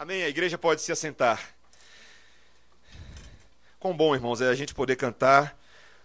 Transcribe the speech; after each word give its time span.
Amém. 0.00 0.22
A 0.22 0.30
igreja 0.30 0.56
pode 0.56 0.80
se 0.80 0.90
assentar. 0.90 1.54
Quão 3.78 3.94
bom, 3.94 4.14
irmãos, 4.14 4.40
é 4.40 4.48
a 4.48 4.54
gente 4.54 4.72
poder 4.72 4.96
cantar 4.96 5.54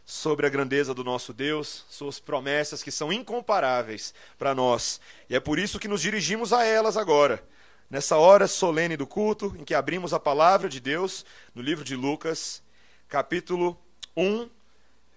sobre 0.06 0.46
a 0.46 0.50
grandeza 0.50 0.94
do 0.94 1.02
nosso 1.02 1.31
Deus, 1.31 1.86
suas 1.89 2.20
promessas 2.20 2.84
que 2.84 2.92
são 2.92 3.13
incomparáveis 3.13 4.13
para 4.38 4.54
nós. 4.54 5.00
E 5.29 5.36
é 5.38 5.39
por 5.39 5.58
isso 5.58 5.79
que 5.79 5.88
nos 5.88 6.02
dirigimos 6.02 6.52
a 6.52 6.66
elas 6.66 6.97
agora, 6.97 7.42
nessa 7.89 8.18
hora 8.18 8.47
solene 8.47 8.97
do 8.97 9.08
culto, 9.08 9.55
em 9.58 9.63
que 9.63 9.73
abrimos 9.73 10.13
a 10.13 10.19
palavra 10.19 10.67
de 10.67 10.81
Deus 10.81 11.25
no 11.55 11.62
livro 11.62 11.85
de 11.85 11.96
Lucas, 11.96 12.62
capítulo 13.07 13.79
1, 14.13 14.49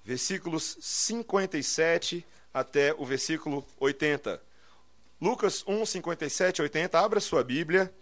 versículos 0.04 0.78
57 0.80 2.24
até 2.54 2.94
o 2.96 3.04
versículo 3.04 3.66
80. 3.80 4.40
Lucas 5.20 5.64
1, 5.66 5.84
57 5.84 6.62
80. 6.62 6.96
Abra 6.96 7.18
sua 7.18 7.42
Bíblia. 7.42 7.92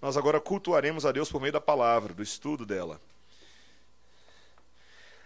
Nós 0.00 0.16
agora 0.16 0.40
cultuaremos 0.40 1.04
a 1.04 1.12
Deus 1.12 1.30
por 1.30 1.40
meio 1.40 1.52
da 1.52 1.60
palavra, 1.60 2.14
do 2.14 2.22
estudo 2.22 2.64
dela. 2.64 2.98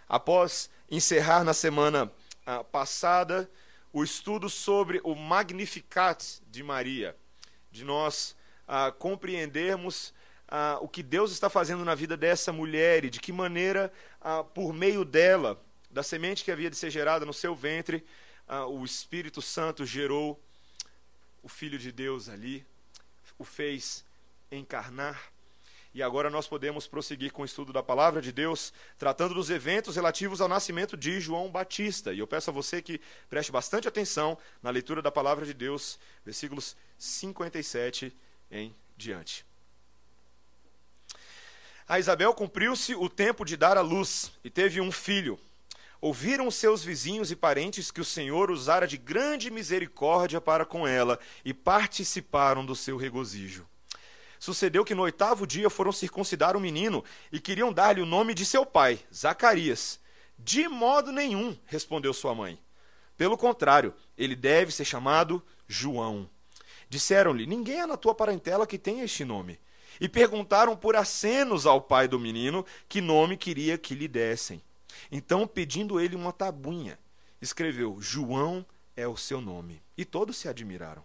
Após 0.07 0.69
encerrar 0.91 1.45
na 1.45 1.53
semana 1.53 2.11
ah, 2.45 2.61
passada 2.61 3.49
o 3.93 4.03
estudo 4.03 4.49
sobre 4.49 4.99
o 5.03 5.15
Magnificat 5.15 6.41
de 6.51 6.61
Maria, 6.61 7.15
de 7.71 7.85
nós 7.85 8.35
ah, 8.67 8.91
compreendermos 8.91 10.13
ah, 10.45 10.77
o 10.81 10.89
que 10.89 11.01
Deus 11.01 11.31
está 11.31 11.49
fazendo 11.49 11.85
na 11.85 11.95
vida 11.95 12.17
dessa 12.17 12.51
mulher 12.51 13.05
e 13.05 13.09
de 13.09 13.21
que 13.21 13.31
maneira, 13.31 13.91
ah, 14.19 14.43
por 14.43 14.73
meio 14.73 15.05
dela, 15.05 15.57
da 15.89 16.03
semente 16.03 16.43
que 16.43 16.51
havia 16.51 16.69
de 16.69 16.75
ser 16.75 16.89
gerada 16.89 17.25
no 17.25 17.33
seu 17.33 17.55
ventre, 17.55 18.05
ah, 18.45 18.65
o 18.65 18.83
Espírito 18.83 19.41
Santo 19.41 19.85
gerou 19.85 20.37
o 21.41 21.47
Filho 21.47 21.79
de 21.79 21.93
Deus 21.93 22.27
ali, 22.27 22.65
o 23.39 23.45
fez 23.45 24.03
encarnar. 24.51 25.35
E 25.95 26.03
agora 26.03 26.29
nós 26.29 26.45
podemos 26.45 26.87
prosseguir 26.87 27.31
com 27.31 27.41
o 27.41 27.45
estudo 27.45 27.71
da 27.71 27.81
palavra 27.81 28.21
de 28.21 28.33
Deus, 28.33 28.73
tratando 28.97 29.33
dos 29.33 29.49
eventos 29.49 29.95
relativos 29.95 30.41
ao 30.41 30.49
nascimento 30.49 30.97
de 30.97 31.21
João 31.21 31.49
Batista. 31.49 32.13
E 32.13 32.19
eu 32.19 32.27
peço 32.27 32.49
a 32.49 32.53
você 32.53 32.81
que 32.81 32.99
preste 33.29 33.49
bastante 33.49 33.87
atenção 33.87 34.37
na 34.61 34.69
leitura 34.69 35.01
da 35.01 35.09
palavra 35.09 35.45
de 35.45 35.53
Deus, 35.53 35.97
versículos 36.25 36.75
57 36.97 38.13
em 38.51 38.75
diante. 38.97 39.45
A 41.87 41.97
Isabel 41.97 42.33
cumpriu-se 42.33 42.93
o 42.93 43.07
tempo 43.07 43.45
de 43.45 43.55
dar 43.55 43.77
à 43.77 43.81
luz 43.81 44.33
e 44.43 44.49
teve 44.49 44.81
um 44.81 44.91
filho. 44.91 45.39
Ouviram 46.01 46.51
seus 46.51 46.83
vizinhos 46.83 47.31
e 47.31 47.37
parentes 47.37 47.89
que 47.89 48.01
o 48.01 48.05
Senhor 48.05 48.51
usara 48.51 48.85
de 48.85 48.97
grande 48.97 49.49
misericórdia 49.49 50.41
para 50.41 50.65
com 50.65 50.85
ela 50.85 51.17
e 51.45 51.53
participaram 51.53 52.65
do 52.65 52.75
seu 52.75 52.97
regozijo. 52.97 53.65
Sucedeu 54.45 54.85
que 54.85 54.93
no 54.93 55.01
oitavo 55.01 55.47
dia 55.47 55.71
foram 55.71 55.91
circuncidar 55.91 56.55
o 56.55 56.59
menino 56.59 57.03
e 57.31 57.39
queriam 57.39 57.73
dar-lhe 57.73 57.99
o 57.99 58.05
nome 58.05 58.35
de 58.35 58.45
seu 58.45 58.63
pai, 58.63 58.99
Zacarias. 59.11 59.99
De 60.37 60.67
modo 60.67 61.11
nenhum, 61.11 61.57
respondeu 61.65 62.13
sua 62.13 62.35
mãe. 62.35 62.59
Pelo 63.17 63.39
contrário, 63.39 63.91
ele 64.15 64.35
deve 64.35 64.71
ser 64.71 64.85
chamado 64.85 65.43
João. 65.67 66.29
Disseram-lhe: 66.87 67.47
Ninguém 67.47 67.81
é 67.81 67.87
na 67.87 67.97
tua 67.97 68.13
parentela 68.13 68.67
que 68.67 68.77
tenha 68.77 69.03
este 69.03 69.25
nome. 69.25 69.59
E 69.99 70.07
perguntaram 70.07 70.77
por 70.77 70.95
acenos 70.95 71.65
ao 71.65 71.81
pai 71.81 72.07
do 72.07 72.19
menino 72.19 72.63
que 72.87 73.01
nome 73.01 73.37
queria 73.37 73.79
que 73.79 73.95
lhe 73.95 74.07
dessem. 74.07 74.61
Então, 75.11 75.47
pedindo 75.47 75.99
ele 75.99 76.15
uma 76.15 76.31
tabuinha, 76.31 76.99
escreveu: 77.41 77.97
João 77.99 78.63
é 78.95 79.07
o 79.07 79.17
seu 79.17 79.41
nome. 79.41 79.81
E 79.97 80.05
todos 80.05 80.37
se 80.37 80.47
admiraram. 80.47 81.03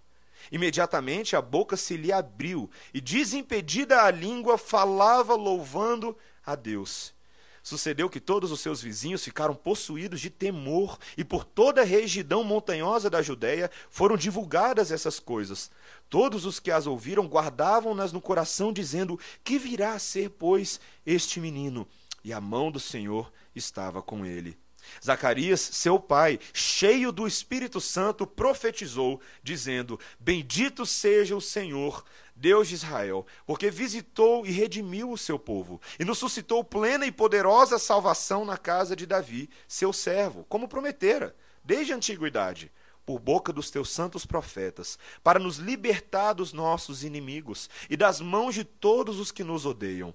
Imediatamente 0.51 1.37
a 1.37 1.43
boca 1.43 1.77
se 1.77 1.97
lhe 1.97 2.13
abriu 2.13 2.71
e, 2.93 3.01
desimpedida 3.01 4.03
a 4.03 4.11
língua, 4.11 4.59
falava 4.59 5.35
louvando 5.35 6.17
a 6.45 6.55
Deus. 6.55 7.15
Sucedeu 7.63 8.09
que 8.09 8.21
todos 8.21 8.51
os 8.51 8.61
seus 8.61 8.81
vizinhos 8.81 9.23
ficaram 9.23 9.55
possuídos 9.55 10.21
de 10.21 10.31
temor, 10.31 10.99
e 11.17 11.23
por 11.23 11.45
toda 11.45 11.83
a 11.83 11.85
região 11.85 12.43
montanhosa 12.43 13.11
da 13.11 13.21
Judéia 13.21 13.71
foram 13.91 14.17
divulgadas 14.17 14.91
essas 14.91 15.21
coisas. 15.21 15.71
Todos 16.09 16.47
os 16.47 16.59
que 16.59 16.71
as 16.71 16.87
ouviram 16.87 17.27
guardavam-nas 17.27 18.13
no 18.13 18.21
coração, 18.21 18.73
dizendo: 18.73 19.19
Que 19.45 19.59
virá 19.59 19.93
a 19.93 19.99
ser, 19.99 20.31
pois, 20.31 20.81
este 21.05 21.39
menino? 21.39 21.87
E 22.25 22.33
a 22.33 22.41
mão 22.41 22.71
do 22.71 22.81
Senhor 22.81 23.31
estava 23.55 24.03
com 24.03 24.25
ele. 24.25 24.59
Zacarias, 25.05 25.61
seu 25.61 25.99
pai, 25.99 26.39
cheio 26.53 27.13
do 27.13 27.27
Espírito 27.27 27.81
Santo, 27.81 28.27
profetizou, 28.27 29.21
dizendo: 29.43 29.99
Bendito 30.19 30.85
seja 30.87 31.37
o 31.37 31.41
Senhor, 31.41 32.05
Deus 32.35 32.69
de 32.69 32.75
Israel, 32.75 33.27
porque 33.47 33.71
visitou 33.71 34.47
e 34.47 34.51
redimiu 34.51 35.11
o 35.11 35.19
seu 35.19 35.39
povo, 35.39 35.81
e 35.99 36.05
nos 36.05 36.19
suscitou 36.19 36.65
plena 36.65 37.05
e 37.07 37.13
poderosa 37.13 37.79
salvação 37.79 38.45
na 38.45 38.57
casa 38.57 38.97
de 38.97 39.07
Davi, 39.07 39.51
seu 39.69 39.93
servo, 39.93 40.45
como 40.49 40.69
prometera, 40.69 41.37
desde 41.63 41.93
a 41.93 41.97
antiguidade 41.97 42.73
por 43.05 43.19
boca 43.19 43.53
dos 43.53 43.71
teus 43.71 43.91
santos 43.91 44.25
profetas, 44.25 44.99
para 45.23 45.39
nos 45.39 45.57
libertar 45.57 46.33
dos 46.33 46.53
nossos 46.53 47.03
inimigos 47.03 47.69
e 47.89 47.97
das 47.97 48.21
mãos 48.21 48.55
de 48.55 48.63
todos 48.63 49.19
os 49.19 49.33
que 49.33 49.43
nos 49.43 49.67
odeiam 49.67 50.15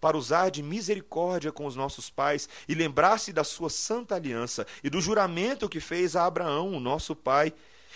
para 0.00 0.16
usar 0.16 0.50
de 0.50 0.62
misericórdia 0.62 1.52
com 1.52 1.66
os 1.66 1.76
nossos 1.76 2.08
pais 2.08 2.48
e 2.66 2.74
lembrar-se 2.74 3.32
da 3.32 3.44
sua 3.44 3.68
santa 3.68 4.14
aliança 4.14 4.66
e 4.82 4.88
do 4.88 5.00
juramento 5.00 5.68
que 5.68 5.80
fez 5.80 6.16
a 6.16 6.24
Abraão, 6.24 6.72
o 6.72 6.80
nosso 6.80 7.14
pai, 7.14 7.52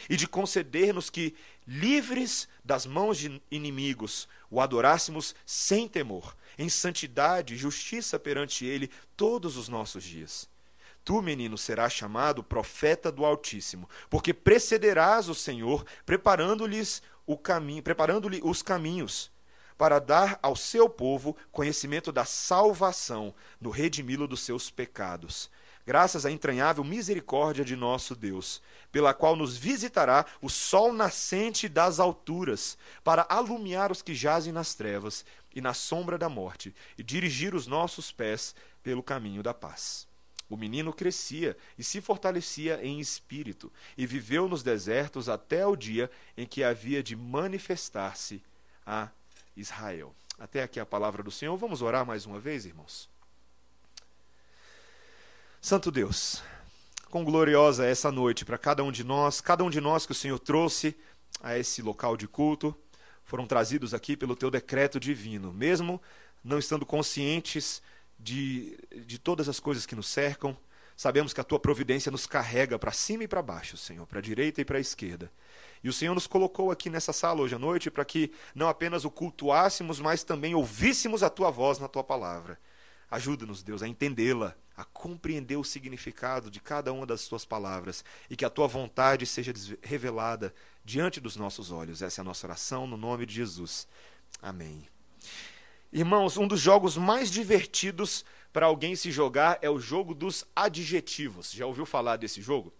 e 0.09 0.17
de 0.17 0.27
conceder-nos 0.27 1.09
que, 1.09 1.35
livres 1.67 2.49
das 2.65 2.85
mãos 2.85 3.17
de 3.17 3.41
inimigos, 3.51 4.29
o 4.51 4.61
adorássemos 4.61 5.35
sem 5.47 5.89
temor, 5.89 6.37
em 6.59 6.69
santidade 6.69 7.55
e 7.55 7.59
justiça 7.59 8.19
perante 8.19 8.67
ele 8.67 8.91
todos 9.17 9.57
os 9.57 9.69
nossos 9.69 10.05
dias. 10.05 10.49
Tu, 11.05 11.23
menino, 11.23 11.57
serás 11.57 11.93
chamado 11.93 12.43
profeta 12.43 13.13
do 13.13 13.25
Altíssimo, 13.25 13.89
porque 14.11 14.35
precederás 14.35 15.29
o 15.29 15.35
Senhor, 15.35 15.85
preparando-lhes 16.05 17.03
o 17.27 17.37
caminho, 17.39 17.83
preparando-lhe 17.83 18.41
os 18.43 18.63
caminhos 18.63 19.31
para 19.77 19.99
dar 19.99 20.39
ao 20.43 20.55
seu 20.55 20.89
povo 20.89 21.37
conhecimento 21.51 22.13
da 22.13 22.25
salvação, 22.25 23.35
no 23.61 23.71
redimi-lo 23.71 24.27
dos 24.27 24.41
seus 24.41 24.71
pecados, 24.71 25.51
graças 25.87 26.25
à 26.25 26.31
entranhável 26.31 26.83
misericórdia 26.83 27.65
de 27.65 27.77
nosso 27.77 28.15
Deus, 28.15 28.63
pela 28.91 29.13
qual 29.13 29.37
nos 29.37 29.57
visitará 29.57 30.25
o 30.41 30.49
sol 30.49 30.93
nascente 30.93 31.69
das 31.69 32.01
alturas, 32.01 32.79
para 33.03 33.27
alumiar 33.29 33.93
os 33.93 34.03
que 34.03 34.15
jazem 34.15 34.53
nas 34.53 34.75
trevas 34.75 35.25
e 35.55 35.61
na 35.61 35.75
sombra 35.75 36.17
da 36.17 36.29
morte, 36.29 36.75
e 36.97 37.03
dirigir 37.03 37.55
os 37.55 37.67
nossos 37.67 38.11
pés 38.11 38.55
pelo 38.83 39.03
caminho 39.03 39.43
da 39.43 39.53
paz. 39.53 40.07
O 40.49 40.57
menino 40.57 40.93
crescia 40.93 41.57
e 41.79 41.83
se 41.83 42.01
fortalecia 42.01 42.79
em 42.83 43.01
espírito, 43.01 43.73
e 43.97 44.07
viveu 44.07 44.49
nos 44.49 44.63
desertos 44.63 45.29
até 45.29 45.67
o 45.67 45.75
dia 45.75 46.11
em 46.37 46.47
que 46.47 46.63
havia 46.63 47.03
de 47.03 47.17
manifestar-se 47.17 48.43
a 48.87 49.09
Israel. 49.57 50.15
Até 50.39 50.63
aqui 50.63 50.81
a 50.81 50.87
palavra 50.87 51.23
do 51.23 51.31
Senhor. 51.31 51.57
Vamos 51.57 51.83
orar 51.83 52.05
mais 52.05 52.27
uma 52.27 52.41
vez, 52.41 52.67
irmãos? 52.67 53.09
Santo 55.61 55.91
Deus, 55.91 56.43
quão 57.09 57.25
gloriosa 57.25 57.87
é 57.87 57.91
essa 57.91 58.13
noite 58.13 58.45
para 58.45 58.59
cada 58.59 58.85
um 58.85 58.93
de 58.93 59.03
nós, 59.03 59.41
cada 59.41 59.65
um 59.65 59.71
de 59.71 59.81
nós 59.81 60.05
que 60.05 60.13
o 60.13 60.15
Senhor 60.15 60.39
trouxe 60.39 60.95
a 61.43 61.57
esse 61.57 61.81
local 61.81 62.17
de 62.17 62.29
culto, 62.29 62.77
foram 63.25 63.47
trazidos 63.47 63.95
aqui 63.95 64.17
pelo 64.17 64.37
teu 64.37 64.51
decreto 64.51 65.01
divino, 65.01 65.53
mesmo 65.53 66.01
não 66.45 66.59
estando 66.59 66.85
conscientes 66.85 67.81
de, 68.19 68.79
de 69.07 69.19
todas 69.19 69.49
as 69.49 69.59
coisas 69.59 69.87
que 69.87 69.97
nos 69.97 70.07
cercam, 70.07 70.57
sabemos 70.97 71.33
que 71.33 71.41
a 71.41 71.45
tua 71.45 71.59
providência 71.59 72.13
nos 72.13 72.27
carrega 72.27 72.79
para 72.79 72.93
cima 72.93 73.25
e 73.25 73.29
para 73.29 73.41
baixo, 73.41 73.77
Senhor, 73.77 74.07
para 74.07 74.19
a 74.19 74.23
direita 74.23 74.61
e 74.61 74.65
para 74.65 74.77
a 74.79 74.81
esquerda. 74.81 75.33
E 75.85 75.89
o 75.89 75.93
Senhor 75.93 76.15
nos 76.15 76.27
colocou 76.27 76.71
aqui 76.71 76.89
nessa 76.89 77.13
sala 77.13 77.43
hoje 77.43 77.55
à 77.55 77.59
noite 77.59 77.91
para 77.91 78.07
que 78.07 78.33
não 78.55 78.71
apenas 78.71 79.05
o 79.05 79.11
cultuássemos, 79.11 80.01
mas 80.01 80.25
também 80.25 80.55
ouvíssemos 80.55 81.23
a 81.23 81.29
tua 81.29 81.51
voz 81.51 81.79
na 81.79 81.87
tua 81.87 82.03
palavra. 82.03 82.59
Ajuda-nos, 83.11 83.63
Deus, 83.63 83.83
a 83.83 83.87
entendê-la, 83.87 84.57
a 84.75 84.83
compreender 84.83 85.57
o 85.57 85.63
significado 85.63 86.51
de 86.51 86.59
cada 86.59 86.91
uma 86.91 87.05
das 87.05 87.29
tuas 87.29 87.45
palavras 87.45 88.03
e 88.31 88.35
que 88.35 88.47
a 88.47 88.51
tua 88.51 88.67
vontade 88.67 89.27
seja 89.27 89.53
revelada 89.83 90.55
diante 90.83 91.21
dos 91.21 91.37
nossos 91.37 91.71
olhos. 91.71 92.01
Essa 92.01 92.21
é 92.21 92.23
a 92.23 92.25
nossa 92.25 92.47
oração 92.47 92.87
no 92.87 92.97
nome 92.97 93.27
de 93.27 93.35
Jesus. 93.35 93.87
Amém. 94.41 94.89
Irmãos, 95.93 96.39
um 96.39 96.49
dos 96.49 96.61
jogos 96.61 96.97
mais 96.97 97.31
divertidos 97.31 98.25
para 98.55 98.65
alguém 98.65 98.97
se 98.97 99.13
jogar 99.13 99.59
é 99.61 99.69
o 99.69 99.79
jogo 99.79 100.15
dos 100.15 100.47
adjetivos. 100.57 101.53
Já 101.53 101.67
ouviu 101.67 101.85
falar 101.85 102.17
desse 102.17 102.41
jogo? 102.41 102.73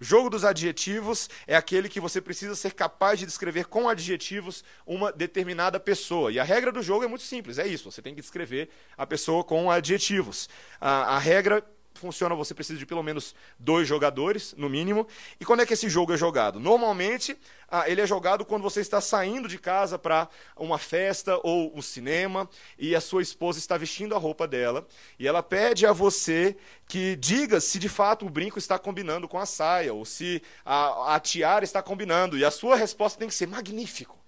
Jogo 0.00 0.30
dos 0.30 0.46
adjetivos 0.46 1.28
é 1.46 1.54
aquele 1.54 1.86
que 1.88 2.00
você 2.00 2.22
precisa 2.22 2.54
ser 2.54 2.72
capaz 2.72 3.18
de 3.18 3.26
descrever 3.26 3.66
com 3.66 3.86
adjetivos 3.86 4.64
uma 4.86 5.12
determinada 5.12 5.78
pessoa. 5.78 6.32
E 6.32 6.38
a 6.38 6.44
regra 6.44 6.72
do 6.72 6.82
jogo 6.82 7.04
é 7.04 7.06
muito 7.06 7.24
simples, 7.24 7.58
é 7.58 7.66
isso, 7.66 7.90
você 7.90 8.00
tem 8.00 8.14
que 8.14 8.20
descrever 8.22 8.70
a 8.96 9.06
pessoa 9.06 9.44
com 9.44 9.70
adjetivos. 9.70 10.48
A, 10.80 11.16
a 11.16 11.18
regra 11.18 11.62
funciona, 11.94 12.34
você 12.34 12.54
precisa 12.54 12.78
de 12.78 12.86
pelo 12.86 13.02
menos 13.02 13.34
dois 13.58 13.86
jogadores, 13.86 14.54
no 14.56 14.68
mínimo. 14.68 15.06
E 15.38 15.44
quando 15.44 15.60
é 15.60 15.66
que 15.66 15.74
esse 15.74 15.88
jogo 15.88 16.12
é 16.12 16.16
jogado? 16.16 16.58
Normalmente, 16.58 17.36
ah, 17.68 17.88
ele 17.88 18.00
é 18.00 18.06
jogado 18.06 18.44
quando 18.44 18.62
você 18.62 18.80
está 18.80 19.00
saindo 19.00 19.48
de 19.48 19.58
casa 19.58 19.98
para 19.98 20.28
uma 20.56 20.78
festa 20.78 21.38
ou 21.42 21.76
um 21.76 21.82
cinema 21.82 22.48
e 22.78 22.94
a 22.94 23.00
sua 23.00 23.22
esposa 23.22 23.58
está 23.58 23.76
vestindo 23.76 24.14
a 24.14 24.18
roupa 24.18 24.46
dela 24.46 24.86
e 25.18 25.26
ela 25.26 25.42
pede 25.42 25.86
a 25.86 25.92
você 25.92 26.56
que 26.88 27.16
diga 27.16 27.60
se 27.60 27.78
de 27.78 27.88
fato 27.88 28.26
o 28.26 28.30
brinco 28.30 28.58
está 28.58 28.78
combinando 28.78 29.28
com 29.28 29.38
a 29.38 29.46
saia 29.46 29.92
ou 29.92 30.04
se 30.04 30.42
a, 30.64 31.14
a 31.14 31.20
tiara 31.20 31.64
está 31.64 31.82
combinando. 31.82 32.38
E 32.38 32.44
a 32.44 32.50
sua 32.50 32.76
resposta 32.76 33.18
tem 33.18 33.28
que 33.28 33.34
ser 33.34 33.46
magnífico. 33.46 34.18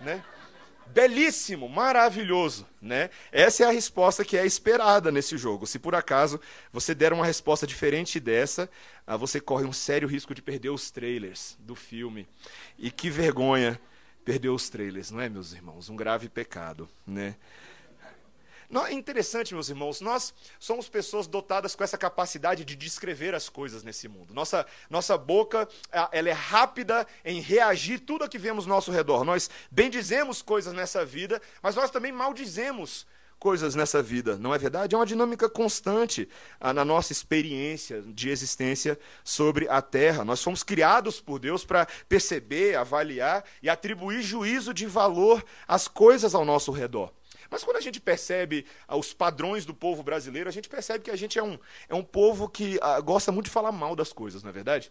Né? 0.00 0.22
Belíssimo, 0.86 1.68
maravilhoso, 1.68 2.66
né? 2.80 3.10
Essa 3.32 3.64
é 3.64 3.66
a 3.66 3.70
resposta 3.70 4.24
que 4.24 4.36
é 4.36 4.44
esperada 4.44 5.10
nesse 5.10 5.36
jogo. 5.36 5.66
Se 5.66 5.78
por 5.78 5.94
acaso 5.94 6.40
você 6.72 6.94
der 6.94 7.12
uma 7.12 7.26
resposta 7.26 7.66
diferente 7.66 8.18
dessa, 8.20 8.68
ah, 9.06 9.16
você 9.16 9.40
corre 9.40 9.64
um 9.64 9.72
sério 9.72 10.08
risco 10.08 10.34
de 10.34 10.42
perder 10.42 10.70
os 10.70 10.90
trailers 10.90 11.56
do 11.60 11.74
filme. 11.74 12.26
E 12.78 12.90
que 12.90 13.10
vergonha 13.10 13.80
perder 14.24 14.48
os 14.48 14.68
trailers, 14.68 15.10
não 15.10 15.20
é, 15.20 15.28
meus 15.28 15.52
irmãos? 15.52 15.88
Um 15.88 15.96
grave 15.96 16.28
pecado, 16.28 16.88
né? 17.06 17.36
É 18.88 18.92
interessante, 18.92 19.54
meus 19.54 19.68
irmãos, 19.68 20.00
nós 20.00 20.34
somos 20.58 20.88
pessoas 20.88 21.26
dotadas 21.26 21.74
com 21.74 21.84
essa 21.84 21.98
capacidade 21.98 22.64
de 22.64 22.76
descrever 22.76 23.34
as 23.34 23.48
coisas 23.48 23.82
nesse 23.82 24.08
mundo. 24.08 24.34
Nossa, 24.34 24.66
nossa 24.90 25.16
boca 25.16 25.68
ela 26.12 26.28
é 26.28 26.32
rápida 26.32 27.06
em 27.24 27.40
reagir 27.40 28.00
tudo 28.00 28.24
a 28.24 28.28
que 28.28 28.38
vemos 28.38 28.64
ao 28.64 28.70
nosso 28.70 28.90
redor. 28.90 29.24
Nós 29.24 29.48
bendizemos 29.70 30.42
coisas 30.42 30.72
nessa 30.72 31.04
vida, 31.04 31.40
mas 31.62 31.74
nós 31.74 31.90
também 31.90 32.12
maldizemos 32.12 33.06
coisas 33.44 33.74
nessa 33.74 34.02
vida, 34.02 34.38
não 34.38 34.54
é 34.54 34.58
verdade? 34.58 34.94
É 34.94 34.98
uma 34.98 35.04
dinâmica 35.04 35.50
constante 35.50 36.26
ah, 36.58 36.72
na 36.72 36.82
nossa 36.82 37.12
experiência 37.12 38.00
de 38.00 38.30
existência 38.30 38.98
sobre 39.22 39.68
a 39.68 39.82
terra. 39.82 40.24
Nós 40.24 40.42
fomos 40.42 40.62
criados 40.62 41.20
por 41.20 41.38
Deus 41.38 41.62
para 41.62 41.86
perceber, 42.08 42.74
avaliar 42.74 43.44
e 43.62 43.68
atribuir 43.68 44.22
juízo 44.22 44.72
de 44.72 44.86
valor 44.86 45.44
às 45.68 45.86
coisas 45.86 46.34
ao 46.34 46.42
nosso 46.42 46.72
redor. 46.72 47.12
Mas 47.54 47.62
quando 47.62 47.76
a 47.76 47.80
gente 47.80 48.00
percebe 48.00 48.66
ah, 48.88 48.96
os 48.96 49.12
padrões 49.12 49.64
do 49.64 49.72
povo 49.72 50.02
brasileiro, 50.02 50.48
a 50.48 50.52
gente 50.52 50.68
percebe 50.68 51.04
que 51.04 51.10
a 51.12 51.14
gente 51.14 51.38
é 51.38 51.42
um, 51.42 51.56
é 51.88 51.94
um 51.94 52.02
povo 52.02 52.48
que 52.48 52.80
ah, 52.82 53.00
gosta 53.00 53.30
muito 53.30 53.44
de 53.44 53.52
falar 53.52 53.70
mal 53.70 53.94
das 53.94 54.12
coisas, 54.12 54.42
não 54.42 54.50
é 54.50 54.52
verdade? 54.52 54.90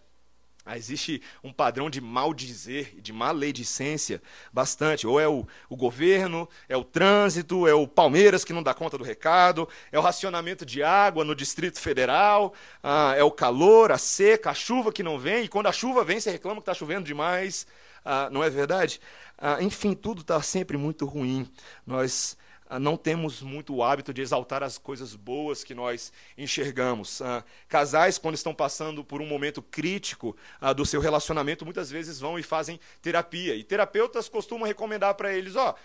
Ah, 0.66 0.78
existe 0.78 1.22
um 1.44 1.52
padrão 1.52 1.90
de 1.90 2.00
maldizer, 2.00 3.02
de 3.02 3.12
maledicência, 3.12 4.22
bastante. 4.54 5.06
Ou 5.06 5.20
é 5.20 5.28
o, 5.28 5.46
o, 5.68 5.76
governo, 5.76 6.48
é 6.70 6.78
o 6.78 6.86
trânsito, 6.86 7.68
é 7.68 7.74
o 7.74 7.86
Palmeiras 7.86 8.46
que 8.46 8.54
não 8.54 8.64
dá 8.64 8.74
conta 8.74 8.98
do 8.98 9.04
recado, 9.04 9.68
é 9.92 10.00
o 10.00 10.02
racionamento 10.02 10.66
de 10.66 10.82
água 10.82 11.26
no 11.26 11.36
Distrito 11.36 11.82
Federal, 11.82 12.54
ah, 12.82 13.14
é 13.18 13.24
o 13.26 13.32
calor, 13.32 13.92
a 13.92 13.98
seca, 13.98 14.52
a 14.52 14.54
chuva 14.54 14.94
que 14.94 15.04
não 15.04 15.20
vem, 15.20 15.44
e 15.44 15.50
quando 15.50 15.68
a 15.68 15.74
chuva 15.74 16.02
vem, 16.06 16.18
você 16.18 16.32
reclama 16.32 16.62
que 16.62 16.62
está 16.62 16.74
chovendo 16.74 17.04
demais. 17.04 17.68
Ah, 18.06 18.30
não 18.32 18.42
é 18.42 18.50
verdade? 18.50 19.02
Ah, 19.38 19.62
enfim, 19.62 19.94
tudo 19.94 20.22
está 20.22 20.42
sempre 20.42 20.78
muito 20.78 21.06
ruim. 21.06 21.46
Nós 21.86 22.38
não 22.80 22.98
temos 22.98 23.42
muito 23.42 23.76
o 23.76 23.84
hábito 23.84 24.14
de 24.14 24.22
exaltar 24.22 24.64
as 24.64 24.78
coisas 24.78 25.16
boas 25.16 25.64
que 25.64 25.76
nós 25.76 26.12
enxergamos. 26.38 27.22
Ah, 27.22 27.44
casais, 27.68 28.18
quando 28.18 28.36
estão 28.36 28.54
passando 28.54 29.04
por 29.04 29.22
um 29.22 29.28
momento 29.28 29.62
crítico 29.62 30.36
ah, 30.60 30.74
do 30.74 30.86
seu 30.86 31.02
relacionamento, 31.02 31.66
muitas 31.66 31.90
vezes 31.92 32.20
vão 32.20 32.40
e 32.40 32.44
fazem 32.44 32.80
terapia. 33.02 33.56
E 33.56 33.64
terapeutas 33.64 34.30
costumam 34.30 34.68
recomendar 34.68 35.14
para 35.16 35.34
eles: 35.34 35.56
ó, 35.56 35.76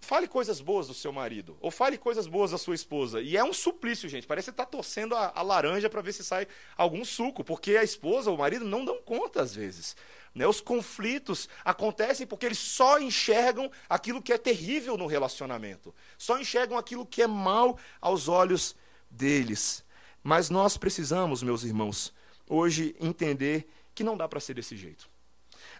fale 0.00 0.26
coisas 0.26 0.60
boas 0.60 0.88
do 0.88 0.94
seu 0.94 1.12
marido, 1.12 1.56
ou 1.60 1.70
fale 1.70 1.98
coisas 1.98 2.26
boas 2.26 2.50
da 2.50 2.58
sua 2.58 2.74
esposa. 2.74 3.20
E 3.20 3.36
é 3.36 3.44
um 3.44 3.52
suplício, 3.52 4.08
gente. 4.08 4.26
Parece 4.26 4.46
que 4.46 4.56
você 4.56 4.62
está 4.62 4.64
torcendo 4.64 5.14
a, 5.14 5.32
a 5.34 5.42
laranja 5.42 5.90
para 5.90 6.00
ver 6.00 6.12
se 6.12 6.24
sai 6.24 6.46
algum 6.76 7.04
suco, 7.04 7.44
porque 7.44 7.76
a 7.76 7.84
esposa 7.84 8.30
ou 8.30 8.36
o 8.36 8.38
marido 8.38 8.64
não 8.64 8.84
dão 8.84 9.00
conta 9.02 9.42
às 9.42 9.54
vezes. 9.54 9.96
Né? 10.34 10.46
Os 10.46 10.60
conflitos 10.60 11.48
acontecem 11.64 12.26
porque 12.26 12.46
eles 12.46 12.58
só 12.58 12.98
enxergam 12.98 13.70
aquilo 13.88 14.22
que 14.22 14.32
é 14.32 14.38
terrível 14.38 14.96
no 14.96 15.06
relacionamento, 15.06 15.94
só 16.16 16.38
enxergam 16.40 16.78
aquilo 16.78 17.06
que 17.06 17.22
é 17.22 17.26
mal 17.26 17.78
aos 18.00 18.28
olhos 18.28 18.74
deles. 19.10 19.84
Mas 20.22 20.50
nós 20.50 20.76
precisamos, 20.76 21.42
meus 21.42 21.64
irmãos, 21.64 22.12
hoje 22.48 22.94
entender 23.00 23.68
que 23.94 24.04
não 24.04 24.16
dá 24.16 24.28
para 24.28 24.40
ser 24.40 24.54
desse 24.54 24.76
jeito. 24.76 25.10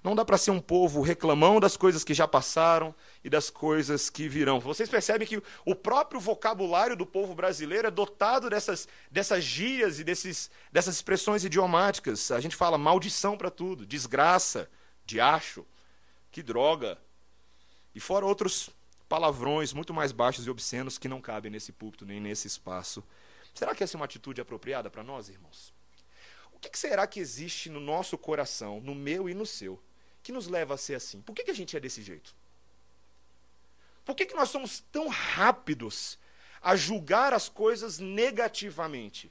Não 0.02 0.14
dá 0.14 0.24
para 0.24 0.38
ser 0.38 0.50
um 0.50 0.60
povo 0.60 1.02
reclamão 1.02 1.60
das 1.60 1.76
coisas 1.76 2.02
que 2.02 2.14
já 2.14 2.26
passaram 2.26 2.94
e 3.22 3.28
das 3.28 3.50
coisas 3.50 4.08
que 4.08 4.28
virão. 4.28 4.58
Vocês 4.58 4.88
percebem 4.88 5.28
que 5.28 5.42
o 5.64 5.74
próprio 5.74 6.18
vocabulário 6.18 6.96
do 6.96 7.04
povo 7.04 7.34
brasileiro 7.34 7.86
é 7.86 7.90
dotado 7.90 8.48
dessas, 8.48 8.88
dessas 9.10 9.44
gírias 9.44 10.00
e 10.00 10.04
desses, 10.04 10.50
dessas 10.72 10.94
expressões 10.94 11.44
idiomáticas. 11.44 12.30
A 12.30 12.40
gente 12.40 12.56
fala 12.56 12.78
maldição 12.78 13.36
para 13.36 13.50
tudo, 13.50 13.84
desgraça, 13.84 14.70
diacho, 15.04 15.66
que 16.30 16.42
droga. 16.42 16.98
E 17.94 18.00
fora 18.00 18.24
outros 18.24 18.70
palavrões 19.06 19.74
muito 19.74 19.92
mais 19.92 20.12
baixos 20.12 20.46
e 20.46 20.50
obscenos 20.50 20.96
que 20.96 21.08
não 21.08 21.20
cabem 21.20 21.50
nesse 21.50 21.72
púlpito 21.72 22.06
nem 22.06 22.20
nesse 22.20 22.46
espaço. 22.46 23.04
Será 23.52 23.74
que 23.74 23.84
essa 23.84 23.96
é 23.96 23.98
uma 23.98 24.04
atitude 24.06 24.40
apropriada 24.40 24.88
para 24.88 25.02
nós, 25.02 25.28
irmãos? 25.28 25.74
O 26.52 26.58
que 26.58 26.78
será 26.78 27.06
que 27.06 27.20
existe 27.20 27.68
no 27.68 27.80
nosso 27.80 28.16
coração, 28.16 28.80
no 28.80 28.94
meu 28.94 29.28
e 29.28 29.34
no 29.34 29.44
seu, 29.44 29.82
que 30.22 30.32
nos 30.32 30.46
leva 30.46 30.74
a 30.74 30.78
ser 30.78 30.94
assim? 30.94 31.20
Por 31.22 31.34
que, 31.34 31.44
que 31.44 31.50
a 31.50 31.54
gente 31.54 31.76
é 31.76 31.80
desse 31.80 32.02
jeito? 32.02 32.34
Por 34.04 34.14
que, 34.14 34.26
que 34.26 34.34
nós 34.34 34.50
somos 34.50 34.80
tão 34.92 35.08
rápidos 35.08 36.18
a 36.60 36.76
julgar 36.76 37.32
as 37.32 37.48
coisas 37.48 37.98
negativamente? 37.98 39.30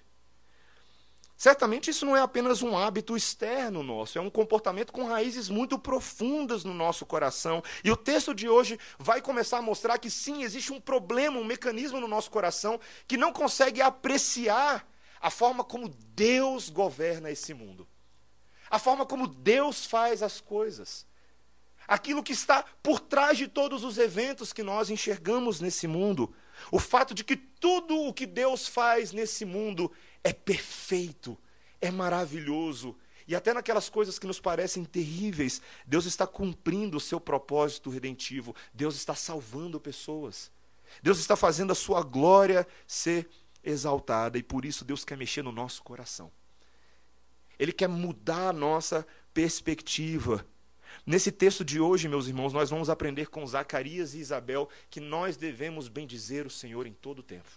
Certamente 1.36 1.90
isso 1.90 2.06
não 2.06 2.18
é 2.18 2.22
apenas 2.22 2.62
um 2.62 2.78
hábito 2.78 3.16
externo 3.16 3.82
nosso, 3.82 4.18
é 4.18 4.22
um 4.22 4.30
comportamento 4.30 4.92
com 4.92 5.06
raízes 5.06 5.48
muito 5.48 5.80
profundas 5.80 6.66
no 6.66 6.74
nosso 6.74 7.06
coração. 7.06 7.64
E 7.82 7.90
o 7.90 7.96
texto 7.96 8.36
de 8.36 8.50
hoje 8.50 8.78
vai 8.98 9.22
começar 9.22 9.60
a 9.60 9.62
mostrar 9.62 9.98
que 10.00 10.10
sim, 10.10 10.44
existe 10.44 10.74
um 10.74 10.82
problema, 10.82 11.40
um 11.40 11.46
mecanismo 11.46 12.00
no 12.00 12.10
nosso 12.10 12.30
coração 12.30 12.78
que 13.08 13.16
não 13.16 13.32
consegue 13.32 13.82
apreciar 13.82 14.86
a 15.22 15.30
forma 15.30 15.64
como 15.64 15.88
Deus 15.88 16.70
governa 16.70 17.32
esse 17.32 17.54
mundo 17.54 17.88
a 18.70 18.80
forma 18.80 19.06
como 19.06 19.28
Deus 19.28 19.86
faz 19.86 20.22
as 20.22 20.40
coisas, 20.40 21.06
aquilo 21.88 22.24
que 22.24 22.34
está 22.34 22.64
por 22.84 23.00
trás 23.00 23.38
de 23.38 23.48
todos 23.48 23.84
os 23.84 23.98
eventos 23.98 24.54
que 24.54 24.62
nós 24.62 24.90
enxergamos 24.90 25.60
nesse 25.60 25.88
mundo, 25.88 26.34
o 26.72 26.80
fato 26.80 27.14
de 27.14 27.24
que 27.24 27.36
tudo 27.36 27.98
o 27.98 28.14
que 28.14 28.26
Deus 28.26 28.68
faz 28.68 29.12
nesse 29.12 29.46
mundo 29.46 29.92
é 30.24 30.34
perfeito, 30.34 31.38
é 31.82 31.90
maravilhoso. 31.90 32.96
E 33.28 33.36
até 33.36 33.54
naquelas 33.54 33.90
coisas 33.90 34.18
que 34.18 34.26
nos 34.26 34.40
parecem 34.40 34.84
terríveis, 34.84 35.62
Deus 35.86 36.06
está 36.06 36.26
cumprindo 36.26 36.98
o 36.98 37.00
seu 37.00 37.20
propósito 37.20 37.90
redentivo. 37.90 38.56
Deus 38.74 38.96
está 38.96 39.14
salvando 39.14 39.80
pessoas. 39.80 40.52
Deus 41.04 41.20
está 41.20 41.36
fazendo 41.36 41.72
a 41.72 41.76
sua 41.76 42.02
glória 42.02 42.68
ser 42.88 43.30
exaltada. 43.64 44.40
E 44.40 44.44
por 44.44 44.66
isso 44.66 44.84
Deus 44.84 45.06
quer 45.06 45.16
mexer 45.16 45.44
no 45.44 45.52
nosso 45.52 45.84
coração. 45.84 46.32
Ele 47.60 47.74
quer 47.74 47.90
mudar 47.90 48.50
a 48.50 48.54
nossa 48.54 49.06
perspectiva. 49.34 50.46
Nesse 51.06 51.32
texto 51.32 51.66
de 51.66 51.80
hoje, 51.80 52.08
meus 52.08 52.28
irmãos, 52.28 52.54
nós 52.54 52.70
vamos 52.70 52.90
aprender 52.90 53.28
com 53.28 53.46
Zacarias 53.46 54.14
e 54.14 54.20
Isabel 54.20 54.70
que 54.90 55.00
nós 55.00 55.36
devemos 55.36 55.88
bendizer 55.88 56.46
o 56.46 56.50
Senhor 56.50 56.88
em 56.88 56.94
todo 56.94 57.20
o 57.20 57.24
tempo. 57.24 57.50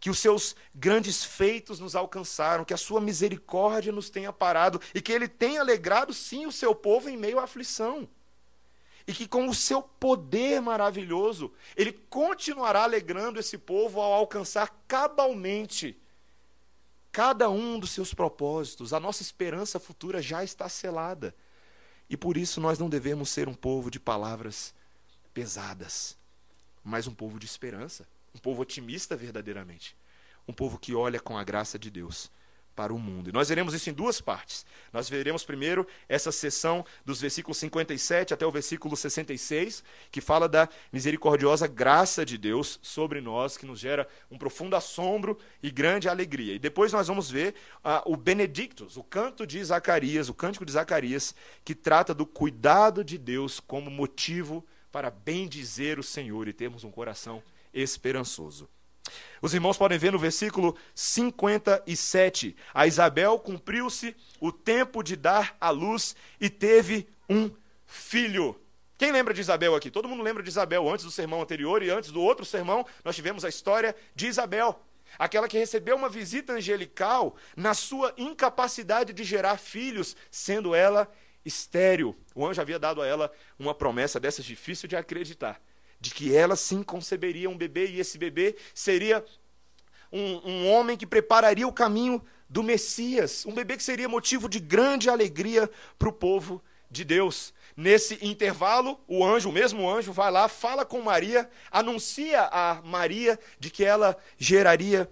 Que 0.00 0.10
os 0.10 0.18
seus 0.18 0.54
grandes 0.74 1.24
feitos 1.24 1.80
nos 1.80 1.96
alcançaram, 1.96 2.64
que 2.64 2.74
a 2.74 2.78
sua 2.78 3.00
misericórdia 3.00 3.92
nos 3.92 4.10
tenha 4.10 4.32
parado 4.32 4.80
e 4.94 5.00
que 5.00 5.12
ele 5.12 5.28
tenha 5.28 5.60
alegrado, 5.60 6.12
sim, 6.12 6.46
o 6.46 6.52
seu 6.52 6.74
povo 6.74 7.08
em 7.08 7.16
meio 7.16 7.38
à 7.38 7.44
aflição. 7.44 8.08
E 9.06 9.12
que 9.12 9.26
com 9.28 9.48
o 9.48 9.54
seu 9.54 9.80
poder 9.80 10.60
maravilhoso, 10.60 11.52
ele 11.76 11.92
continuará 12.10 12.82
alegrando 12.82 13.38
esse 13.38 13.56
povo 13.56 14.00
ao 14.00 14.12
alcançar 14.12 14.82
cabalmente 14.88 15.96
cada 17.16 17.48
um 17.48 17.78
dos 17.78 17.92
seus 17.92 18.12
propósitos, 18.12 18.92
a 18.92 19.00
nossa 19.00 19.22
esperança 19.22 19.80
futura 19.80 20.20
já 20.20 20.44
está 20.44 20.68
selada. 20.68 21.34
E 22.10 22.14
por 22.14 22.36
isso 22.36 22.60
nós 22.60 22.78
não 22.78 22.90
devemos 22.90 23.30
ser 23.30 23.48
um 23.48 23.54
povo 23.54 23.90
de 23.90 23.98
palavras 23.98 24.74
pesadas, 25.32 26.14
mas 26.84 27.06
um 27.06 27.14
povo 27.14 27.38
de 27.38 27.46
esperança, 27.46 28.06
um 28.34 28.38
povo 28.38 28.60
otimista 28.60 29.16
verdadeiramente, 29.16 29.96
um 30.46 30.52
povo 30.52 30.78
que 30.78 30.94
olha 30.94 31.18
com 31.18 31.38
a 31.38 31.42
graça 31.42 31.78
de 31.78 31.90
Deus 31.90 32.30
para 32.76 32.92
o 32.92 32.98
mundo. 32.98 33.30
E 33.30 33.32
nós 33.32 33.48
veremos 33.48 33.72
isso 33.72 33.88
em 33.88 33.92
duas 33.94 34.20
partes. 34.20 34.66
Nós 34.92 35.08
veremos 35.08 35.42
primeiro 35.42 35.86
essa 36.06 36.30
sessão 36.30 36.84
dos 37.04 37.22
versículos 37.22 37.56
57 37.56 38.34
até 38.34 38.46
o 38.46 38.50
versículo 38.50 38.94
66, 38.94 39.82
que 40.10 40.20
fala 40.20 40.46
da 40.46 40.68
misericordiosa 40.92 41.66
graça 41.66 42.24
de 42.24 42.36
Deus 42.36 42.78
sobre 42.82 43.22
nós, 43.22 43.56
que 43.56 43.64
nos 43.64 43.80
gera 43.80 44.06
um 44.30 44.36
profundo 44.36 44.76
assombro 44.76 45.38
e 45.62 45.70
grande 45.70 46.06
alegria. 46.06 46.54
E 46.54 46.58
depois 46.58 46.92
nós 46.92 47.08
vamos 47.08 47.30
ver 47.30 47.54
uh, 47.78 48.12
o 48.12 48.16
Benedictus, 48.16 48.98
o 48.98 49.02
canto 49.02 49.46
de 49.46 49.64
Zacarias, 49.64 50.28
o 50.28 50.34
cântico 50.34 50.66
de 50.66 50.72
Zacarias, 50.72 51.34
que 51.64 51.74
trata 51.74 52.12
do 52.12 52.26
cuidado 52.26 53.02
de 53.02 53.16
Deus 53.16 53.58
como 53.58 53.90
motivo 53.90 54.64
para 54.92 55.10
bendizer 55.10 55.98
o 55.98 56.02
Senhor 56.02 56.46
e 56.46 56.52
termos 56.52 56.84
um 56.84 56.90
coração 56.90 57.42
esperançoso. 57.72 58.68
Os 59.40 59.54
irmãos 59.54 59.76
podem 59.76 59.98
ver 59.98 60.12
no 60.12 60.18
versículo 60.18 60.76
57. 60.94 62.56
A 62.72 62.86
Isabel 62.86 63.38
cumpriu-se 63.38 64.16
o 64.40 64.50
tempo 64.50 65.02
de 65.02 65.16
dar 65.16 65.56
à 65.60 65.70
luz 65.70 66.16
e 66.40 66.48
teve 66.48 67.08
um 67.28 67.50
filho. 67.86 68.60
Quem 68.98 69.12
lembra 69.12 69.34
de 69.34 69.40
Isabel 69.40 69.74
aqui? 69.74 69.90
Todo 69.90 70.08
mundo 70.08 70.22
lembra 70.22 70.42
de 70.42 70.48
Isabel 70.48 70.88
antes 70.88 71.04
do 71.04 71.10
sermão 71.10 71.42
anterior 71.42 71.82
e 71.82 71.90
antes 71.90 72.10
do 72.10 72.20
outro 72.20 72.44
sermão, 72.44 72.86
nós 73.04 73.14
tivemos 73.14 73.44
a 73.44 73.48
história 73.48 73.94
de 74.14 74.26
Isabel. 74.26 74.80
Aquela 75.18 75.48
que 75.48 75.58
recebeu 75.58 75.96
uma 75.96 76.08
visita 76.08 76.54
angelical 76.54 77.36
na 77.54 77.74
sua 77.74 78.12
incapacidade 78.16 79.12
de 79.12 79.22
gerar 79.22 79.58
filhos, 79.58 80.16
sendo 80.30 80.74
ela 80.74 81.10
estéril. 81.44 82.16
O 82.34 82.44
anjo 82.44 82.60
havia 82.60 82.78
dado 82.78 83.02
a 83.02 83.06
ela 83.06 83.30
uma 83.58 83.74
promessa 83.74 84.18
dessas 84.18 84.44
difícil 84.44 84.88
de 84.88 84.96
acreditar 84.96 85.60
de 86.00 86.10
que 86.10 86.34
ela 86.34 86.56
sim 86.56 86.82
conceberia 86.82 87.50
um 87.50 87.56
bebê 87.56 87.86
e 87.86 88.00
esse 88.00 88.18
bebê 88.18 88.56
seria 88.74 89.24
um, 90.12 90.50
um 90.50 90.70
homem 90.70 90.96
que 90.96 91.06
prepararia 91.06 91.66
o 91.66 91.72
caminho 91.72 92.22
do 92.48 92.62
Messias, 92.62 93.44
um 93.44 93.52
bebê 93.52 93.76
que 93.76 93.82
seria 93.82 94.08
motivo 94.08 94.48
de 94.48 94.60
grande 94.60 95.10
alegria 95.10 95.68
para 95.98 96.08
o 96.08 96.12
povo 96.12 96.62
de 96.90 97.04
Deus. 97.04 97.52
Nesse 97.76 98.18
intervalo, 98.24 98.98
o 99.06 99.24
anjo, 99.24 99.50
o 99.50 99.52
mesmo 99.52 99.88
anjo, 99.88 100.12
vai 100.12 100.30
lá, 100.30 100.48
fala 100.48 100.84
com 100.84 101.02
Maria, 101.02 101.48
anuncia 101.70 102.48
a 102.50 102.80
Maria 102.82 103.38
de 103.58 103.68
que 103.68 103.84
ela 103.84 104.16
geraria 104.38 105.10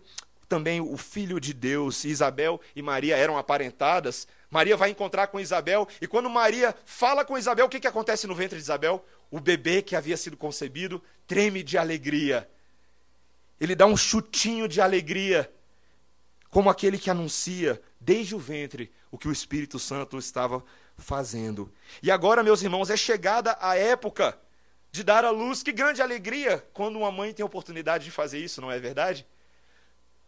também 0.48 0.80
o 0.80 0.96
filho 0.96 1.40
de 1.40 1.52
Deus. 1.52 2.04
Isabel 2.04 2.60
e 2.74 2.80
Maria 2.80 3.16
eram 3.16 3.36
aparentadas. 3.36 4.26
Maria 4.50 4.76
vai 4.76 4.88
encontrar 4.88 5.26
com 5.26 5.40
Isabel, 5.40 5.86
e 6.00 6.06
quando 6.06 6.30
Maria 6.30 6.74
fala 6.84 7.24
com 7.24 7.36
Isabel, 7.36 7.66
o 7.66 7.68
que, 7.68 7.80
que 7.80 7.88
acontece 7.88 8.26
no 8.26 8.36
ventre 8.36 8.56
de 8.56 8.62
Isabel? 8.62 9.04
O 9.34 9.40
bebê 9.40 9.82
que 9.82 9.96
havia 9.96 10.16
sido 10.16 10.36
concebido 10.36 11.02
treme 11.26 11.64
de 11.64 11.76
alegria. 11.76 12.48
Ele 13.60 13.74
dá 13.74 13.84
um 13.84 13.96
chutinho 13.96 14.68
de 14.68 14.80
alegria, 14.80 15.52
como 16.50 16.70
aquele 16.70 16.96
que 16.96 17.10
anuncia 17.10 17.82
desde 18.00 18.36
o 18.36 18.38
ventre 18.38 18.92
o 19.10 19.18
que 19.18 19.26
o 19.26 19.32
Espírito 19.32 19.76
Santo 19.76 20.18
estava 20.18 20.62
fazendo. 20.96 21.68
E 22.00 22.12
agora, 22.12 22.44
meus 22.44 22.62
irmãos, 22.62 22.90
é 22.90 22.96
chegada 22.96 23.58
a 23.60 23.74
época 23.74 24.38
de 24.92 25.02
dar 25.02 25.24
à 25.24 25.30
luz. 25.30 25.64
Que 25.64 25.72
grande 25.72 26.00
alegria 26.00 26.64
quando 26.72 26.96
uma 26.96 27.10
mãe 27.10 27.32
tem 27.32 27.42
a 27.42 27.46
oportunidade 27.46 28.04
de 28.04 28.12
fazer 28.12 28.38
isso, 28.38 28.60
não 28.60 28.70
é 28.70 28.78
verdade? 28.78 29.26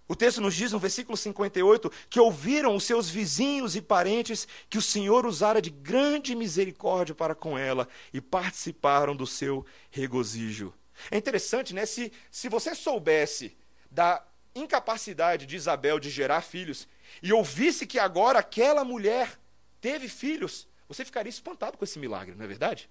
O 0.08 0.14
texto 0.14 0.40
nos 0.40 0.54
diz 0.54 0.72
no 0.72 0.78
versículo 0.78 1.16
58 1.16 1.90
que 2.08 2.20
ouviram 2.20 2.76
os 2.76 2.84
seus 2.84 3.10
vizinhos 3.10 3.74
e 3.74 3.82
parentes 3.82 4.46
que 4.70 4.78
o 4.78 4.82
Senhor 4.82 5.26
usara 5.26 5.60
de 5.60 5.70
grande 5.70 6.34
misericórdia 6.34 7.14
para 7.14 7.34
com 7.34 7.58
ela 7.58 7.88
e 8.12 8.20
participaram 8.20 9.16
do 9.16 9.26
seu 9.26 9.66
regozijo. 9.90 10.72
É 11.10 11.16
interessante, 11.16 11.74
né? 11.74 11.84
Se, 11.84 12.12
se 12.30 12.48
você 12.48 12.74
soubesse 12.74 13.56
da 13.90 14.24
incapacidade 14.54 15.44
de 15.44 15.56
Isabel 15.56 15.98
de 15.98 16.08
gerar 16.08 16.40
filhos 16.40 16.88
e 17.22 17.32
ouvisse 17.32 17.86
que 17.86 17.98
agora 17.98 18.38
aquela 18.38 18.84
mulher 18.84 19.38
teve 19.80 20.08
filhos, 20.08 20.66
você 20.88 21.04
ficaria 21.04 21.30
espantado 21.30 21.76
com 21.76 21.84
esse 21.84 21.98
milagre, 21.98 22.34
não 22.34 22.44
é 22.44 22.48
verdade? 22.48 22.88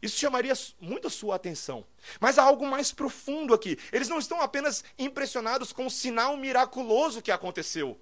Isso 0.00 0.18
chamaria 0.18 0.54
muito 0.80 1.08
a 1.08 1.10
sua 1.10 1.34
atenção. 1.34 1.84
Mas 2.20 2.38
há 2.38 2.42
algo 2.44 2.66
mais 2.66 2.92
profundo 2.92 3.52
aqui. 3.52 3.76
Eles 3.92 4.08
não 4.08 4.18
estão 4.18 4.40
apenas 4.40 4.84
impressionados 4.98 5.72
com 5.72 5.86
o 5.86 5.90
sinal 5.90 6.36
miraculoso 6.36 7.20
que 7.20 7.32
aconteceu, 7.32 8.00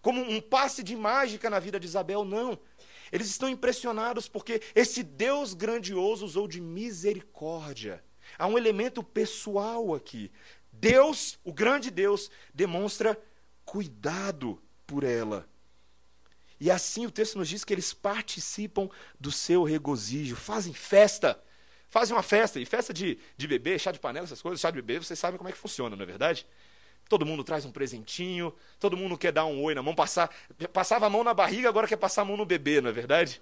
como 0.00 0.22
um 0.22 0.40
passe 0.40 0.82
de 0.82 0.96
mágica 0.96 1.50
na 1.50 1.58
vida 1.58 1.78
de 1.78 1.86
Isabel, 1.86 2.24
não. 2.24 2.58
Eles 3.12 3.28
estão 3.28 3.48
impressionados 3.48 4.28
porque 4.28 4.62
esse 4.74 5.02
Deus 5.02 5.54
grandioso 5.54 6.24
usou 6.24 6.48
de 6.48 6.60
misericórdia. 6.60 8.02
Há 8.38 8.46
um 8.46 8.58
elemento 8.58 9.02
pessoal 9.02 9.94
aqui. 9.94 10.32
Deus, 10.72 11.38
o 11.44 11.52
grande 11.52 11.90
Deus, 11.90 12.30
demonstra 12.52 13.20
cuidado 13.64 14.60
por 14.86 15.04
ela. 15.04 15.48
E 16.60 16.70
assim 16.70 17.06
o 17.06 17.10
texto 17.10 17.38
nos 17.38 17.48
diz 17.48 17.64
que 17.64 17.72
eles 17.72 17.92
participam 17.92 18.88
do 19.18 19.30
seu 19.30 19.64
regozijo, 19.64 20.36
fazem 20.36 20.72
festa. 20.72 21.40
Fazem 21.88 22.16
uma 22.16 22.22
festa, 22.22 22.58
e 22.58 22.66
festa 22.66 22.92
de, 22.92 23.18
de 23.36 23.46
bebê, 23.46 23.78
chá 23.78 23.92
de 23.92 24.00
panela, 24.00 24.24
essas 24.24 24.42
coisas, 24.42 24.60
chá 24.60 24.68
de 24.68 24.82
bebê, 24.82 24.98
vocês 24.98 25.16
sabem 25.16 25.38
como 25.38 25.48
é 25.48 25.52
que 25.52 25.58
funciona, 25.58 25.94
não 25.94 26.02
é 26.02 26.06
verdade? 26.06 26.44
Todo 27.08 27.24
mundo 27.24 27.44
traz 27.44 27.64
um 27.64 27.70
presentinho, 27.70 28.52
todo 28.80 28.96
mundo 28.96 29.16
quer 29.16 29.30
dar 29.30 29.44
um 29.44 29.62
oi 29.62 29.74
na 29.74 29.82
mão, 29.82 29.94
passar, 29.94 30.28
passava 30.72 31.06
a 31.06 31.10
mão 31.10 31.22
na 31.22 31.32
barriga, 31.32 31.68
agora 31.68 31.86
quer 31.86 31.96
passar 31.96 32.22
a 32.22 32.24
mão 32.24 32.36
no 32.36 32.44
bebê, 32.44 32.80
não 32.80 32.90
é 32.90 32.92
verdade? 32.92 33.40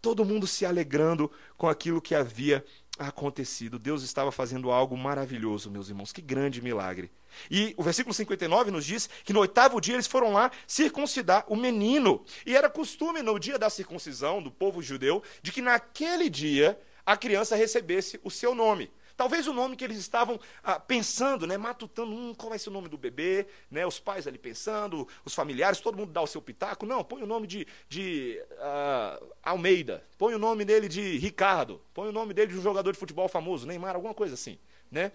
Todo 0.00 0.24
mundo 0.24 0.46
se 0.46 0.64
alegrando 0.64 1.30
com 1.56 1.68
aquilo 1.68 2.00
que 2.00 2.14
havia 2.14 2.64
acontecido. 3.00 3.78
Deus 3.78 4.02
estava 4.02 4.30
fazendo 4.30 4.70
algo 4.70 4.96
maravilhoso, 4.96 5.70
meus 5.70 5.88
irmãos. 5.88 6.12
Que 6.12 6.20
grande 6.20 6.60
milagre. 6.60 7.10
E 7.50 7.74
o 7.76 7.82
versículo 7.82 8.12
59 8.12 8.70
nos 8.70 8.84
diz 8.84 9.08
que 9.24 9.32
no 9.32 9.40
oitavo 9.40 9.80
dia 9.80 9.94
eles 9.94 10.06
foram 10.06 10.32
lá 10.32 10.50
circuncidar 10.66 11.44
o 11.48 11.56
menino. 11.56 12.22
E 12.44 12.54
era 12.54 12.68
costume 12.68 13.22
no 13.22 13.38
dia 13.38 13.58
da 13.58 13.70
circuncisão 13.70 14.42
do 14.42 14.50
povo 14.50 14.82
judeu 14.82 15.22
de 15.42 15.50
que 15.50 15.62
naquele 15.62 16.28
dia 16.28 16.78
a 17.06 17.16
criança 17.16 17.56
recebesse 17.56 18.20
o 18.22 18.30
seu 18.30 18.54
nome. 18.54 18.90
Talvez 19.20 19.46
o 19.46 19.52
nome 19.52 19.76
que 19.76 19.84
eles 19.84 19.98
estavam 19.98 20.40
ah, 20.64 20.80
pensando, 20.80 21.46
né, 21.46 21.58
matutando, 21.58 22.10
hum, 22.10 22.34
qual 22.34 22.48
vai 22.48 22.58
ser 22.58 22.70
o 22.70 22.72
nome 22.72 22.88
do 22.88 22.96
bebê, 22.96 23.46
né, 23.70 23.86
os 23.86 24.00
pais 24.00 24.26
ali 24.26 24.38
pensando, 24.38 25.06
os 25.26 25.34
familiares, 25.34 25.78
todo 25.78 25.98
mundo 25.98 26.10
dá 26.10 26.22
o 26.22 26.26
seu 26.26 26.40
pitaco. 26.40 26.86
Não, 26.86 27.04
põe 27.04 27.22
o 27.22 27.26
nome 27.26 27.46
de, 27.46 27.66
de 27.86 28.42
uh, 28.52 29.34
Almeida, 29.42 30.02
põe 30.16 30.32
o 30.34 30.38
nome 30.38 30.64
dele 30.64 30.88
de 30.88 31.18
Ricardo, 31.18 31.82
põe 31.92 32.08
o 32.08 32.12
nome 32.12 32.32
dele 32.32 32.50
de 32.50 32.58
um 32.58 32.62
jogador 32.62 32.92
de 32.92 32.98
futebol 32.98 33.28
famoso, 33.28 33.66
Neymar, 33.66 33.94
alguma 33.94 34.14
coisa 34.14 34.32
assim. 34.32 34.58
Né? 34.90 35.12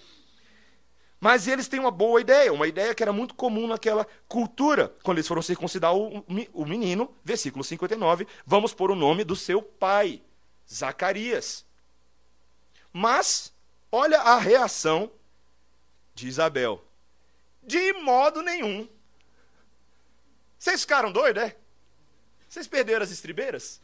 Mas 1.20 1.48
eles 1.48 1.68
têm 1.68 1.80
uma 1.80 1.90
boa 1.90 2.22
ideia, 2.22 2.54
uma 2.54 2.68
ideia 2.68 2.94
que 2.94 3.02
era 3.02 3.12
muito 3.12 3.34
comum 3.34 3.66
naquela 3.66 4.06
cultura. 4.28 4.94
Quando 5.02 5.18
eles 5.18 5.28
foram 5.28 5.42
circuncidar 5.42 5.96
o, 5.96 6.24
o 6.54 6.64
menino, 6.64 7.12
versículo 7.24 7.64
59, 7.64 8.28
vamos 8.46 8.72
pôr 8.72 8.92
o 8.92 8.96
nome 8.96 9.24
do 9.24 9.36
seu 9.36 9.64
pai, 9.64 10.22
Zacarias. 10.72 11.66
Mas 12.94 13.55
Olha 13.98 14.20
a 14.20 14.38
reação 14.38 15.10
de 16.14 16.28
Isabel. 16.28 16.84
De 17.64 17.94
modo 17.94 18.42
nenhum. 18.42 18.90
Vocês 20.60 20.82
ficaram 20.82 21.14
doidos, 21.14 21.44
é? 21.44 21.56
Vocês 22.50 22.68
perderam 22.68 23.04
as 23.04 23.12
estribeiras? 23.12 23.80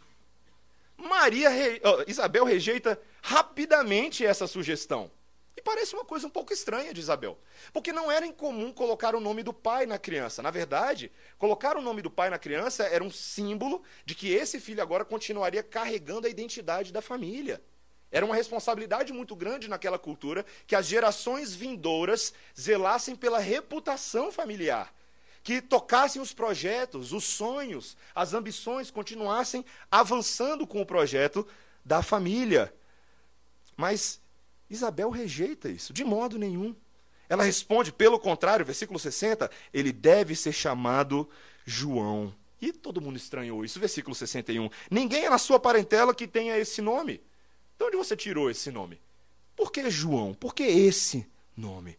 Maria, 0.98 1.50
oh, 1.86 2.04
Isabel 2.12 2.44
rejeita 2.44 3.02
rapidamente 3.22 4.26
essa 4.26 4.48
sugestão. 4.48 5.10
E 5.56 5.62
parece 5.62 5.96
uma 5.96 6.04
coisa 6.04 6.28
um 6.28 6.30
pouco 6.30 6.52
estranha 6.52 6.94
de 6.94 7.00
Isabel. 7.00 7.40
Porque 7.72 7.94
não 7.94 8.12
era 8.12 8.28
incomum 8.28 8.74
colocar 8.74 9.16
o 9.16 9.22
nome 9.22 9.44
do 9.44 9.54
pai 9.54 9.86
na 9.86 9.98
criança. 9.98 10.44
Na 10.44 10.52
verdade, 10.52 11.10
colocar 11.38 11.78
o 11.78 11.82
nome 11.82 12.02
do 12.02 12.12
pai 12.12 12.30
na 12.30 12.38
criança 12.38 12.84
era 12.84 13.02
um 13.02 13.10
símbolo 13.10 13.82
de 14.04 14.14
que 14.14 14.34
esse 14.34 14.60
filho 14.60 14.84
agora 14.84 15.06
continuaria 15.06 15.64
carregando 15.64 16.28
a 16.28 16.30
identidade 16.30 16.92
da 16.92 17.02
família. 17.02 17.64
Era 18.12 18.26
uma 18.26 18.36
responsabilidade 18.36 19.14
muito 19.14 19.36
grande 19.36 19.70
naquela 19.70 19.98
cultura 19.98 20.46
que 20.68 20.76
as 20.76 20.86
gerações 20.86 21.56
vindouras 21.56 22.34
zelassem 22.60 23.16
pela 23.16 23.40
reputação 23.40 24.32
familiar, 24.32 24.94
que 25.42 25.62
tocassem 25.62 26.22
os 26.22 26.34
projetos, 26.34 27.14
os 27.14 27.24
sonhos, 27.24 27.96
as 28.14 28.34
ambições, 28.34 28.92
continuassem 28.92 29.64
avançando 29.90 30.68
com 30.68 30.82
o 30.82 30.86
projeto 30.86 31.48
da 31.86 32.04
família. 32.04 32.74
Mas 33.78 34.20
Isabel 34.70 35.10
rejeita 35.10 35.70
isso, 35.70 35.94
de 35.94 36.04
modo 36.04 36.38
nenhum. 36.38 36.76
Ela 37.30 37.44
responde, 37.44 37.94
pelo 37.94 38.20
contrário, 38.20 38.66
versículo 38.66 39.00
60, 39.00 39.50
ele 39.74 39.94
deve 39.94 40.36
ser 40.36 40.52
chamado 40.52 41.30
João. 41.66 42.36
E 42.62 42.74
todo 42.74 43.02
mundo 43.02 43.16
estranhou 43.16 43.64
isso, 43.64 43.80
versículo 43.80 44.14
61. 44.14 44.70
Ninguém 44.90 45.26
é 45.26 45.30
na 45.30 45.38
sua 45.38 45.58
parentela 45.58 46.14
que 46.14 46.28
tenha 46.28 46.58
esse 46.58 46.82
nome. 46.82 47.22
De 47.82 47.86
onde 47.86 47.98
você 47.98 48.16
tirou 48.16 48.48
esse 48.48 48.70
nome? 48.70 49.02
Por 49.56 49.72
que 49.72 49.90
João? 49.90 50.36
Por 50.36 50.54
que 50.54 50.62
esse 50.62 51.28
nome? 51.58 51.98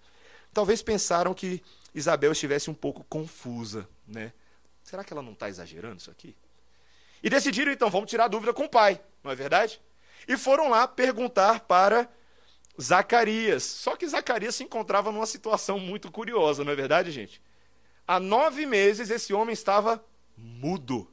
Talvez 0.55 0.81
pensaram 0.81 1.35
que 1.35 1.61
Isabel 1.93 2.31
estivesse 2.31 2.71
um 2.71 2.75
pouco 2.75 3.03
confusa, 3.09 3.89
né? 4.07 4.33
Será 4.85 5.03
que 5.03 5.13
ela 5.13 5.23
não 5.23 5.33
está 5.33 5.49
exagerando 5.49 5.97
isso 5.97 6.09
aqui? 6.09 6.37
E 7.21 7.29
decidiram 7.29 7.73
então, 7.73 7.91
vamos 7.91 8.09
tirar 8.09 8.27
a 8.27 8.29
dúvida 8.29 8.55
com 8.55 8.67
o 8.67 8.69
pai, 8.69 9.01
não 9.25 9.33
é 9.33 9.35
verdade? 9.35 9.83
E 10.29 10.37
foram 10.37 10.69
lá 10.69 10.87
perguntar 10.87 11.59
para 11.63 12.09
Zacarias. 12.81 13.65
Só 13.65 13.97
que 13.97 14.07
Zacarias 14.07 14.55
se 14.55 14.63
encontrava 14.63 15.11
numa 15.11 15.27
situação 15.27 15.81
muito 15.81 16.13
curiosa, 16.13 16.63
não 16.63 16.71
é 16.71 16.77
verdade, 16.77 17.11
gente? 17.11 17.43
Há 18.07 18.21
nove 18.21 18.67
meses 18.67 19.11
esse 19.11 19.35
homem 19.35 19.53
estava 19.53 20.01
mudo. 20.37 21.11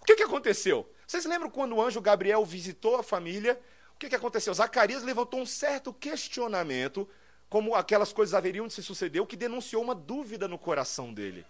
O 0.00 0.06
que, 0.06 0.16
que 0.16 0.22
aconteceu? 0.22 0.90
Vocês 1.08 1.24
lembram 1.24 1.48
quando 1.48 1.74
o 1.74 1.80
anjo 1.82 2.02
Gabriel 2.02 2.44
visitou 2.44 2.96
a 2.96 3.02
família? 3.02 3.58
O 3.94 3.98
que, 3.98 4.10
que 4.10 4.14
aconteceu? 4.14 4.52
Zacarias 4.52 5.02
levantou 5.02 5.40
um 5.40 5.46
certo 5.46 5.90
questionamento, 5.90 7.08
como 7.48 7.74
aquelas 7.74 8.12
coisas 8.12 8.34
haveriam 8.34 8.66
de 8.66 8.74
se 8.74 8.82
suceder, 8.82 9.22
o 9.22 9.26
que 9.26 9.34
denunciou 9.34 9.82
uma 9.82 9.94
dúvida 9.94 10.46
no 10.46 10.58
coração 10.58 11.14
dele. 11.14 11.46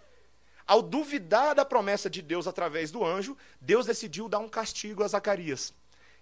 Ao 0.65 0.81
duvidar 0.81 1.55
da 1.55 1.65
promessa 1.65 2.09
de 2.09 2.21
Deus 2.21 2.47
através 2.47 2.89
do 2.89 3.05
anjo, 3.05 3.35
Deus 3.59 3.85
decidiu 3.85 4.29
dar 4.29 4.39
um 4.39 4.47
castigo 4.47 5.03
a 5.03 5.07
Zacarias. 5.09 5.73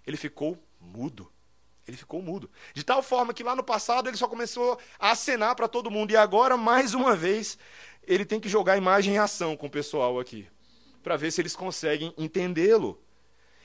Ele 0.04 0.16
ficou 0.16 0.58
mudo. 0.80 1.30
Ele 1.86 1.96
ficou 1.96 2.20
mudo. 2.20 2.50
De 2.74 2.82
tal 2.82 3.04
forma 3.04 3.32
que 3.32 3.44
lá 3.44 3.54
no 3.54 3.62
passado 3.62 4.08
ele 4.08 4.16
só 4.16 4.26
começou 4.26 4.80
a 4.98 5.12
acenar 5.12 5.54
para 5.54 5.68
todo 5.68 5.92
mundo. 5.92 6.10
E 6.10 6.16
agora, 6.16 6.56
mais 6.56 6.92
uma 6.92 7.14
vez, 7.14 7.56
ele 8.02 8.24
tem 8.24 8.40
que 8.40 8.48
jogar 8.48 8.76
imagem 8.76 9.14
em 9.14 9.18
ação 9.18 9.56
com 9.56 9.68
o 9.68 9.70
pessoal 9.70 10.18
aqui. 10.18 10.48
Para 11.04 11.16
ver 11.16 11.30
se 11.30 11.40
eles 11.40 11.54
conseguem 11.54 12.12
entendê-lo. 12.18 13.00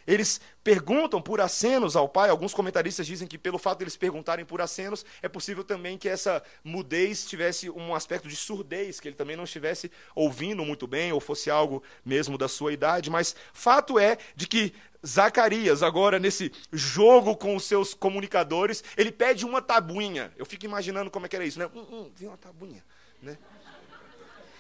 Eles 0.06 0.40
perguntam 0.64 1.22
por 1.22 1.42
acenos 1.42 1.96
ao 1.96 2.08
pai. 2.08 2.30
Alguns 2.30 2.54
comentaristas 2.54 3.06
dizem 3.06 3.28
que, 3.28 3.38
pelo 3.38 3.58
fato 3.58 3.80
de 3.80 3.84
eles 3.86 3.98
perguntarem 3.98 4.46
por 4.46 4.62
acenos, 4.62 5.06
é 5.22 5.28
possível 5.28 5.64
também 5.64 5.98
que 5.98 6.10
essa 6.10 6.42
mudez 6.64 7.26
tivesse 7.26 7.70
um 7.70 7.94
aspecto 7.94 8.28
de 8.28 8.36
surdez, 8.36 9.00
que 9.00 9.08
ele 9.08 9.16
também 9.16 9.36
não 9.36 9.44
estivesse 9.44 9.92
ouvindo 10.16 10.64
muito 10.66 10.88
bem, 10.88 11.12
ou 11.12 11.20
fosse 11.20 11.50
algo 11.50 11.84
mesmo 12.04 12.38
da 12.38 12.48
sua 12.48 12.74
idade. 12.74 13.10
Mas 13.10 13.36
fato 13.54 14.00
é 14.00 14.18
de 14.36 14.48
que 14.48 14.74
Zacarias, 15.06 15.84
agora 15.84 16.18
nesse 16.18 16.52
jogo 16.72 17.36
com 17.36 17.56
os 17.56 17.66
seus 17.66 17.94
comunicadores, 17.94 18.84
ele 18.96 19.12
pede 19.12 19.46
uma 19.46 19.62
tabuinha. 19.62 20.32
Eu 20.38 20.46
fico 20.46 20.66
imaginando 20.66 21.12
como 21.12 21.26
é 21.26 21.30
que 21.30 21.36
era 21.36 21.46
isso, 21.46 21.60
né? 21.60 21.70
Hum, 21.76 21.86
hum, 21.92 22.12
vi 22.16 22.26
uma 22.26 22.38
tabuinha, 22.38 22.84
né? 23.22 23.38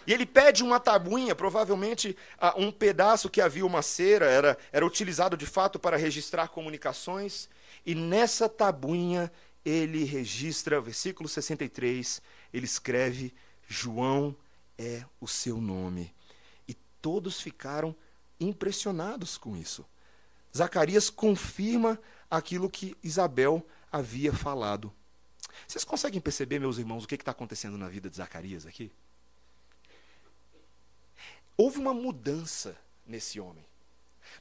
E 0.05 0.13
ele 0.13 0.25
pede 0.25 0.63
uma 0.63 0.79
tabuinha, 0.79 1.35
provavelmente 1.35 2.15
ah, 2.37 2.53
um 2.57 2.71
pedaço 2.71 3.29
que 3.29 3.41
havia 3.41 3.65
uma 3.65 3.81
cera, 3.81 4.25
era, 4.25 4.57
era 4.71 4.85
utilizado 4.85 5.37
de 5.37 5.45
fato 5.45 5.79
para 5.79 5.97
registrar 5.97 6.49
comunicações. 6.49 7.49
E 7.85 7.95
nessa 7.95 8.49
tabuinha 8.49 9.31
ele 9.65 10.03
registra, 10.03 10.81
versículo 10.81 11.29
63, 11.29 12.21
ele 12.53 12.65
escreve: 12.65 13.33
João 13.67 14.35
é 14.77 15.05
o 15.21 15.27
seu 15.27 15.61
nome. 15.61 16.13
E 16.67 16.73
todos 17.01 17.39
ficaram 17.39 17.95
impressionados 18.39 19.37
com 19.37 19.55
isso. 19.55 19.85
Zacarias 20.55 21.09
confirma 21.09 21.99
aquilo 22.29 22.69
que 22.69 22.95
Isabel 23.01 23.65
havia 23.91 24.33
falado. 24.33 24.93
Vocês 25.67 25.83
conseguem 25.83 26.19
perceber, 26.19 26.59
meus 26.59 26.77
irmãos, 26.77 27.03
o 27.03 27.07
que 27.07 27.15
está 27.15 27.31
acontecendo 27.31 27.77
na 27.77 27.87
vida 27.87 28.09
de 28.09 28.15
Zacarias 28.15 28.65
aqui? 28.65 28.91
Houve 31.55 31.79
uma 31.79 31.93
mudança 31.93 32.75
nesse 33.05 33.39
homem. 33.39 33.65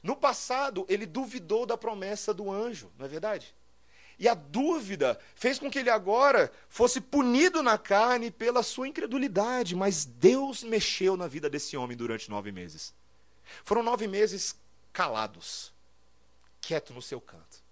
No 0.01 0.15
passado, 0.15 0.85
ele 0.89 1.05
duvidou 1.05 1.65
da 1.65 1.77
promessa 1.77 2.33
do 2.33 2.51
anjo, 2.51 2.91
não 2.97 3.05
é 3.05 3.09
verdade? 3.09 3.53
E 4.17 4.27
a 4.27 4.33
dúvida 4.33 5.19
fez 5.35 5.59
com 5.59 5.69
que 5.69 5.79
ele 5.79 5.89
agora 5.89 6.51
fosse 6.69 7.01
punido 7.01 7.63
na 7.63 7.77
carne 7.77 8.31
pela 8.31 8.63
sua 8.63 8.87
incredulidade, 8.87 9.75
mas 9.75 10.05
Deus 10.05 10.63
mexeu 10.63 11.17
na 11.17 11.27
vida 11.27 11.49
desse 11.49 11.75
homem 11.75 11.97
durante 11.97 12.29
nove 12.29 12.51
meses. 12.51 12.93
Foram 13.63 13.83
nove 13.83 14.07
meses 14.07 14.55
calados, 14.91 15.73
quieto 16.61 16.93
no 16.93 17.01
seu 17.01 17.19
canto. 17.19 17.63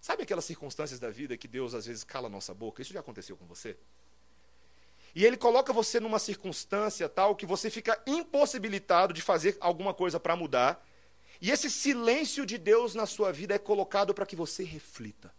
Sabe 0.00 0.22
aquelas 0.22 0.44
circunstâncias 0.44 1.00
da 1.00 1.10
vida 1.10 1.36
que 1.36 1.48
Deus 1.48 1.74
às 1.74 1.86
vezes 1.86 2.04
cala 2.04 2.28
a 2.28 2.30
nossa 2.30 2.54
boca? 2.54 2.80
Isso 2.80 2.92
já 2.92 3.00
aconteceu 3.00 3.36
com 3.36 3.46
você? 3.46 3.76
E 5.18 5.26
ele 5.26 5.36
coloca 5.36 5.72
você 5.72 5.98
numa 5.98 6.20
circunstância 6.20 7.08
tal 7.08 7.34
que 7.34 7.44
você 7.44 7.68
fica 7.68 8.00
impossibilitado 8.06 9.12
de 9.12 9.20
fazer 9.20 9.56
alguma 9.58 9.92
coisa 9.92 10.20
para 10.20 10.36
mudar. 10.36 10.80
E 11.40 11.50
esse 11.50 11.68
silêncio 11.68 12.46
de 12.46 12.56
Deus 12.56 12.94
na 12.94 13.04
sua 13.04 13.32
vida 13.32 13.52
é 13.52 13.58
colocado 13.58 14.14
para 14.14 14.24
que 14.24 14.36
você 14.36 14.62
reflita. 14.62 15.34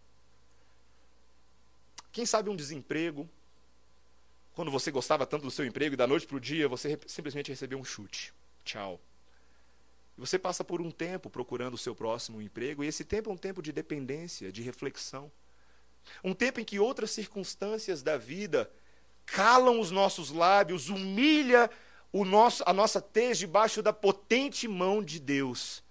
Quem 2.12 2.26
sabe 2.26 2.50
um 2.50 2.56
desemprego, 2.56 3.26
quando 4.52 4.70
você 4.70 4.90
gostava 4.90 5.24
tanto 5.24 5.44
do 5.44 5.50
seu 5.50 5.64
emprego 5.64 5.94
e 5.94 5.96
da 5.96 6.06
noite 6.06 6.26
para 6.26 6.36
o 6.36 6.40
dia 6.40 6.68
você 6.68 7.00
simplesmente 7.06 7.48
recebeu 7.50 7.78
um 7.78 7.84
chute. 7.84 8.34
Tchau. 8.62 9.00
E 10.14 10.20
você 10.20 10.38
passa 10.38 10.62
por 10.62 10.82
um 10.82 10.90
tempo 10.90 11.30
procurando 11.30 11.72
o 11.72 11.78
seu 11.78 11.94
próximo 11.94 12.42
emprego, 12.42 12.84
e 12.84 12.86
esse 12.86 13.02
tempo 13.02 13.30
é 13.30 13.32
um 13.32 13.38
tempo 13.38 13.62
de 13.62 13.72
dependência, 13.72 14.52
de 14.52 14.60
reflexão. 14.60 15.32
Um 16.22 16.34
tempo 16.34 16.60
em 16.60 16.64
que 16.64 16.78
outras 16.78 17.10
circunstâncias 17.12 18.02
da 18.02 18.18
vida 18.18 18.70
calam 19.32 19.80
os 19.80 19.90
nossos 19.90 20.30
lábios, 20.30 20.88
humilha 20.88 21.70
o 22.12 22.24
nosso, 22.24 22.62
a 22.66 22.72
nossa 22.72 23.00
tez 23.00 23.38
debaixo 23.38 23.82
da 23.82 23.92
potente 23.92 24.66
mão 24.66 25.02
de 25.02 25.20
Deus. 25.20 25.82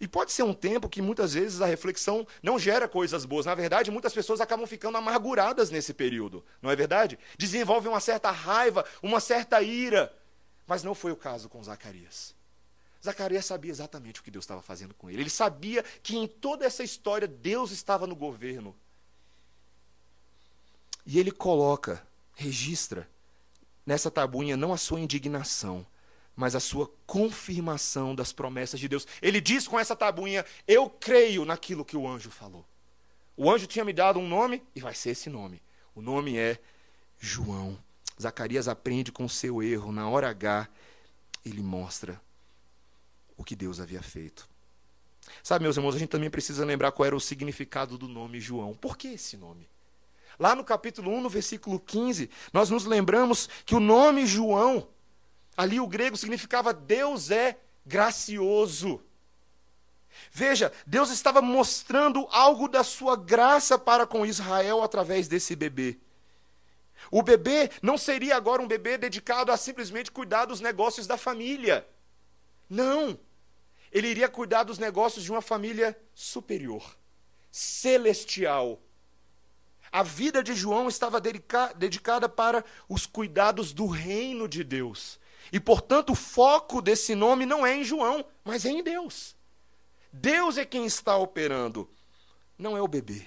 E 0.00 0.06
pode 0.06 0.30
ser 0.32 0.44
um 0.44 0.54
tempo 0.54 0.88
que 0.88 1.02
muitas 1.02 1.34
vezes 1.34 1.60
a 1.60 1.66
reflexão 1.66 2.26
não 2.42 2.58
gera 2.58 2.86
coisas 2.86 3.24
boas. 3.24 3.46
Na 3.46 3.54
verdade, 3.54 3.90
muitas 3.90 4.14
pessoas 4.14 4.40
acabam 4.40 4.66
ficando 4.66 4.96
amarguradas 4.96 5.70
nesse 5.70 5.92
período, 5.92 6.44
não 6.62 6.70
é 6.70 6.76
verdade? 6.76 7.18
Desenvolvem 7.36 7.90
uma 7.90 8.00
certa 8.00 8.30
raiva, 8.30 8.84
uma 9.02 9.18
certa 9.18 9.60
ira. 9.60 10.12
Mas 10.66 10.82
não 10.82 10.94
foi 10.94 11.10
o 11.10 11.16
caso 11.16 11.48
com 11.48 11.62
Zacarias. 11.62 12.34
Zacarias 13.02 13.46
sabia 13.46 13.70
exatamente 13.70 14.20
o 14.20 14.22
que 14.22 14.30
Deus 14.30 14.44
estava 14.44 14.62
fazendo 14.62 14.94
com 14.94 15.08
ele. 15.08 15.22
Ele 15.22 15.30
sabia 15.30 15.84
que 16.02 16.16
em 16.16 16.26
toda 16.26 16.64
essa 16.64 16.82
história 16.82 17.26
Deus 17.26 17.70
estava 17.70 18.06
no 18.06 18.14
governo. 18.14 18.76
E 21.08 21.18
ele 21.18 21.30
coloca 21.30 22.06
registra 22.34 23.08
nessa 23.86 24.10
tabuinha 24.10 24.58
não 24.58 24.74
a 24.74 24.76
sua 24.76 25.00
indignação, 25.00 25.86
mas 26.36 26.54
a 26.54 26.60
sua 26.60 26.86
confirmação 27.06 28.14
das 28.14 28.30
promessas 28.30 28.78
de 28.78 28.86
Deus. 28.88 29.06
Ele 29.22 29.40
diz 29.40 29.66
com 29.66 29.80
essa 29.80 29.96
tabuinha: 29.96 30.44
Eu 30.66 30.90
creio 30.90 31.46
naquilo 31.46 31.82
que 31.82 31.96
o 31.96 32.06
anjo 32.06 32.30
falou. 32.30 32.62
O 33.38 33.50
anjo 33.50 33.66
tinha 33.66 33.86
me 33.86 33.92
dado 33.94 34.18
um 34.18 34.28
nome 34.28 34.62
e 34.76 34.82
vai 34.82 34.94
ser 34.94 35.10
esse 35.12 35.30
nome. 35.30 35.62
O 35.94 36.02
nome 36.02 36.36
é 36.36 36.58
João. 37.18 37.82
Zacarias 38.20 38.68
aprende 38.68 39.10
com 39.10 39.26
seu 39.26 39.62
erro. 39.62 39.90
Na 39.90 40.10
hora 40.10 40.28
H, 40.28 40.68
ele 41.42 41.62
mostra 41.62 42.20
o 43.34 43.42
que 43.42 43.56
Deus 43.56 43.80
havia 43.80 44.02
feito. 44.02 44.46
Sabe, 45.42 45.62
meus 45.62 45.78
irmãos, 45.78 45.94
a 45.94 45.98
gente 45.98 46.10
também 46.10 46.28
precisa 46.28 46.66
lembrar 46.66 46.92
qual 46.92 47.06
era 47.06 47.16
o 47.16 47.20
significado 47.20 47.96
do 47.96 48.06
nome 48.06 48.40
João. 48.40 48.74
Por 48.74 48.98
que 48.98 49.08
esse 49.08 49.38
nome? 49.38 49.66
Lá 50.38 50.54
no 50.54 50.62
capítulo 50.62 51.10
1, 51.10 51.22
no 51.22 51.28
versículo 51.28 51.80
15, 51.80 52.30
nós 52.52 52.70
nos 52.70 52.84
lembramos 52.84 53.48
que 53.66 53.74
o 53.74 53.80
nome 53.80 54.24
João, 54.24 54.88
ali 55.56 55.80
o 55.80 55.86
grego 55.86 56.16
significava 56.16 56.72
Deus 56.72 57.30
é 57.30 57.58
gracioso. 57.84 59.02
Veja, 60.30 60.72
Deus 60.86 61.10
estava 61.10 61.42
mostrando 61.42 62.26
algo 62.30 62.68
da 62.68 62.84
sua 62.84 63.16
graça 63.16 63.78
para 63.78 64.06
com 64.06 64.24
Israel 64.24 64.82
através 64.82 65.26
desse 65.26 65.56
bebê. 65.56 65.98
O 67.10 67.22
bebê 67.22 67.70
não 67.82 67.96
seria 67.96 68.36
agora 68.36 68.62
um 68.62 68.66
bebê 68.66 68.98
dedicado 68.98 69.50
a 69.50 69.56
simplesmente 69.56 70.10
cuidar 70.10 70.44
dos 70.44 70.60
negócios 70.60 71.06
da 71.06 71.16
família. 71.16 71.86
Não. 72.68 73.18
Ele 73.90 74.08
iria 74.08 74.28
cuidar 74.28 74.64
dos 74.64 74.78
negócios 74.78 75.24
de 75.24 75.30
uma 75.30 75.40
família 75.40 75.98
superior, 76.14 76.96
celestial, 77.50 78.80
a 79.90 80.02
vida 80.02 80.42
de 80.42 80.54
João 80.54 80.88
estava 80.88 81.20
dedicada 81.20 82.28
para 82.28 82.64
os 82.88 83.06
cuidados 83.06 83.72
do 83.72 83.86
reino 83.86 84.48
de 84.48 84.62
Deus. 84.62 85.18
E, 85.52 85.58
portanto, 85.58 86.10
o 86.10 86.16
foco 86.16 86.82
desse 86.82 87.14
nome 87.14 87.46
não 87.46 87.66
é 87.66 87.74
em 87.74 87.84
João, 87.84 88.24
mas 88.44 88.64
é 88.64 88.70
em 88.70 88.82
Deus. 88.82 89.34
Deus 90.12 90.58
é 90.58 90.64
quem 90.64 90.86
está 90.86 91.16
operando, 91.16 91.88
não 92.58 92.76
é 92.76 92.82
o 92.82 92.88
bebê 92.88 93.26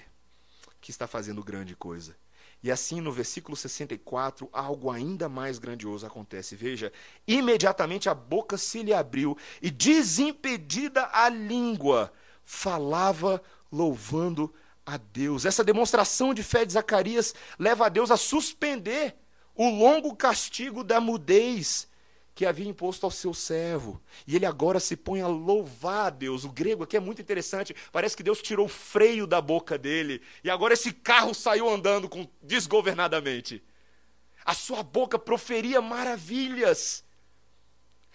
que 0.80 0.90
está 0.90 1.06
fazendo 1.06 1.42
grande 1.42 1.76
coisa. 1.76 2.16
E 2.62 2.70
assim, 2.70 3.00
no 3.00 3.10
versículo 3.10 3.56
64, 3.56 4.48
algo 4.52 4.90
ainda 4.90 5.28
mais 5.28 5.58
grandioso 5.58 6.06
acontece. 6.06 6.54
Veja, 6.54 6.92
imediatamente 7.26 8.08
a 8.08 8.14
boca 8.14 8.56
se 8.56 8.82
lhe 8.82 8.94
abriu 8.94 9.36
e, 9.60 9.68
desimpedida 9.68 11.08
a 11.12 11.28
língua, 11.28 12.12
falava 12.44 13.42
louvando 13.70 14.52
a 14.84 14.96
Deus. 14.96 15.44
Essa 15.44 15.64
demonstração 15.64 16.34
de 16.34 16.42
fé 16.42 16.64
de 16.64 16.72
Zacarias 16.72 17.34
leva 17.58 17.86
a 17.86 17.88
Deus 17.88 18.10
a 18.10 18.16
suspender 18.16 19.16
o 19.54 19.68
longo 19.68 20.14
castigo 20.14 20.82
da 20.82 21.00
mudez 21.00 21.88
que 22.34 22.46
havia 22.46 22.68
imposto 22.68 23.04
ao 23.04 23.10
seu 23.10 23.34
servo. 23.34 24.00
E 24.26 24.36
ele 24.36 24.46
agora 24.46 24.80
se 24.80 24.96
põe 24.96 25.20
a 25.20 25.26
louvar 25.26 26.06
a 26.06 26.10
Deus. 26.10 26.44
O 26.44 26.48
grego 26.48 26.84
aqui 26.84 26.96
é 26.96 27.00
muito 27.00 27.20
interessante. 27.20 27.76
Parece 27.92 28.16
que 28.16 28.22
Deus 28.22 28.40
tirou 28.40 28.66
o 28.66 28.70
freio 28.70 29.26
da 29.26 29.40
boca 29.40 29.76
dele. 29.76 30.22
E 30.42 30.50
agora 30.50 30.72
esse 30.72 30.92
carro 30.92 31.34
saiu 31.34 31.68
andando 31.68 32.08
com, 32.08 32.26
desgovernadamente. 32.42 33.62
A 34.44 34.54
sua 34.54 34.82
boca 34.82 35.18
proferia 35.18 35.80
maravilhas 35.80 37.04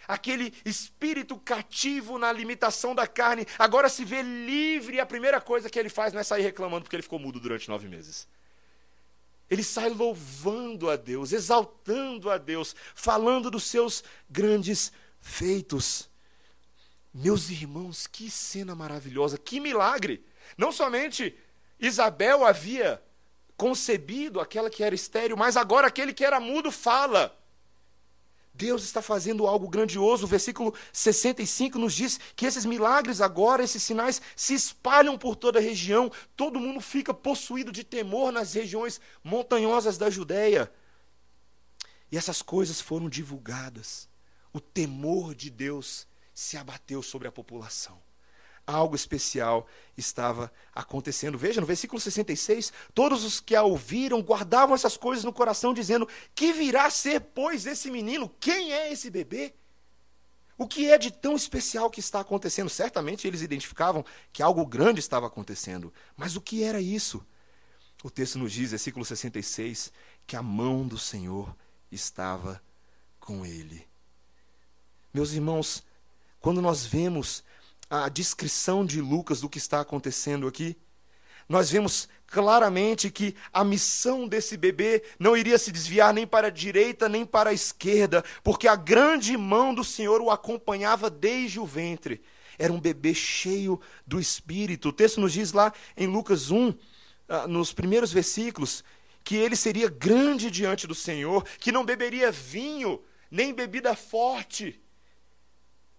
aquele 0.07 0.53
espírito 0.63 1.37
cativo 1.37 2.17
na 2.17 2.31
limitação 2.31 2.95
da 2.95 3.05
carne, 3.05 3.45
agora 3.59 3.89
se 3.89 4.05
vê 4.05 4.21
livre 4.21 4.99
a 4.99 5.05
primeira 5.05 5.41
coisa 5.41 5.69
que 5.69 5.77
ele 5.77 5.89
faz 5.89 6.13
não 6.13 6.21
é 6.21 6.23
sair 6.23 6.43
reclamando 6.43 6.83
porque 6.83 6.95
ele 6.95 7.03
ficou 7.03 7.19
mudo 7.19 7.39
durante 7.39 7.69
nove 7.69 7.87
meses. 7.87 8.27
Ele 9.49 9.63
sai 9.63 9.89
louvando 9.89 10.89
a 10.89 10.95
Deus, 10.95 11.31
exaltando 11.31 12.29
a 12.29 12.37
Deus, 12.37 12.75
falando 12.93 13.49
dos 13.49 13.63
seus 13.63 14.03
grandes 14.29 14.91
feitos. 15.19 16.09
Meus 17.13 17.49
irmãos, 17.49 18.07
que 18.07 18.29
cena 18.29 18.75
maravilhosa, 18.75 19.37
que 19.37 19.59
milagre! 19.59 20.23
Não 20.57 20.71
somente 20.71 21.35
Isabel 21.79 22.45
havia 22.45 23.01
concebido 23.55 24.39
aquela 24.39 24.69
que 24.69 24.83
era 24.83 24.93
estéril, 24.93 25.35
mas 25.35 25.57
agora 25.57 25.87
aquele 25.87 26.13
que 26.13 26.23
era 26.23 26.39
mudo 26.39 26.71
fala. 26.71 27.35
Deus 28.57 28.83
está 28.83 29.01
fazendo 29.01 29.45
algo 29.45 29.67
grandioso. 29.67 30.25
O 30.25 30.27
versículo 30.27 30.73
65 30.91 31.77
nos 31.77 31.93
diz 31.93 32.19
que 32.35 32.45
esses 32.45 32.65
milagres 32.65 33.21
agora, 33.21 33.63
esses 33.63 33.83
sinais, 33.83 34.21
se 34.35 34.53
espalham 34.53 35.17
por 35.17 35.35
toda 35.35 35.59
a 35.59 35.61
região. 35.61 36.11
Todo 36.35 36.59
mundo 36.59 36.81
fica 36.81 37.13
possuído 37.13 37.71
de 37.71 37.83
temor 37.83 38.31
nas 38.31 38.53
regiões 38.53 38.99
montanhosas 39.23 39.97
da 39.97 40.09
Judéia. 40.09 40.71
E 42.11 42.17
essas 42.17 42.41
coisas 42.41 42.81
foram 42.81 43.07
divulgadas. 43.07 44.09
O 44.51 44.59
temor 44.59 45.35
de 45.35 45.49
Deus 45.49 46.07
se 46.33 46.57
abateu 46.57 47.03
sobre 47.03 47.27
a 47.27 47.31
população 47.31 48.06
algo 48.67 48.95
especial 48.95 49.65
estava 49.97 50.51
acontecendo. 50.75 51.37
Veja, 51.37 51.61
no 51.61 51.65
versículo 51.65 51.99
66, 51.99 52.73
todos 52.93 53.23
os 53.23 53.39
que 53.39 53.55
a 53.55 53.63
ouviram 53.63 54.21
guardavam 54.21 54.75
essas 54.75 54.97
coisas 54.97 55.23
no 55.23 55.31
coração, 55.31 55.73
dizendo: 55.73 56.07
Que 56.35 56.51
virá 56.51 56.89
ser, 56.89 57.21
pois, 57.21 57.65
esse 57.65 57.89
menino? 57.89 58.29
Quem 58.39 58.73
é 58.73 58.91
esse 58.91 59.09
bebê? 59.09 59.53
O 60.57 60.67
que 60.67 60.89
é 60.89 60.97
de 60.97 61.11
tão 61.11 61.35
especial 61.35 61.89
que 61.89 61.99
está 61.99 62.19
acontecendo? 62.19 62.69
Certamente 62.69 63.27
eles 63.27 63.41
identificavam 63.41 64.03
que 64.33 64.43
algo 64.43 64.65
grande 64.65 64.99
estava 64.99 65.27
acontecendo. 65.27 65.93
Mas 66.15 66.35
o 66.35 66.41
que 66.41 66.63
era 66.63 66.81
isso? 66.81 67.25
O 68.03 68.09
texto 68.09 68.37
nos 68.37 68.51
diz, 68.51 68.71
versículo 68.71 69.05
66, 69.05 69.91
que 70.25 70.35
a 70.35 70.41
mão 70.41 70.87
do 70.87 70.97
Senhor 70.97 71.55
estava 71.91 72.61
com 73.19 73.45
ele. 73.45 73.87
Meus 75.13 75.31
irmãos, 75.31 75.83
quando 76.39 76.61
nós 76.61 76.85
vemos 76.85 77.43
a 77.89 78.09
descrição 78.09 78.85
de 78.85 79.01
Lucas 79.01 79.41
do 79.41 79.49
que 79.49 79.57
está 79.57 79.79
acontecendo 79.79 80.47
aqui, 80.47 80.77
nós 81.47 81.71
vemos 81.71 82.09
claramente 82.25 83.09
que 83.09 83.33
a 83.53 83.63
missão 83.63 84.27
desse 84.27 84.57
bebê 84.57 85.01
não 85.17 85.37
iria 85.37 85.57
se 85.57 85.71
desviar 85.71 86.13
nem 86.13 86.27
para 86.27 86.47
a 86.47 86.51
direita 86.51 87.07
nem 87.07 87.25
para 87.25 87.51
a 87.51 87.53
esquerda, 87.53 88.23
porque 88.43 88.67
a 88.67 88.75
grande 88.75 89.37
mão 89.37 89.73
do 89.73 89.83
Senhor 89.83 90.21
o 90.21 90.29
acompanhava 90.29 91.09
desde 91.09 91.59
o 91.59 91.65
ventre. 91.65 92.21
Era 92.59 92.73
um 92.73 92.81
bebê 92.81 93.13
cheio 93.13 93.79
do 94.05 94.19
Espírito. 94.19 94.89
O 94.89 94.93
texto 94.93 95.21
nos 95.21 95.31
diz 95.31 95.53
lá 95.53 95.71
em 95.95 96.07
Lucas 96.07 96.51
1, 96.51 96.73
ah, 97.29 97.47
nos 97.47 97.71
primeiros 97.71 98.11
versículos, 98.11 98.83
que 99.23 99.35
ele 99.35 99.55
seria 99.55 99.89
grande 99.89 100.51
diante 100.51 100.85
do 100.87 100.95
Senhor, 100.95 101.45
que 101.59 101.71
não 101.71 101.85
beberia 101.85 102.31
vinho, 102.31 103.01
nem 103.31 103.53
bebida 103.53 103.95
forte 103.95 104.81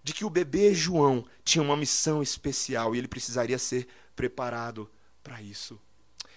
de 0.02 0.12
que 0.12 0.24
o 0.24 0.30
bebê 0.30 0.74
João 0.74 1.24
tinha 1.44 1.62
uma 1.62 1.76
missão 1.76 2.22
especial 2.22 2.94
e 2.94 2.98
ele 2.98 3.08
precisaria 3.08 3.58
ser 3.58 3.86
preparado 4.14 4.90
para 5.22 5.42
isso. 5.42 5.80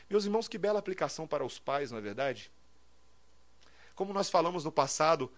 Meus 0.10 0.26
irmãos, 0.26 0.48
que 0.48 0.58
bela 0.58 0.80
aplicação 0.80 1.26
para 1.26 1.46
os 1.46 1.58
pais, 1.58 1.90
não 1.92 1.98
é 1.98 2.02
verdade? 2.02 2.52
Como 3.96 4.14
nós 4.14 4.30
falamos 4.30 4.66
no 4.66 4.72
passado, 4.72 5.32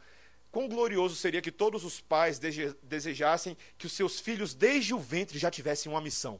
quão 0.51 0.67
glorioso 0.67 1.15
seria 1.15 1.41
que 1.41 1.51
todos 1.51 1.83
os 1.83 2.01
pais 2.01 2.39
desejassem 2.81 3.55
que 3.77 3.85
os 3.85 3.93
seus 3.93 4.19
filhos, 4.19 4.53
desde 4.53 4.93
o 4.93 4.99
ventre, 4.99 5.37
já 5.37 5.51
tivessem 5.51 5.91
uma 5.91 6.01
missão. 6.01 6.39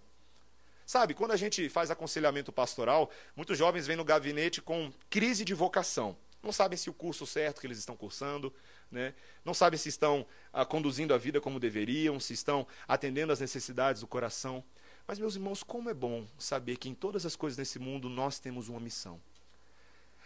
Sabe, 0.86 1.14
quando 1.14 1.32
a 1.32 1.38
gente 1.38 1.70
faz 1.70 1.90
aconselhamento 1.92 2.52
pastoral, 2.52 3.10
muitos 3.36 3.58
jovens 3.58 3.88
vêm 3.88 3.96
no 3.96 4.04
gabinete 4.04 4.62
com 4.62 4.92
crise 5.10 5.46
de 5.46 5.54
vocação. 5.54 6.18
Não 6.42 6.52
sabem 6.52 6.78
se 6.78 6.90
o 6.90 6.94
curso 6.94 7.26
certo 7.26 7.62
que 7.62 7.68
eles 7.68 7.78
estão 7.78 7.96
cursando, 7.96 8.54
né? 8.94 9.14
não 9.44 9.54
sabem 9.54 9.78
se 9.78 9.90
estão 9.90 10.26
ah, 10.54 10.66
conduzindo 10.66 11.14
a 11.14 11.18
vida 11.18 11.42
como 11.42 11.60
deveriam, 11.60 12.20
se 12.20 12.34
estão 12.34 12.66
atendendo 12.88 13.34
às 13.34 13.40
necessidades 13.40 14.02
do 14.02 14.08
coração. 14.08 14.64
Mas, 15.06 15.20
meus 15.20 15.36
irmãos, 15.36 15.64
como 15.64 15.90
é 15.90 15.94
bom 15.94 16.26
saber 16.38 16.78
que 16.78 16.88
em 16.88 16.94
todas 16.94 17.26
as 17.26 17.36
coisas 17.36 17.58
nesse 17.58 17.80
mundo 17.80 18.08
nós 18.08 18.40
temos 18.40 18.70
uma 18.70 18.80
missão. 18.80 19.20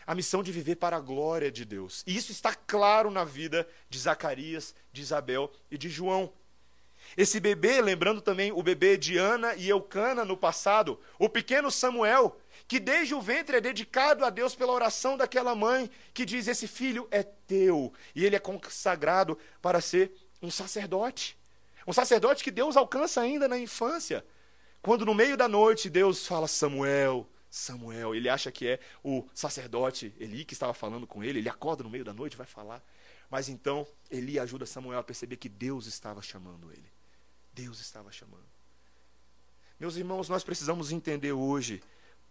A 0.06 0.14
missão 0.14 0.44
de 0.44 0.52
viver 0.52 0.76
para 0.76 0.98
a 0.98 1.02
glória 1.02 1.52
de 1.52 1.66
Deus. 1.66 2.04
E 2.06 2.16
isso 2.16 2.32
está 2.32 2.54
claro 2.54 3.10
na 3.10 3.24
vida 3.24 3.68
de 3.90 3.98
Zacarias, 3.98 4.76
de 4.94 5.02
Isabel 5.02 5.52
e 5.72 5.78
de 5.78 5.90
João. 5.90 6.32
Esse 7.16 7.40
bebê, 7.40 7.82
lembrando 7.82 8.22
também 8.22 8.52
o 8.52 8.62
bebê 8.62 8.98
de 8.98 9.18
Ana 9.18 9.56
e 9.56 9.70
Eucana 9.70 10.26
no 10.26 10.36
passado, 10.36 11.00
o 11.18 11.30
pequeno 11.30 11.72
Samuel, 11.72 12.38
que 12.68 12.80
desde 12.80 13.16
o 13.16 13.22
ventre 13.22 13.58
é 13.58 13.62
dedicado 13.62 14.26
a 14.26 14.30
Deus 14.30 14.54
pela 14.54 14.74
oração 14.74 15.16
daquela 15.16 15.56
mãe 15.56 15.90
que 16.14 16.26
diz: 16.26 16.48
Esse 16.48 16.68
filho 16.68 17.08
é 17.10 17.24
teu. 17.24 17.94
E 18.14 18.26
ele 18.26 18.36
é 18.36 18.40
consagrado 18.40 19.38
para 19.62 19.80
ser 19.80 20.12
um 20.42 20.52
sacerdote. 20.52 21.38
Um 21.88 21.94
sacerdote 21.94 22.44
que 22.44 22.52
Deus 22.52 22.76
alcança 22.76 23.22
ainda 23.22 23.48
na 23.48 23.58
infância. 23.58 24.26
Quando 24.82 25.06
no 25.06 25.16
meio 25.16 25.38
da 25.38 25.48
noite 25.48 25.90
Deus 25.90 26.28
fala: 26.28 26.48
Samuel, 26.48 27.28
Samuel, 27.50 28.14
ele 28.14 28.28
acha 28.28 28.52
que 28.52 28.68
é 28.68 28.80
o 29.02 29.26
sacerdote 29.34 30.14
Eli 30.20 30.44
que 30.44 30.54
estava 30.54 30.74
falando 30.74 31.08
com 31.08 31.24
ele, 31.24 31.40
ele 31.40 31.50
acorda 31.50 31.84
no 31.84 31.90
meio 31.90 32.04
da 32.04 32.14
noite, 32.14 32.36
vai 32.36 32.48
falar. 32.48 32.84
Mas 33.30 33.48
então 33.48 33.88
Eli 34.12 34.40
ajuda 34.40 34.66
Samuel 34.66 35.00
a 35.00 35.04
perceber 35.04 35.38
que 35.38 35.50
Deus 35.50 35.86
estava 35.86 36.22
chamando 36.22 36.72
ele. 36.72 36.92
Deus 37.54 37.80
estava 37.80 38.12
chamando. 38.12 38.46
Meus 39.80 39.96
irmãos, 39.96 40.28
nós 40.28 40.44
precisamos 40.44 40.92
entender 40.92 41.32
hoje 41.32 41.82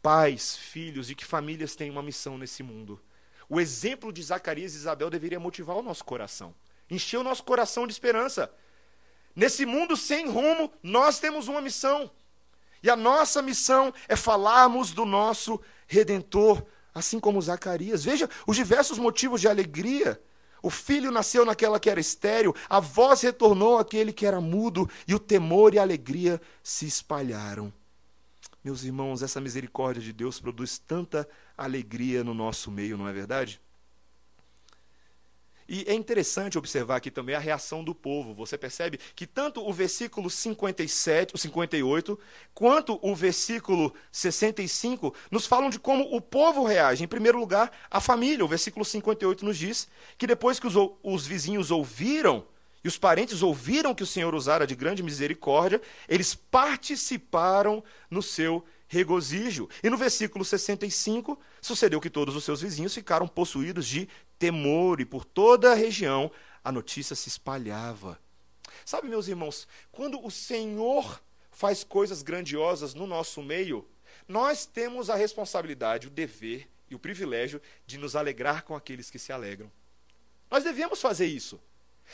pais, 0.06 0.56
filhos 0.56 1.10
e 1.10 1.16
que 1.16 1.24
famílias 1.24 1.74
têm 1.74 1.90
uma 1.90 2.00
missão 2.00 2.38
nesse 2.38 2.62
mundo. 2.62 3.00
O 3.48 3.60
exemplo 3.60 4.12
de 4.12 4.22
Zacarias 4.22 4.72
e 4.72 4.76
Isabel 4.76 5.10
deveria 5.10 5.40
motivar 5.40 5.76
o 5.76 5.82
nosso 5.82 6.04
coração, 6.04 6.54
encher 6.88 7.16
o 7.16 7.24
nosso 7.24 7.42
coração 7.42 7.88
de 7.88 7.92
esperança. 7.92 8.48
Nesse 9.34 9.66
mundo 9.66 9.96
sem 9.96 10.28
rumo, 10.28 10.72
nós 10.80 11.18
temos 11.18 11.48
uma 11.48 11.60
missão. 11.60 12.08
E 12.84 12.88
a 12.88 12.94
nossa 12.94 13.42
missão 13.42 13.92
é 14.06 14.14
falarmos 14.14 14.92
do 14.92 15.04
nosso 15.04 15.60
redentor, 15.88 16.64
assim 16.94 17.18
como 17.18 17.42
Zacarias. 17.42 18.04
Veja 18.04 18.30
os 18.46 18.54
diversos 18.54 18.98
motivos 18.98 19.40
de 19.40 19.48
alegria. 19.48 20.22
O 20.62 20.70
filho 20.70 21.10
nasceu 21.10 21.44
naquela 21.44 21.80
que 21.80 21.90
era 21.90 21.98
estéril, 21.98 22.54
a 22.68 22.78
voz 22.78 23.22
retornou 23.22 23.76
àquele 23.76 24.12
que 24.12 24.24
era 24.24 24.40
mudo, 24.40 24.88
e 25.08 25.16
o 25.16 25.18
temor 25.18 25.74
e 25.74 25.80
a 25.80 25.82
alegria 25.82 26.40
se 26.62 26.86
espalharam. 26.86 27.72
Meus 28.66 28.82
irmãos, 28.82 29.22
essa 29.22 29.40
misericórdia 29.40 30.02
de 30.02 30.12
Deus 30.12 30.40
produz 30.40 30.76
tanta 30.76 31.28
alegria 31.56 32.24
no 32.24 32.34
nosso 32.34 32.68
meio, 32.68 32.98
não 32.98 33.06
é 33.06 33.12
verdade? 33.12 33.60
E 35.68 35.84
é 35.86 35.94
interessante 35.94 36.58
observar 36.58 36.96
aqui 36.96 37.08
também 37.08 37.36
a 37.36 37.38
reação 37.38 37.84
do 37.84 37.94
povo. 37.94 38.34
Você 38.34 38.58
percebe 38.58 38.98
que 39.14 39.24
tanto 39.24 39.64
o 39.64 39.72
versículo 39.72 40.28
57, 40.28 41.32
o 41.32 41.38
58, 41.38 42.18
quanto 42.52 42.98
o 43.02 43.14
versículo 43.14 43.94
65 44.10 45.14
nos 45.30 45.46
falam 45.46 45.70
de 45.70 45.78
como 45.78 46.02
o 46.12 46.20
povo 46.20 46.64
reage. 46.64 47.04
Em 47.04 47.08
primeiro 47.08 47.38
lugar, 47.38 47.70
a 47.88 48.00
família. 48.00 48.44
O 48.44 48.48
versículo 48.48 48.84
58 48.84 49.44
nos 49.44 49.56
diz 49.56 49.86
que 50.18 50.26
depois 50.26 50.58
que 50.58 50.66
os, 50.66 50.74
os 51.04 51.24
vizinhos 51.24 51.70
ouviram 51.70 52.44
e 52.86 52.88
os 52.88 52.96
parentes 52.96 53.42
ouviram 53.42 53.92
que 53.92 54.04
o 54.04 54.06
Senhor 54.06 54.32
usara 54.32 54.64
de 54.64 54.76
grande 54.76 55.02
misericórdia, 55.02 55.82
eles 56.08 56.36
participaram 56.36 57.82
no 58.08 58.22
seu 58.22 58.64
regozijo. 58.86 59.68
E 59.82 59.90
no 59.90 59.96
versículo 59.96 60.44
65, 60.44 61.36
sucedeu 61.60 62.00
que 62.00 62.08
todos 62.08 62.36
os 62.36 62.44
seus 62.44 62.60
vizinhos 62.60 62.94
ficaram 62.94 63.26
possuídos 63.26 63.88
de 63.88 64.08
temor, 64.38 65.00
e 65.00 65.04
por 65.04 65.24
toda 65.24 65.72
a 65.72 65.74
região 65.74 66.30
a 66.62 66.70
notícia 66.70 67.16
se 67.16 67.28
espalhava. 67.28 68.20
Sabe, 68.84 69.08
meus 69.08 69.26
irmãos, 69.26 69.66
quando 69.90 70.24
o 70.24 70.30
Senhor 70.30 71.20
faz 71.50 71.82
coisas 71.82 72.22
grandiosas 72.22 72.94
no 72.94 73.04
nosso 73.04 73.42
meio, 73.42 73.84
nós 74.28 74.64
temos 74.64 75.10
a 75.10 75.16
responsabilidade, 75.16 76.06
o 76.06 76.10
dever 76.10 76.68
e 76.88 76.94
o 76.94 77.00
privilégio 77.00 77.60
de 77.84 77.98
nos 77.98 78.14
alegrar 78.14 78.62
com 78.62 78.76
aqueles 78.76 79.10
que 79.10 79.18
se 79.18 79.32
alegram. 79.32 79.68
Nós 80.48 80.62
devemos 80.62 81.00
fazer 81.00 81.26
isso. 81.26 81.60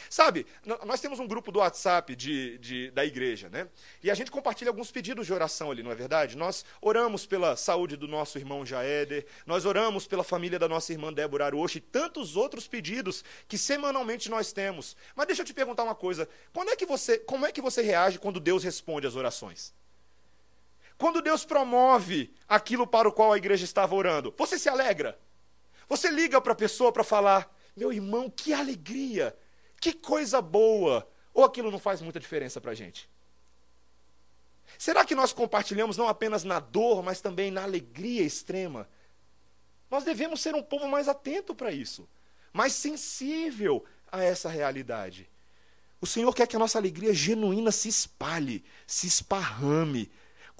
Sabe, 0.08 0.46
nós 0.84 1.00
temos 1.00 1.20
um 1.20 1.26
grupo 1.26 1.52
do 1.52 1.58
WhatsApp 1.58 2.16
de, 2.16 2.58
de, 2.58 2.90
da 2.90 3.04
igreja, 3.04 3.48
né? 3.48 3.68
E 4.02 4.10
a 4.10 4.14
gente 4.14 4.30
compartilha 4.30 4.70
alguns 4.70 4.90
pedidos 4.90 5.26
de 5.26 5.32
oração 5.32 5.70
ali, 5.70 5.82
não 5.82 5.90
é 5.90 5.94
verdade? 5.94 6.36
Nós 6.36 6.64
oramos 6.80 7.26
pela 7.26 7.56
saúde 7.56 7.96
do 7.96 8.08
nosso 8.08 8.38
irmão 8.38 8.64
Jaéder, 8.64 9.26
nós 9.46 9.64
oramos 9.64 10.06
pela 10.06 10.24
família 10.24 10.58
da 10.58 10.68
nossa 10.68 10.92
irmã 10.92 11.12
Débora 11.12 11.46
Aroche 11.46 11.78
e 11.78 11.80
tantos 11.80 12.36
outros 12.36 12.66
pedidos 12.66 13.24
que 13.46 13.58
semanalmente 13.58 14.30
nós 14.30 14.52
temos. 14.52 14.96
Mas 15.14 15.26
deixa 15.26 15.42
eu 15.42 15.46
te 15.46 15.54
perguntar 15.54 15.84
uma 15.84 15.94
coisa: 15.94 16.28
quando 16.52 16.70
é 16.70 16.76
que 16.76 16.86
você, 16.86 17.18
como 17.18 17.46
é 17.46 17.52
que 17.52 17.60
você 17.60 17.82
reage 17.82 18.18
quando 18.18 18.40
Deus 18.40 18.64
responde 18.64 19.06
às 19.06 19.16
orações? 19.16 19.74
Quando 20.96 21.20
Deus 21.20 21.44
promove 21.44 22.32
aquilo 22.48 22.86
para 22.86 23.08
o 23.08 23.12
qual 23.12 23.32
a 23.32 23.36
igreja 23.36 23.64
estava 23.64 23.94
orando, 23.94 24.32
você 24.38 24.58
se 24.58 24.68
alegra? 24.68 25.18
Você 25.88 26.10
liga 26.10 26.40
para 26.40 26.52
a 26.52 26.56
pessoa 26.56 26.92
para 26.92 27.04
falar: 27.04 27.52
meu 27.76 27.92
irmão, 27.92 28.30
que 28.30 28.52
alegria! 28.52 29.36
Que 29.82 29.92
coisa 29.92 30.40
boa! 30.40 31.04
Ou 31.34 31.44
aquilo 31.44 31.68
não 31.68 31.78
faz 31.80 32.00
muita 32.00 32.20
diferença 32.20 32.60
para 32.60 32.70
a 32.70 32.74
gente? 32.74 33.10
Será 34.78 35.04
que 35.04 35.12
nós 35.12 35.32
compartilhamos 35.32 35.96
não 35.96 36.06
apenas 36.06 36.44
na 36.44 36.60
dor, 36.60 37.02
mas 37.02 37.20
também 37.20 37.50
na 37.50 37.64
alegria 37.64 38.22
extrema? 38.22 38.88
Nós 39.90 40.04
devemos 40.04 40.40
ser 40.40 40.54
um 40.54 40.62
povo 40.62 40.86
mais 40.86 41.08
atento 41.08 41.52
para 41.52 41.72
isso, 41.72 42.08
mais 42.52 42.74
sensível 42.74 43.84
a 44.12 44.22
essa 44.22 44.48
realidade. 44.48 45.28
O 46.00 46.06
Senhor 46.06 46.32
quer 46.32 46.46
que 46.46 46.54
a 46.54 46.60
nossa 46.60 46.78
alegria 46.78 47.12
genuína 47.12 47.72
se 47.72 47.88
espalhe, 47.88 48.64
se 48.86 49.08
esparrame, 49.08 50.12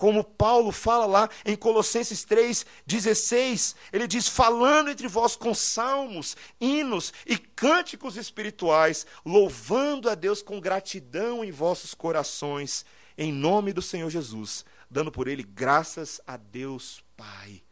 como 0.03 0.25
Paulo 0.25 0.73
fala 0.73 1.07
lá 1.07 1.31
em 1.45 1.55
Colossenses 1.55 2.27
3,16, 2.27 3.77
ele 3.93 4.09
diz: 4.09 4.27
falando 4.27 4.91
entre 4.91 5.07
vós 5.07 5.37
com 5.37 5.55
salmos, 5.55 6.37
hinos 6.61 7.12
e 7.25 7.38
cânticos 7.38 8.17
espirituais, 8.17 9.07
louvando 9.25 10.11
a 10.11 10.17
Deus 10.17 10.43
com 10.43 10.61
gratidão 10.61 11.45
em 11.45 11.53
vossos 11.53 11.95
corações, 11.95 12.85
em 13.17 13.33
nome 13.33 13.73
do 13.73 13.81
Senhor 13.81 14.11
Jesus, 14.11 14.65
dando 14.91 15.12
por 15.12 15.29
ele 15.29 15.45
graças 15.45 16.21
a 16.27 16.37
Deus 16.37 17.05
Pai. 17.17 17.62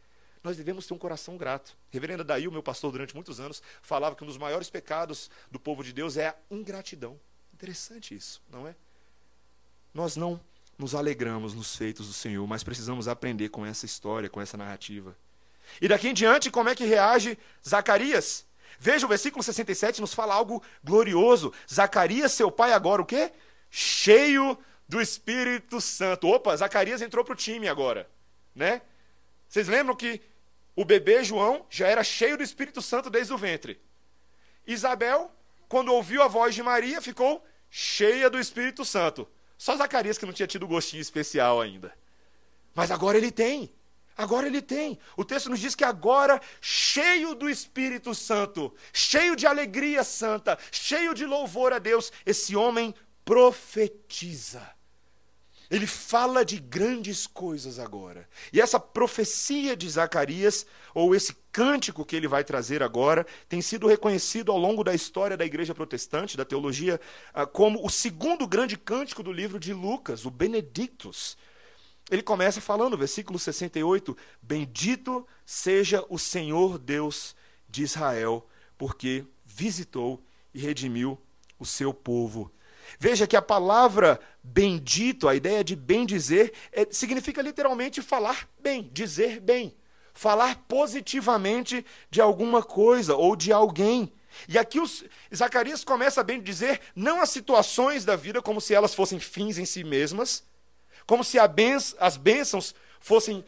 Nós 0.41 0.55
devemos 0.55 0.87
ter 0.87 0.93
um 0.93 0.97
coração 0.97 1.35
grato. 1.35 1.75
Reverendo 1.89 2.23
Daí, 2.23 2.47
o 2.47 2.51
meu 2.51 2.63
pastor 2.63 2.93
durante 2.93 3.13
muitos 3.13 3.41
anos, 3.41 3.61
falava 3.81 4.15
que 4.15 4.23
um 4.23 4.27
dos 4.27 4.37
maiores 4.37 4.69
pecados 4.69 5.29
do 5.51 5.59
povo 5.59 5.83
de 5.83 5.91
Deus 5.91 6.15
é 6.15 6.29
a 6.29 6.35
ingratidão. 6.49 7.19
Interessante 7.53 8.15
isso, 8.15 8.41
não 8.49 8.65
é? 8.65 8.73
Nós 9.93 10.15
não 10.15 10.39
nos 10.81 10.95
alegramos 10.95 11.53
nos 11.53 11.75
feitos 11.75 12.07
do 12.07 12.13
Senhor, 12.13 12.45
mas 12.47 12.63
precisamos 12.63 13.07
aprender 13.07 13.49
com 13.49 13.63
essa 13.63 13.85
história, 13.85 14.29
com 14.29 14.41
essa 14.41 14.57
narrativa. 14.57 15.15
E 15.79 15.87
daqui 15.87 16.09
em 16.09 16.13
diante, 16.13 16.49
como 16.49 16.69
é 16.69 16.75
que 16.75 16.83
reage 16.83 17.37
Zacarias? 17.65 18.45
Veja 18.79 19.05
o 19.05 19.09
versículo 19.09 19.43
67 19.43 20.01
nos 20.01 20.13
fala 20.13 20.33
algo 20.33 20.61
glorioso. 20.83 21.53
Zacarias, 21.71 22.31
seu 22.31 22.51
pai, 22.51 22.73
agora 22.73 23.01
o 23.01 23.05
quê? 23.05 23.31
Cheio 23.69 24.57
do 24.89 24.99
Espírito 24.99 25.79
Santo. 25.79 26.27
Opa, 26.27 26.57
Zacarias 26.57 27.01
entrou 27.01 27.23
para 27.23 27.33
o 27.33 27.37
time 27.37 27.67
agora, 27.69 28.09
né? 28.55 28.81
Vocês 29.47 29.67
lembram 29.67 29.95
que 29.95 30.19
o 30.75 30.83
bebê 30.83 31.23
João 31.23 31.63
já 31.69 31.87
era 31.87 32.03
cheio 32.03 32.37
do 32.37 32.43
Espírito 32.43 32.81
Santo 32.81 33.09
desde 33.09 33.31
o 33.31 33.37
ventre. 33.37 33.79
Isabel, 34.65 35.31
quando 35.69 35.93
ouviu 35.93 36.23
a 36.23 36.27
voz 36.27 36.55
de 36.55 36.63
Maria, 36.63 36.99
ficou 37.01 37.45
cheia 37.69 38.31
do 38.31 38.39
Espírito 38.39 38.83
Santo. 38.83 39.27
Só 39.61 39.77
Zacarias 39.77 40.17
que 40.17 40.25
não 40.25 40.33
tinha 40.33 40.47
tido 40.47 40.67
gostinho 40.67 41.01
especial 41.01 41.61
ainda. 41.61 41.93
Mas 42.73 42.89
agora 42.89 43.15
ele 43.15 43.31
tem. 43.31 43.71
Agora 44.17 44.47
ele 44.47 44.59
tem. 44.59 44.97
O 45.15 45.23
texto 45.23 45.51
nos 45.51 45.59
diz 45.59 45.75
que 45.75 45.83
agora, 45.83 46.41
cheio 46.59 47.35
do 47.35 47.47
Espírito 47.47 48.15
Santo, 48.15 48.73
cheio 48.91 49.35
de 49.35 49.45
alegria 49.45 50.03
santa, 50.03 50.57
cheio 50.71 51.13
de 51.13 51.27
louvor 51.27 51.73
a 51.73 51.77
Deus, 51.77 52.11
esse 52.25 52.55
homem 52.55 52.91
profetiza. 53.23 54.67
Ele 55.69 55.85
fala 55.85 56.43
de 56.43 56.57
grandes 56.57 57.27
coisas 57.27 57.77
agora. 57.77 58.27
E 58.51 58.59
essa 58.59 58.79
profecia 58.79 59.77
de 59.77 59.87
Zacarias, 59.87 60.65
ou 60.91 61.13
esse 61.13 61.33
cântico 61.51 62.05
que 62.05 62.15
ele 62.15 62.27
vai 62.27 62.43
trazer 62.43 62.81
agora, 62.81 63.25
tem 63.47 63.61
sido 63.61 63.87
reconhecido 63.87 64.51
ao 64.51 64.57
longo 64.57 64.83
da 64.83 64.93
história 64.93 65.35
da 65.35 65.45
igreja 65.45 65.75
protestante, 65.75 66.37
da 66.37 66.45
teologia, 66.45 66.99
ah, 67.33 67.45
como 67.45 67.85
o 67.85 67.89
segundo 67.89 68.47
grande 68.47 68.77
cântico 68.77 69.21
do 69.21 69.31
livro 69.31 69.59
de 69.59 69.73
Lucas, 69.73 70.25
o 70.25 70.31
Benedictus. 70.31 71.37
Ele 72.09 72.21
começa 72.21 72.59
falando, 72.59 72.97
versículo 72.97 73.37
68, 73.37 74.17
Bendito 74.41 75.27
seja 75.45 76.05
o 76.09 76.17
Senhor 76.17 76.77
Deus 76.77 77.35
de 77.69 77.83
Israel, 77.83 78.47
porque 78.77 79.25
visitou 79.45 80.23
e 80.53 80.59
redimiu 80.59 81.19
o 81.59 81.65
seu 81.65 81.93
povo 81.93 82.51
Veja 82.99 83.27
que 83.27 83.35
a 83.35 83.41
palavra 83.41 84.19
bendito, 84.43 85.27
a 85.27 85.35
ideia 85.35 85.63
de 85.63 85.75
bem 85.75 86.05
dizer, 86.05 86.53
é, 86.71 86.87
significa 86.91 87.41
literalmente 87.41 88.01
falar 88.01 88.49
bem, 88.59 88.89
dizer 88.91 89.39
bem, 89.39 89.75
falar 90.13 90.63
positivamente 90.67 91.85
de 92.09 92.21
alguma 92.21 92.63
coisa 92.63 93.15
ou 93.15 93.35
de 93.35 93.51
alguém. 93.51 94.11
E 94.47 94.57
aqui 94.57 94.79
os, 94.79 95.03
Zacarias 95.33 95.83
começa 95.83 96.21
a 96.21 96.23
dizer 96.23 96.79
não 96.95 97.21
as 97.21 97.29
situações 97.29 98.05
da 98.05 98.15
vida 98.15 98.41
como 98.41 98.61
se 98.61 98.73
elas 98.73 98.93
fossem 98.93 99.19
fins 99.19 99.57
em 99.57 99.65
si 99.65 99.83
mesmas, 99.83 100.43
como 101.05 101.23
se 101.23 101.37
as 101.39 102.17
bênçãos 102.17 102.73
fossem 102.99 103.43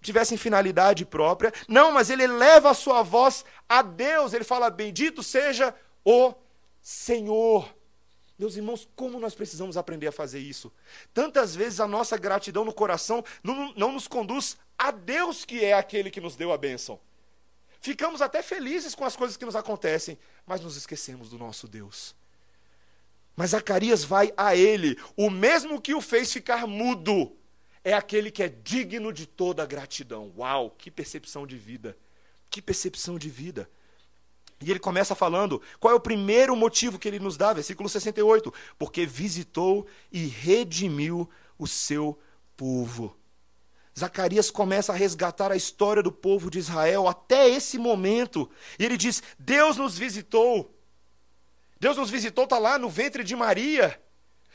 tivessem 0.00 0.38
finalidade 0.38 1.04
própria. 1.04 1.52
Não, 1.66 1.92
mas 1.92 2.10
ele 2.10 2.24
eleva 2.24 2.70
a 2.70 2.74
sua 2.74 3.02
voz 3.02 3.44
a 3.68 3.82
Deus. 3.82 4.32
Ele 4.32 4.44
fala: 4.44 4.70
Bendito 4.70 5.22
seja 5.22 5.74
o 6.04 6.34
Senhor. 6.80 7.74
Meus 8.38 8.56
irmãos, 8.56 8.88
como 8.94 9.18
nós 9.18 9.34
precisamos 9.34 9.76
aprender 9.76 10.06
a 10.06 10.12
fazer 10.12 10.38
isso? 10.38 10.72
Tantas 11.12 11.56
vezes 11.56 11.80
a 11.80 11.88
nossa 11.88 12.16
gratidão 12.16 12.64
no 12.64 12.72
coração 12.72 13.24
não, 13.42 13.74
não 13.74 13.92
nos 13.92 14.06
conduz 14.06 14.56
a 14.78 14.90
Deus, 14.90 15.44
que 15.44 15.64
é 15.64 15.74
aquele 15.74 16.10
que 16.10 16.20
nos 16.20 16.36
deu 16.36 16.52
a 16.52 16.56
bênção. 16.56 17.00
Ficamos 17.80 18.22
até 18.22 18.42
felizes 18.42 18.94
com 18.94 19.04
as 19.04 19.16
coisas 19.16 19.36
que 19.36 19.44
nos 19.44 19.56
acontecem, 19.56 20.18
mas 20.46 20.60
nos 20.60 20.76
esquecemos 20.76 21.28
do 21.30 21.38
nosso 21.38 21.66
Deus. 21.66 22.14
Mas 23.36 23.50
Zacarias 23.50 24.02
vai 24.04 24.32
a 24.36 24.56
ele, 24.56 24.98
o 25.16 25.30
mesmo 25.30 25.80
que 25.80 25.94
o 25.94 26.00
fez 26.00 26.32
ficar 26.32 26.66
mudo, 26.66 27.36
é 27.84 27.92
aquele 27.92 28.30
que 28.30 28.42
é 28.42 28.48
digno 28.48 29.12
de 29.12 29.26
toda 29.26 29.64
gratidão. 29.64 30.32
Uau, 30.36 30.70
que 30.70 30.90
percepção 30.90 31.46
de 31.46 31.56
vida! 31.56 31.96
Que 32.50 32.60
percepção 32.60 33.18
de 33.18 33.28
vida! 33.28 33.70
E 34.60 34.70
ele 34.70 34.80
começa 34.80 35.14
falando, 35.14 35.62
qual 35.78 35.92
é 35.92 35.96
o 35.96 36.00
primeiro 36.00 36.56
motivo 36.56 36.98
que 36.98 37.06
ele 37.06 37.20
nos 37.20 37.36
dá? 37.36 37.52
Versículo 37.52 37.88
68. 37.88 38.52
Porque 38.76 39.06
visitou 39.06 39.86
e 40.10 40.26
redimiu 40.26 41.28
o 41.56 41.66
seu 41.66 42.18
povo. 42.56 43.16
Zacarias 43.98 44.50
começa 44.50 44.92
a 44.92 44.96
resgatar 44.96 45.52
a 45.52 45.56
história 45.56 46.02
do 46.02 46.12
povo 46.12 46.50
de 46.50 46.58
Israel 46.58 47.08
até 47.08 47.48
esse 47.48 47.78
momento. 47.78 48.50
E 48.78 48.84
ele 48.84 48.96
diz: 48.96 49.22
Deus 49.38 49.76
nos 49.76 49.98
visitou. 49.98 50.74
Deus 51.80 51.96
nos 51.96 52.10
visitou, 52.10 52.44
está 52.44 52.58
lá 52.58 52.78
no 52.78 52.88
ventre 52.88 53.22
de 53.22 53.36
Maria. 53.36 54.00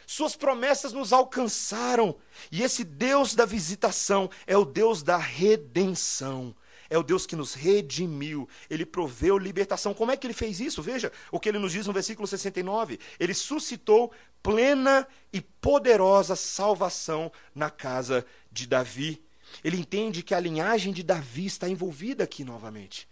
Suas 0.06 0.36
promessas 0.36 0.91
nos 0.91 1.13
alcançaram. 1.13 2.17
E 2.51 2.62
esse 2.62 2.84
Deus 2.84 3.34
da 3.36 3.45
visitação 3.45 4.29
é 4.45 4.58
o 4.58 4.65
Deus 4.65 5.01
da 5.01 5.17
redenção 5.17 6.56
é 6.93 6.97
o 6.97 7.01
Deus 7.01 7.25
que 7.25 7.36
nos 7.36 7.56
redimiu, 7.56 8.47
ele 8.69 8.86
proveu 8.86 9.36
libertação. 9.36 9.95
Como 9.95 10.12
é 10.12 10.17
que 10.17 10.27
ele 10.27 10.34
fez 10.34 10.60
isso? 10.60 10.79
Veja 10.79 11.12
o 11.32 11.39
que 11.39 11.49
ele 11.49 11.58
nos 11.58 11.71
diz 11.71 11.88
no 11.88 11.93
versículo 11.93 12.27
69. 12.27 12.99
Ele 13.19 13.34
suscitou 13.34 14.12
plena 14.43 15.08
e 15.32 15.41
poderosa 15.41 16.36
salvação 16.36 17.32
na 17.56 17.71
casa 17.71 18.23
de 18.51 18.67
Davi. 18.67 19.23
Ele 19.63 19.78
entende 19.78 20.24
que 20.24 20.34
a 20.34 20.39
linhagem 20.39 20.94
de 20.94 21.04
Davi 21.04 21.46
está 21.46 21.68
envolvida 21.68 22.24
aqui 22.24 22.44
novamente. 22.44 23.08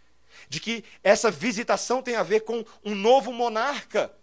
De 0.48 0.60
que 0.60 0.84
essa 1.04 1.30
visitação 1.30 2.02
tem 2.02 2.16
a 2.16 2.24
ver 2.24 2.42
com 2.42 2.64
um 2.84 2.96
novo 2.96 3.34
monarca 3.34 4.14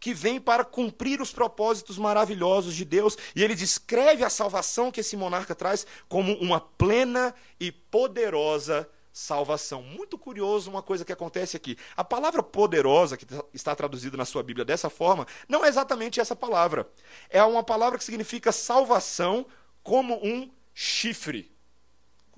que 0.00 0.14
vem 0.14 0.40
para 0.40 0.64
cumprir 0.64 1.20
os 1.20 1.32
propósitos 1.32 1.98
maravilhosos 1.98 2.74
de 2.74 2.84
Deus. 2.84 3.16
E 3.34 3.42
ele 3.42 3.54
descreve 3.54 4.24
a 4.24 4.30
salvação 4.30 4.90
que 4.90 5.00
esse 5.00 5.16
monarca 5.16 5.54
traz 5.54 5.86
como 6.08 6.34
uma 6.34 6.60
plena 6.60 7.34
e 7.58 7.72
poderosa 7.72 8.88
salvação. 9.12 9.82
Muito 9.82 10.16
curioso 10.16 10.70
uma 10.70 10.82
coisa 10.82 11.04
que 11.04 11.12
acontece 11.12 11.56
aqui. 11.56 11.76
A 11.96 12.04
palavra 12.04 12.42
poderosa, 12.42 13.16
que 13.16 13.26
está 13.52 13.74
traduzida 13.74 14.16
na 14.16 14.24
sua 14.24 14.42
Bíblia 14.42 14.64
dessa 14.64 14.88
forma, 14.88 15.26
não 15.48 15.64
é 15.64 15.68
exatamente 15.68 16.20
essa 16.20 16.36
palavra. 16.36 16.88
É 17.28 17.42
uma 17.42 17.64
palavra 17.64 17.98
que 17.98 18.04
significa 18.04 18.52
salvação 18.52 19.44
como 19.82 20.14
um 20.24 20.48
chifre. 20.72 21.52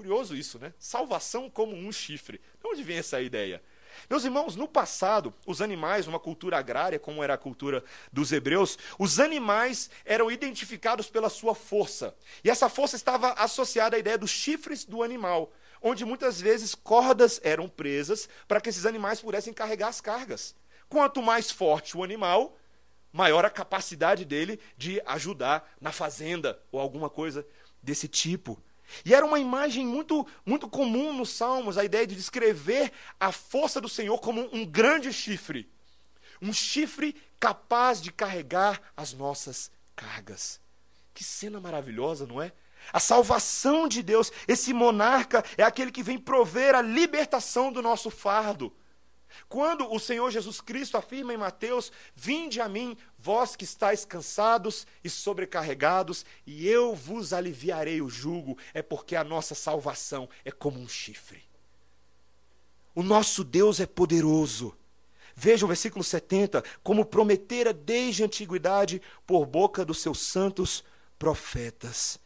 Curioso 0.00 0.34
isso, 0.34 0.58
né? 0.58 0.72
Salvação 0.78 1.50
como 1.50 1.76
um 1.76 1.92
chifre. 1.92 2.38
De 2.38 2.66
onde 2.66 2.82
vem 2.82 2.96
essa 2.96 3.20
ideia? 3.20 3.62
Meus 4.08 4.24
irmãos, 4.24 4.56
no 4.56 4.66
passado, 4.66 5.34
os 5.46 5.60
animais, 5.60 6.06
uma 6.06 6.18
cultura 6.18 6.56
agrária, 6.56 6.98
como 6.98 7.22
era 7.22 7.34
a 7.34 7.36
cultura 7.36 7.84
dos 8.10 8.32
hebreus, 8.32 8.78
os 8.98 9.20
animais 9.20 9.90
eram 10.06 10.30
identificados 10.30 11.10
pela 11.10 11.28
sua 11.28 11.54
força. 11.54 12.16
E 12.42 12.48
essa 12.48 12.70
força 12.70 12.96
estava 12.96 13.32
associada 13.32 13.94
à 13.94 13.98
ideia 13.98 14.16
dos 14.16 14.30
chifres 14.30 14.86
do 14.86 15.02
animal 15.02 15.52
onde 15.82 16.02
muitas 16.04 16.40
vezes 16.40 16.74
cordas 16.74 17.38
eram 17.42 17.68
presas 17.68 18.26
para 18.48 18.58
que 18.58 18.70
esses 18.70 18.86
animais 18.86 19.20
pudessem 19.20 19.52
carregar 19.52 19.88
as 19.88 20.00
cargas. 20.00 20.54
Quanto 20.88 21.22
mais 21.22 21.50
forte 21.50 21.94
o 21.96 22.02
animal, 22.02 22.56
maior 23.12 23.44
a 23.44 23.50
capacidade 23.50 24.24
dele 24.24 24.58
de 24.78 25.00
ajudar 25.04 25.70
na 25.78 25.92
fazenda 25.92 26.58
ou 26.72 26.80
alguma 26.80 27.10
coisa 27.10 27.46
desse 27.82 28.08
tipo. 28.08 28.62
E 29.04 29.14
era 29.14 29.24
uma 29.24 29.38
imagem 29.38 29.86
muito, 29.86 30.26
muito 30.44 30.68
comum 30.68 31.12
nos 31.12 31.30
Salmos, 31.30 31.78
a 31.78 31.84
ideia 31.84 32.06
de 32.06 32.14
descrever 32.14 32.92
a 33.18 33.32
força 33.32 33.80
do 33.80 33.88
Senhor 33.88 34.18
como 34.18 34.48
um 34.52 34.64
grande 34.64 35.12
chifre. 35.12 35.68
Um 36.40 36.52
chifre 36.52 37.14
capaz 37.38 38.00
de 38.00 38.10
carregar 38.10 38.80
as 38.96 39.12
nossas 39.12 39.70
cargas. 39.94 40.60
Que 41.12 41.22
cena 41.22 41.60
maravilhosa, 41.60 42.26
não 42.26 42.40
é? 42.40 42.52
a 42.92 43.00
salvação 43.00 43.86
de 43.86 44.02
Deus. 44.02 44.32
Esse 44.48 44.72
monarca 44.72 45.44
é 45.56 45.62
aquele 45.62 45.90
que 45.90 46.02
vem 46.02 46.18
prover 46.18 46.74
a 46.74 46.82
libertação 46.82 47.72
do 47.72 47.82
nosso 47.82 48.10
fardo. 48.10 48.72
Quando 49.48 49.92
o 49.92 49.98
Senhor 49.98 50.30
Jesus 50.30 50.60
Cristo 50.60 50.96
afirma 50.96 51.34
em 51.34 51.36
Mateus: 51.36 51.92
Vinde 52.14 52.60
a 52.60 52.68
mim, 52.68 52.96
vós 53.18 53.56
que 53.56 53.64
estáis 53.64 54.04
cansados 54.04 54.86
e 55.02 55.10
sobrecarregados, 55.10 56.24
e 56.46 56.66
eu 56.68 56.94
vos 56.94 57.32
aliviarei 57.32 58.00
o 58.00 58.08
jugo, 58.08 58.56
é 58.72 58.82
porque 58.82 59.16
a 59.16 59.24
nossa 59.24 59.54
salvação 59.54 60.28
é 60.44 60.50
como 60.50 60.78
um 60.78 60.88
chifre. 60.88 61.42
O 62.94 63.02
nosso 63.02 63.44
Deus 63.44 63.80
é 63.80 63.86
poderoso. 63.86 64.76
Veja 65.34 65.64
o 65.64 65.68
versículo 65.68 66.04
70, 66.04 66.62
como 66.82 67.04
prometera 67.04 67.72
desde 67.72 68.22
a 68.22 68.26
antiguidade 68.26 69.00
por 69.26 69.46
boca 69.46 69.84
dos 69.84 70.00
seus 70.00 70.20
santos 70.20 70.84
profetas. 71.18 72.18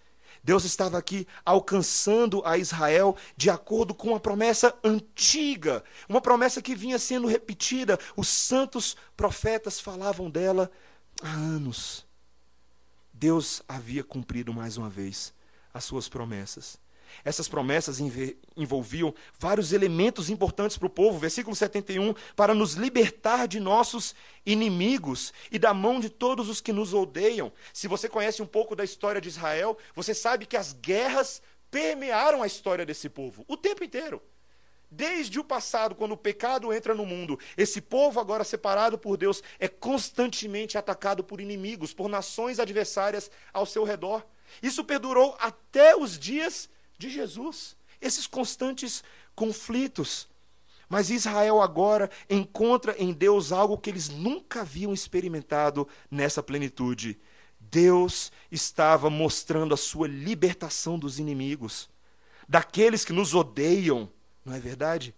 Deus 0.44 0.64
estava 0.64 0.98
aqui 0.98 1.26
alcançando 1.44 2.42
a 2.44 2.58
Israel 2.58 3.16
de 3.34 3.48
acordo 3.48 3.94
com 3.94 4.08
uma 4.08 4.20
promessa 4.20 4.78
antiga, 4.84 5.82
uma 6.06 6.20
promessa 6.20 6.60
que 6.60 6.74
vinha 6.74 6.98
sendo 6.98 7.26
repetida. 7.26 7.98
Os 8.14 8.28
santos 8.28 8.94
profetas 9.16 9.80
falavam 9.80 10.30
dela 10.30 10.70
há 11.22 11.30
anos. 11.30 12.06
Deus 13.10 13.62
havia 13.66 14.04
cumprido 14.04 14.52
mais 14.52 14.76
uma 14.76 14.90
vez 14.90 15.32
as 15.72 15.84
suas 15.84 16.10
promessas. 16.10 16.78
Essas 17.24 17.48
promessas 17.48 17.98
envolviam 18.56 19.14
vários 19.38 19.72
elementos 19.72 20.30
importantes 20.30 20.78
para 20.78 20.86
o 20.86 20.90
povo. 20.90 21.18
Versículo 21.18 21.54
71, 21.54 22.14
para 22.34 22.54
nos 22.54 22.74
libertar 22.74 23.46
de 23.46 23.60
nossos 23.60 24.14
inimigos 24.46 25.32
e 25.50 25.58
da 25.58 25.74
mão 25.74 26.00
de 26.00 26.08
todos 26.08 26.48
os 26.48 26.60
que 26.60 26.72
nos 26.72 26.94
odeiam. 26.94 27.52
Se 27.72 27.86
você 27.86 28.08
conhece 28.08 28.42
um 28.42 28.46
pouco 28.46 28.74
da 28.74 28.84
história 28.84 29.20
de 29.20 29.28
Israel, 29.28 29.76
você 29.94 30.14
sabe 30.14 30.46
que 30.46 30.56
as 30.56 30.72
guerras 30.72 31.42
permearam 31.70 32.42
a 32.42 32.46
história 32.46 32.86
desse 32.86 33.08
povo 33.08 33.44
o 33.48 33.56
tempo 33.56 33.82
inteiro. 33.82 34.22
Desde 34.90 35.40
o 35.40 35.44
passado, 35.44 35.96
quando 35.96 36.12
o 36.12 36.16
pecado 36.16 36.72
entra 36.72 36.94
no 36.94 37.04
mundo, 37.04 37.36
esse 37.56 37.80
povo, 37.80 38.20
agora 38.20 38.44
separado 38.44 38.96
por 38.96 39.16
Deus, 39.16 39.42
é 39.58 39.66
constantemente 39.66 40.78
atacado 40.78 41.24
por 41.24 41.40
inimigos, 41.40 41.92
por 41.92 42.08
nações 42.08 42.60
adversárias 42.60 43.28
ao 43.52 43.66
seu 43.66 43.82
redor. 43.82 44.24
Isso 44.62 44.84
perdurou 44.84 45.36
até 45.40 45.96
os 45.96 46.16
dias 46.16 46.68
de 46.98 47.10
Jesus. 47.10 47.76
Esses 48.00 48.26
constantes 48.26 49.02
conflitos. 49.34 50.28
Mas 50.88 51.10
Israel 51.10 51.60
agora 51.62 52.10
encontra 52.28 52.94
em 52.98 53.12
Deus 53.12 53.52
algo 53.52 53.78
que 53.78 53.90
eles 53.90 54.08
nunca 54.08 54.60
haviam 54.60 54.92
experimentado 54.92 55.88
nessa 56.10 56.42
plenitude. 56.42 57.18
Deus 57.58 58.30
estava 58.52 59.08
mostrando 59.08 59.74
a 59.74 59.76
sua 59.76 60.06
libertação 60.06 60.98
dos 60.98 61.18
inimigos, 61.18 61.88
daqueles 62.48 63.04
que 63.04 63.12
nos 63.12 63.34
odeiam, 63.34 64.08
não 64.44 64.54
é 64.54 64.60
verdade? 64.60 65.14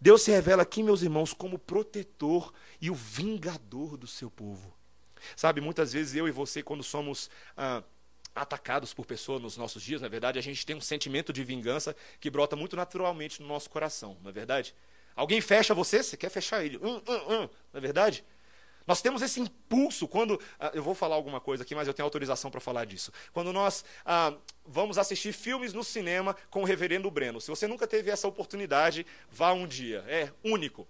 Deus 0.00 0.22
se 0.22 0.30
revela 0.30 0.62
aqui, 0.62 0.82
meus 0.82 1.02
irmãos, 1.02 1.34
como 1.34 1.58
protetor 1.58 2.52
e 2.80 2.90
o 2.90 2.94
vingador 2.94 3.98
do 3.98 4.06
seu 4.06 4.30
povo. 4.30 4.72
Sabe, 5.36 5.60
muitas 5.60 5.92
vezes 5.92 6.14
eu 6.14 6.26
e 6.26 6.30
você, 6.30 6.62
quando 6.62 6.82
somos 6.82 7.28
ah, 7.54 7.82
atacados 8.42 8.94
por 8.94 9.06
pessoas 9.06 9.42
nos 9.42 9.56
nossos 9.56 9.82
dias, 9.82 10.00
na 10.00 10.08
verdade, 10.08 10.38
a 10.38 10.42
gente 10.42 10.64
tem 10.64 10.76
um 10.76 10.80
sentimento 10.80 11.32
de 11.32 11.44
vingança 11.44 11.94
que 12.18 12.30
brota 12.30 12.56
muito 12.56 12.76
naturalmente 12.76 13.40
no 13.42 13.48
nosso 13.48 13.68
coração, 13.70 14.16
não 14.22 14.30
é 14.30 14.32
verdade? 14.32 14.74
Alguém 15.14 15.40
fecha 15.40 15.74
você, 15.74 16.02
você 16.02 16.16
quer 16.16 16.30
fechar 16.30 16.64
ele. 16.64 16.78
Hum, 16.78 17.02
hum, 17.06 17.20
hum, 17.28 17.48
não 17.72 17.78
é 17.78 17.80
verdade? 17.80 18.24
Nós 18.86 19.02
temos 19.02 19.22
esse 19.22 19.40
impulso 19.40 20.08
quando. 20.08 20.40
Ah, 20.58 20.70
eu 20.74 20.82
vou 20.82 20.94
falar 20.94 21.14
alguma 21.14 21.40
coisa 21.40 21.62
aqui, 21.62 21.74
mas 21.74 21.86
eu 21.86 21.94
tenho 21.94 22.04
autorização 22.04 22.50
para 22.50 22.60
falar 22.60 22.86
disso. 22.86 23.12
Quando 23.32 23.52
nós 23.52 23.84
ah, 24.04 24.34
vamos 24.64 24.98
assistir 24.98 25.32
filmes 25.32 25.72
no 25.72 25.84
cinema 25.84 26.34
com 26.48 26.62
o 26.62 26.64
reverendo 26.64 27.10
Breno. 27.10 27.40
Se 27.40 27.48
você 27.48 27.66
nunca 27.66 27.86
teve 27.86 28.10
essa 28.10 28.26
oportunidade, 28.26 29.06
vá 29.30 29.52
um 29.52 29.66
dia. 29.66 30.04
É 30.08 30.32
único. 30.42 30.88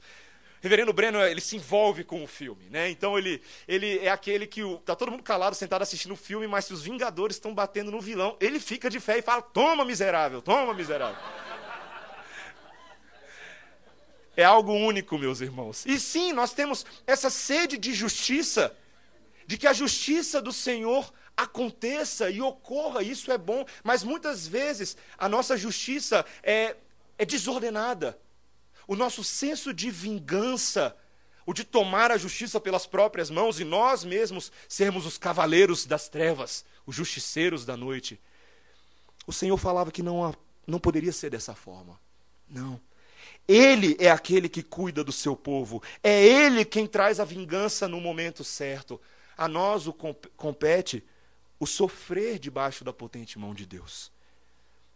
Reverendo 0.63 0.93
Breno, 0.93 1.19
ele 1.23 1.41
se 1.41 1.57
envolve 1.57 2.05
com 2.05 2.23
o 2.23 2.27
filme, 2.27 2.69
né? 2.69 2.91
Então 2.91 3.17
ele, 3.17 3.41
ele 3.67 3.99
é 4.01 4.11
aquele 4.11 4.47
que 4.47 4.63
o, 4.63 4.77
tá 4.79 4.95
todo 4.95 5.11
mundo 5.11 5.23
calado, 5.23 5.57
sentado 5.57 5.81
assistindo 5.81 6.13
o 6.13 6.17
filme, 6.17 6.47
mas 6.47 6.67
se 6.67 6.75
os 6.75 6.83
Vingadores 6.83 7.37
estão 7.37 7.55
batendo 7.55 7.91
no 7.91 8.01
vilão, 8.01 8.37
ele 8.39 8.61
fica 8.61 8.91
de 8.91 9.01
fé 9.01 9.19
e 9.19 9.23
fala: 9.23 9.41
"Toma, 9.41 9.87
miserável, 9.87 10.43
toma, 10.43 10.75
miserável". 10.75 11.17
É 14.37 14.45
algo 14.45 14.73
único, 14.73 15.19
meus 15.19 15.41
irmãos. 15.41 15.85
E 15.87 15.99
sim, 15.99 16.33
nós 16.33 16.53
temos 16.53 16.85
essa 17.07 17.31
sede 17.31 17.79
de 17.79 17.95
justiça, 17.95 18.77
de 19.47 19.57
que 19.57 19.67
a 19.67 19.73
justiça 19.73 20.43
do 20.43 20.53
Senhor 20.53 21.11
aconteça 21.37 22.31
e 22.31 22.41
ocorra, 22.43 23.03
isso 23.03 23.33
é 23.33 23.39
bom, 23.39 23.65
mas 23.83 24.03
muitas 24.03 24.47
vezes 24.47 24.97
a 25.17 25.27
nossa 25.27 25.57
justiça 25.57 26.25
é, 26.43 26.77
é 27.17 27.25
desordenada 27.25 28.19
o 28.91 28.97
nosso 28.97 29.23
senso 29.23 29.73
de 29.73 29.89
vingança, 29.89 30.97
o 31.47 31.53
de 31.53 31.63
tomar 31.63 32.11
a 32.11 32.19
justiça 32.19 32.59
pelas 32.59 32.87
próprias 32.87 33.31
mãos 33.31 33.61
e 33.61 33.65
nós 33.65 34.03
mesmos 34.03 34.51
sermos 34.69 35.07
os 35.07 35.17
cavaleiros 35.17 35.87
das 35.87 36.09
trevas, 36.09 36.65
os 36.85 36.97
justiceiros 36.97 37.65
da 37.65 37.77
noite. 37.77 38.21
O 39.29 39.33
Senhor 39.33 39.57
falava 39.59 39.93
que 39.93 40.03
não, 40.03 40.35
não 40.67 40.81
poderia 40.81 41.13
ser 41.13 41.31
dessa 41.31 41.55
forma. 41.55 42.01
Não. 42.49 42.81
Ele 43.47 43.97
é 44.01 44.11
aquele 44.11 44.49
que 44.49 44.61
cuida 44.61 45.05
do 45.05 45.13
seu 45.13 45.37
povo. 45.37 45.81
É 46.03 46.21
ele 46.25 46.65
quem 46.65 46.85
traz 46.85 47.21
a 47.21 47.25
vingança 47.25 47.87
no 47.87 48.01
momento 48.01 48.43
certo. 48.43 49.01
A 49.39 49.47
nós 49.47 49.87
o 49.87 49.93
compete 49.93 51.05
o 51.61 51.67
sofrer 51.67 52.41
debaixo 52.41 52.83
da 52.83 52.93
potente 52.93 53.39
mão 53.39 53.55
de 53.55 53.67
Deus. 53.67 54.11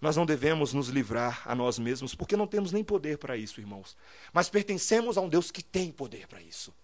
Nós 0.05 0.17
não 0.17 0.27
devemos 0.27 0.75
nos 0.75 0.88
livrar 0.88 1.40
a 1.47 1.55
nós 1.55 1.79
mesmos, 1.79 2.14
porque 2.14 2.37
não 2.37 2.47
temos 2.47 2.73
nem 2.73 2.85
poder 2.85 3.17
para 3.17 3.38
isso, 3.38 3.59
irmãos. 3.59 3.97
Mas 4.35 4.51
pertencemos 4.51 5.17
a 5.17 5.23
um 5.23 5.31
Deus 5.31 5.51
que 5.51 5.62
tem 5.62 5.90
poder 5.90 6.27
para 6.27 6.43
isso. 6.43 6.75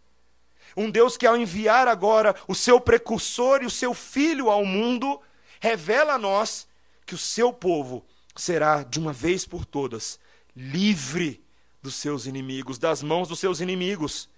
Um 0.75 0.91
Deus 0.91 1.19
que, 1.19 1.27
ao 1.27 1.37
enviar 1.37 1.87
agora 1.87 2.35
o 2.49 2.55
seu 2.55 2.81
precursor 2.81 3.63
e 3.63 3.67
o 3.67 3.71
seu 3.71 3.93
filho 3.93 4.49
ao 4.49 4.65
mundo, 4.65 5.21
revela 5.61 6.15
a 6.15 6.19
nós 6.19 6.67
que 7.05 7.15
o 7.15 7.19
seu 7.19 7.53
povo 7.53 8.07
será, 8.35 8.83
de 8.83 8.99
uma 8.99 9.13
vez 9.13 9.45
por 9.45 9.67
todas, 9.67 10.19
livre 10.57 11.45
dos 11.83 11.97
seus 11.97 12.25
inimigos, 12.25 12.79
das 12.79 13.03
mãos 13.03 13.29
dos 13.29 13.39
seus 13.39 13.61
inimigos. 13.61 14.31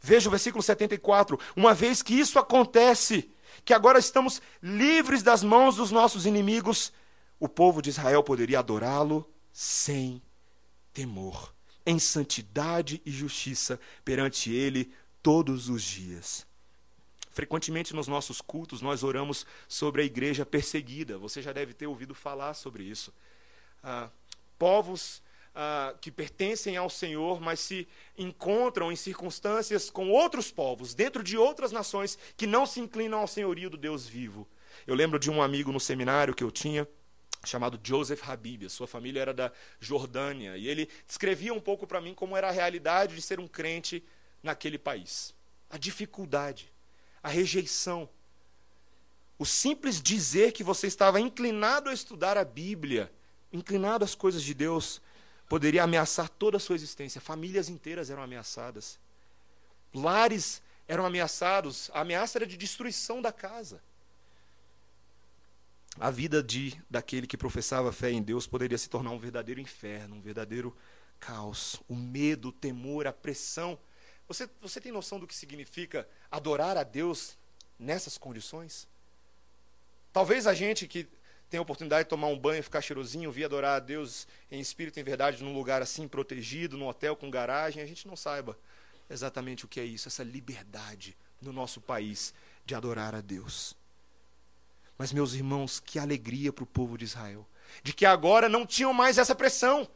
Veja 0.00 0.28
o 0.28 0.32
versículo 0.32 0.60
74. 0.60 1.38
Uma 1.54 1.72
vez 1.72 2.02
que 2.02 2.18
isso 2.18 2.36
acontece, 2.36 3.30
que 3.64 3.72
agora 3.72 4.00
estamos 4.00 4.42
livres 4.60 5.22
das 5.22 5.44
mãos 5.44 5.76
dos 5.76 5.92
nossos 5.92 6.26
inimigos, 6.26 6.92
o 7.40 7.48
povo 7.48 7.80
de 7.80 7.88
Israel 7.88 8.22
poderia 8.22 8.58
adorá-lo 8.58 9.28
sem 9.50 10.22
temor, 10.92 11.54
em 11.86 11.98
santidade 11.98 13.00
e 13.04 13.10
justiça 13.10 13.80
perante 14.04 14.52
ele 14.52 14.92
todos 15.22 15.70
os 15.70 15.82
dias. 15.82 16.46
Frequentemente 17.30 17.94
nos 17.94 18.06
nossos 18.06 18.42
cultos 18.42 18.82
nós 18.82 19.02
oramos 19.02 19.46
sobre 19.66 20.02
a 20.02 20.04
igreja 20.04 20.44
perseguida. 20.44 21.16
Você 21.16 21.40
já 21.40 21.52
deve 21.52 21.72
ter 21.72 21.86
ouvido 21.86 22.14
falar 22.14 22.52
sobre 22.54 22.82
isso. 22.82 23.12
Ah, 23.82 24.10
povos 24.58 25.22
ah, 25.54 25.94
que 26.00 26.10
pertencem 26.10 26.76
ao 26.76 26.90
Senhor, 26.90 27.40
mas 27.40 27.60
se 27.60 27.88
encontram 28.18 28.92
em 28.92 28.96
circunstâncias 28.96 29.88
com 29.88 30.10
outros 30.10 30.50
povos, 30.50 30.92
dentro 30.92 31.22
de 31.22 31.38
outras 31.38 31.72
nações 31.72 32.18
que 32.36 32.46
não 32.46 32.66
se 32.66 32.80
inclinam 32.80 33.20
ao 33.20 33.26
senhorio 33.26 33.70
do 33.70 33.78
Deus 33.78 34.06
vivo. 34.06 34.46
Eu 34.86 34.94
lembro 34.94 35.18
de 35.18 35.30
um 35.30 35.40
amigo 35.40 35.72
no 35.72 35.80
seminário 35.80 36.34
que 36.34 36.44
eu 36.44 36.50
tinha 36.50 36.86
chamado 37.44 37.80
Joseph 37.82 38.22
Habib. 38.28 38.66
A 38.66 38.70
sua 38.70 38.86
família 38.86 39.20
era 39.20 39.34
da 39.34 39.52
Jordânia. 39.78 40.56
E 40.56 40.68
ele 40.68 40.88
descrevia 41.06 41.54
um 41.54 41.60
pouco 41.60 41.86
para 41.86 42.00
mim 42.00 42.14
como 42.14 42.36
era 42.36 42.48
a 42.48 42.52
realidade 42.52 43.14
de 43.14 43.22
ser 43.22 43.40
um 43.40 43.48
crente 43.48 44.04
naquele 44.42 44.78
país. 44.78 45.34
A 45.68 45.78
dificuldade, 45.78 46.72
a 47.22 47.28
rejeição. 47.28 48.08
O 49.38 49.46
simples 49.46 50.02
dizer 50.02 50.52
que 50.52 50.62
você 50.62 50.86
estava 50.86 51.20
inclinado 51.20 51.88
a 51.88 51.94
estudar 51.94 52.36
a 52.36 52.44
Bíblia, 52.44 53.10
inclinado 53.52 54.04
às 54.04 54.14
coisas 54.14 54.42
de 54.42 54.52
Deus, 54.52 55.00
poderia 55.48 55.82
ameaçar 55.82 56.28
toda 56.28 56.58
a 56.58 56.60
sua 56.60 56.76
existência. 56.76 57.20
Famílias 57.20 57.68
inteiras 57.68 58.10
eram 58.10 58.22
ameaçadas. 58.22 58.98
Lares 59.94 60.62
eram 60.86 61.06
ameaçados. 61.06 61.90
A 61.94 62.00
ameaça 62.00 62.38
era 62.38 62.46
de 62.46 62.56
destruição 62.56 63.22
da 63.22 63.32
casa 63.32 63.80
a 65.98 66.10
vida 66.10 66.42
de 66.42 66.80
daquele 66.88 67.26
que 67.26 67.36
professava 67.36 67.92
fé 67.92 68.10
em 68.10 68.22
Deus 68.22 68.46
poderia 68.46 68.78
se 68.78 68.88
tornar 68.88 69.10
um 69.10 69.18
verdadeiro 69.18 69.60
inferno, 69.60 70.16
um 70.16 70.20
verdadeiro 70.20 70.76
caos. 71.18 71.80
O 71.88 71.94
medo, 71.94 72.48
o 72.48 72.52
temor, 72.52 73.06
a 73.06 73.12
pressão. 73.12 73.78
Você, 74.26 74.48
você 74.60 74.80
tem 74.80 74.92
noção 74.92 75.18
do 75.18 75.26
que 75.26 75.34
significa 75.34 76.08
adorar 76.30 76.76
a 76.76 76.82
Deus 76.82 77.36
nessas 77.78 78.16
condições? 78.16 78.88
Talvez 80.12 80.46
a 80.46 80.54
gente 80.54 80.86
que 80.86 81.08
tem 81.50 81.58
a 81.58 81.62
oportunidade 81.62 82.04
de 82.04 82.10
tomar 82.10 82.28
um 82.28 82.38
banho, 82.38 82.62
ficar 82.62 82.80
cheirosinho, 82.80 83.30
vir 83.30 83.44
adorar 83.44 83.76
a 83.76 83.80
Deus 83.80 84.26
em 84.50 84.60
espírito 84.60 84.98
e 84.98 85.00
em 85.00 85.04
verdade 85.04 85.42
num 85.42 85.52
lugar 85.52 85.82
assim 85.82 86.06
protegido, 86.06 86.78
num 86.78 86.86
hotel 86.86 87.16
com 87.16 87.28
garagem, 87.28 87.82
a 87.82 87.86
gente 87.86 88.06
não 88.06 88.14
saiba 88.14 88.56
exatamente 89.08 89.64
o 89.64 89.68
que 89.68 89.80
é 89.80 89.84
isso, 89.84 90.06
essa 90.06 90.22
liberdade 90.22 91.16
no 91.42 91.52
nosso 91.52 91.80
país 91.80 92.32
de 92.64 92.74
adorar 92.74 93.16
a 93.16 93.20
Deus. 93.20 93.76
Mas, 95.00 95.14
meus 95.14 95.32
irmãos, 95.32 95.80
que 95.80 95.98
alegria 95.98 96.52
para 96.52 96.62
o 96.62 96.66
povo 96.66 96.98
de 96.98 97.06
Israel. 97.06 97.48
De 97.82 97.90
que 97.90 98.04
agora 98.04 98.50
não 98.50 98.66
tinham 98.66 98.92
mais 98.92 99.16
essa 99.16 99.34
pressão. 99.34 99.88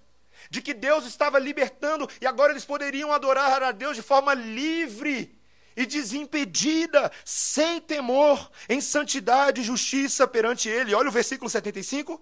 De 0.48 0.62
que 0.62 0.72
Deus 0.72 1.04
estava 1.04 1.38
libertando 1.38 2.08
e 2.22 2.26
agora 2.26 2.54
eles 2.54 2.64
poderiam 2.64 3.12
adorar 3.12 3.62
a 3.62 3.70
Deus 3.70 3.96
de 3.96 4.02
forma 4.02 4.32
livre 4.32 5.38
e 5.76 5.84
desimpedida, 5.84 7.12
sem 7.22 7.82
temor, 7.82 8.50
em 8.66 8.80
santidade 8.80 9.60
e 9.60 9.64
justiça 9.64 10.26
perante 10.26 10.70
Ele. 10.70 10.94
Olha 10.94 11.10
o 11.10 11.12
versículo 11.12 11.50
75. 11.50 12.18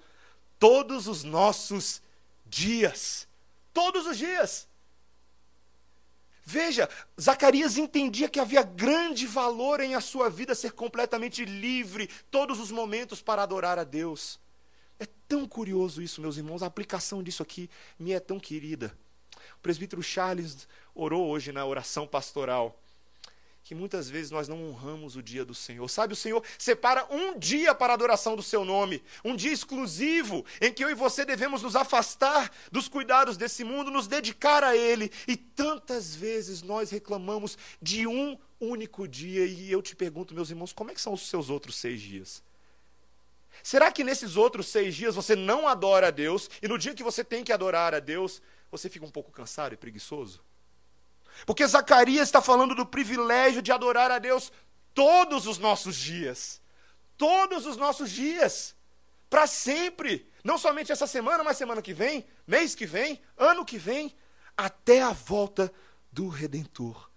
Todos 0.59 1.07
os 1.07 1.23
nossos 1.23 2.03
dias. 2.45 3.29
Todos 3.73 4.09
os 4.09 4.19
dias. 4.19 4.67
Veja, 6.45 6.89
Zacarias 7.21 7.77
entendia 7.77 8.29
que 8.29 8.41
havia 8.41 8.63
grande 8.63 9.27
valor 9.27 9.81
em 9.81 9.95
a 9.95 10.01
sua 10.01 10.29
vida 10.29 10.55
ser 10.55 10.73
completamente 10.73 11.45
livre, 11.45 12.11
todos 12.31 12.59
os 12.59 12.71
momentos 12.71 13.23
para 13.23 13.43
adorar 13.43 13.79
a 13.79 13.85
Deus. 13.85 14.41
É 14.99 15.07
tão 15.29 15.47
curioso 15.47 16.03
isso, 16.03 16.21
meus 16.21 16.37
irmãos, 16.37 16.63
a 16.63 16.67
aplicação 16.67 17.23
disso 17.23 17.43
aqui 17.43 17.71
me 17.99 18.13
é 18.13 18.21
tão 18.21 18.41
querida. 18.41 18.97
O 19.57 19.61
presbítero 19.63 20.03
Charles 20.03 20.67
orou 20.95 21.29
hoje 21.29 21.53
na 21.53 21.65
oração 21.65 22.07
pastoral 22.07 22.79
que 23.65 23.75
muitas 23.75 24.11
vezes 24.11 24.31
nós 24.31 24.49
não 24.49 24.69
honramos 24.69 25.15
o 25.15 25.23
dia 25.23 25.45
do 25.45 25.55
Senhor. 25.55 25.89
Sabe, 25.89 26.15
o 26.15 26.17
Senhor 26.17 26.43
separa 26.59 27.07
um 27.11 27.39
dia 27.39 27.75
para 27.75 27.93
a 27.93 27.95
adoração 27.95 28.35
do 28.35 28.43
seu 28.43 28.65
nome, 28.65 29.03
um 29.25 29.37
dia 29.37 29.53
exclusivo 29.53 30.45
em 30.61 30.73
que 30.73 30.83
eu 30.83 30.91
e 30.91 30.95
você 30.95 31.25
devemos 31.25 31.63
nos 31.63 31.77
afastar 31.77 32.51
dos 32.73 32.89
cuidados 32.89 33.37
desse 33.37 33.63
mundo, 33.63 33.91
nos 33.91 34.09
dedicar 34.09 34.65
a 34.65 34.77
Ele. 34.77 35.13
E 35.29 35.37
tantas 35.37 36.15
vezes 36.15 36.63
nós 36.63 36.91
reclamamos 36.91 37.57
de 37.81 38.07
um 38.07 38.37
único 38.59 39.07
dia. 39.07 39.47
E 39.47 39.71
eu 39.71 39.81
te 39.81 39.95
pergunto, 39.95 40.35
meus 40.35 40.51
irmãos, 40.51 40.73
como 40.73 40.91
é 40.91 40.95
que 40.95 41.01
são 41.01 41.13
os 41.13 41.29
seus 41.29 41.49
outros 41.49 41.77
seis 41.77 42.01
dias? 42.01 42.43
Será 43.63 43.93
que 43.93 44.03
nesses 44.03 44.37
outros 44.37 44.67
seis 44.67 44.95
dias 44.95 45.15
você 45.15 45.37
não 45.37 45.69
adora 45.69 46.09
a 46.09 46.11
Deus 46.11 46.51
e 46.61 46.67
no 46.67 46.79
dia 46.79 46.95
que 46.95 47.03
você 47.03 47.23
tem 47.23 47.45
que 47.45 47.53
adorar 47.53 47.95
a 47.95 48.01
Deus, 48.01 48.43
você 48.73 48.89
fica 48.89 49.07
um 49.07 49.11
pouco 49.11 49.31
cansado 49.31 49.73
e 49.73 49.77
preguiçoso? 49.77 50.43
Porque 51.47 51.67
Zacarias 51.67 52.29
está 52.29 52.41
falando 52.41 52.75
do 52.75 52.87
privilégio 52.87 53.63
de 53.63 53.73
adorar 53.73 54.11
a 54.11 54.19
Deus 54.19 54.53
todos 54.95 55.47
os 55.47 55.59
nossos 55.59 55.97
dias. 55.97 56.61
Todos 57.17 57.67
os 57.67 57.77
nossos 57.77 58.11
dias. 58.11 58.75
Para 59.29 59.47
sempre. 59.47 60.31
Não 60.45 60.59
somente 60.59 60.93
essa 60.93 61.07
semana, 61.07 61.45
mas 61.45 61.57
semana 61.57 61.81
que 61.81 61.95
vem, 61.95 62.27
mês 62.47 62.75
que 62.75 62.85
vem, 62.85 63.21
ano 63.37 63.65
que 63.65 63.79
vem, 63.79 64.15
até 64.57 65.03
a 65.03 65.13
volta 65.13 65.73
do 66.11 66.29
Redentor. 66.29 67.09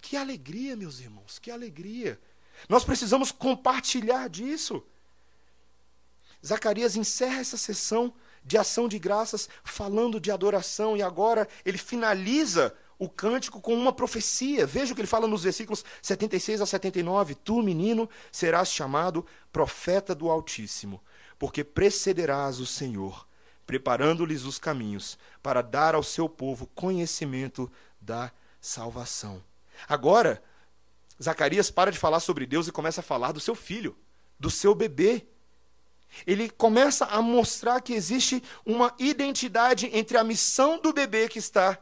Que 0.00 0.16
alegria, 0.16 0.76
meus 0.76 1.00
irmãos, 1.00 1.38
que 1.38 1.50
alegria. 1.50 2.20
Nós 2.68 2.84
precisamos 2.84 3.32
compartilhar 3.32 4.28
disso. 4.28 4.84
Zacarias 6.44 6.94
encerra 6.94 7.40
essa 7.40 7.56
sessão 7.56 8.14
de 8.44 8.58
ação 8.58 8.86
de 8.86 8.98
graças 8.98 9.48
falando 9.64 10.20
de 10.20 10.30
adoração 10.30 10.96
e 10.96 11.02
agora 11.02 11.48
ele 11.64 11.78
finaliza 11.78 12.76
o 12.98 13.08
cântico 13.08 13.60
com 13.60 13.74
uma 13.74 13.92
profecia. 13.92 14.66
Veja 14.66 14.92
o 14.92 14.94
que 14.94 15.00
ele 15.00 15.08
fala 15.08 15.26
nos 15.26 15.42
versículos 15.42 15.84
76 16.02 16.60
a 16.60 16.66
79. 16.66 17.34
Tu, 17.34 17.62
menino, 17.62 18.08
serás 18.30 18.70
chamado 18.70 19.26
profeta 19.52 20.14
do 20.14 20.30
Altíssimo, 20.30 21.02
porque 21.38 21.64
precederás 21.64 22.60
o 22.60 22.66
Senhor, 22.66 23.26
preparando-lhes 23.66 24.44
os 24.44 24.58
caminhos, 24.58 25.18
para 25.42 25.62
dar 25.62 25.94
ao 25.94 26.02
seu 26.02 26.28
povo 26.28 26.66
conhecimento 26.74 27.70
da 28.00 28.30
salvação. 28.60 29.42
Agora, 29.88 30.42
Zacarias 31.22 31.70
para 31.70 31.92
de 31.92 31.98
falar 31.98 32.20
sobre 32.20 32.46
Deus 32.46 32.68
e 32.68 32.72
começa 32.72 33.00
a 33.00 33.04
falar 33.04 33.32
do 33.32 33.40
seu 33.40 33.54
filho, 33.54 33.96
do 34.38 34.50
seu 34.50 34.74
bebê. 34.74 35.26
Ele 36.26 36.48
começa 36.48 37.06
a 37.06 37.20
mostrar 37.20 37.80
que 37.80 37.92
existe 37.92 38.42
uma 38.64 38.94
identidade 38.98 39.90
entre 39.92 40.16
a 40.16 40.24
missão 40.24 40.80
do 40.80 40.92
bebê 40.92 41.28
que 41.28 41.38
está 41.38 41.78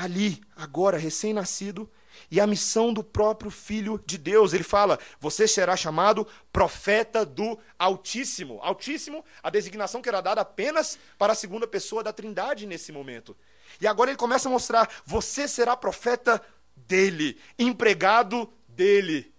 ali, 0.00 0.40
agora, 0.56 0.96
recém-nascido, 0.96 1.88
e 2.30 2.40
a 2.40 2.46
missão 2.46 2.92
do 2.92 3.04
próprio 3.04 3.50
Filho 3.50 4.02
de 4.06 4.16
Deus. 4.16 4.54
Ele 4.54 4.64
fala: 4.64 4.98
Você 5.20 5.46
será 5.46 5.76
chamado 5.76 6.26
profeta 6.50 7.24
do 7.24 7.58
Altíssimo. 7.78 8.58
Altíssimo, 8.62 9.22
a 9.42 9.50
designação 9.50 10.00
que 10.00 10.08
era 10.08 10.22
dada 10.22 10.40
apenas 10.40 10.98
para 11.18 11.34
a 11.34 11.36
segunda 11.36 11.66
pessoa 11.66 12.02
da 12.02 12.14
Trindade 12.14 12.66
nesse 12.66 12.90
momento. 12.90 13.36
E 13.78 13.86
agora 13.86 14.10
ele 14.10 14.16
começa 14.16 14.48
a 14.48 14.52
mostrar: 14.52 14.88
Você 15.04 15.46
será 15.46 15.76
profeta 15.76 16.40
dele, 16.74 17.38
empregado 17.58 18.50
dele. 18.68 19.32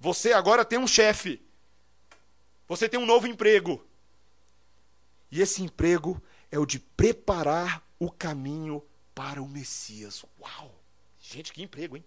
Você 0.00 0.32
agora 0.32 0.64
tem 0.64 0.78
um 0.78 0.88
chefe. 0.88 1.40
Você 2.66 2.88
tem 2.88 2.98
um 2.98 3.06
novo 3.06 3.28
emprego. 3.28 3.84
E 5.30 5.40
esse 5.40 5.62
emprego 5.62 6.20
é 6.50 6.58
o 6.58 6.66
de 6.66 6.80
preparar 6.80 7.82
o 7.98 8.10
caminho 8.10 8.82
para 9.14 9.42
o 9.42 9.48
Messias. 9.48 10.24
Uau! 10.40 10.74
Gente, 11.20 11.52
que 11.52 11.62
emprego, 11.62 11.96
hein? 11.96 12.04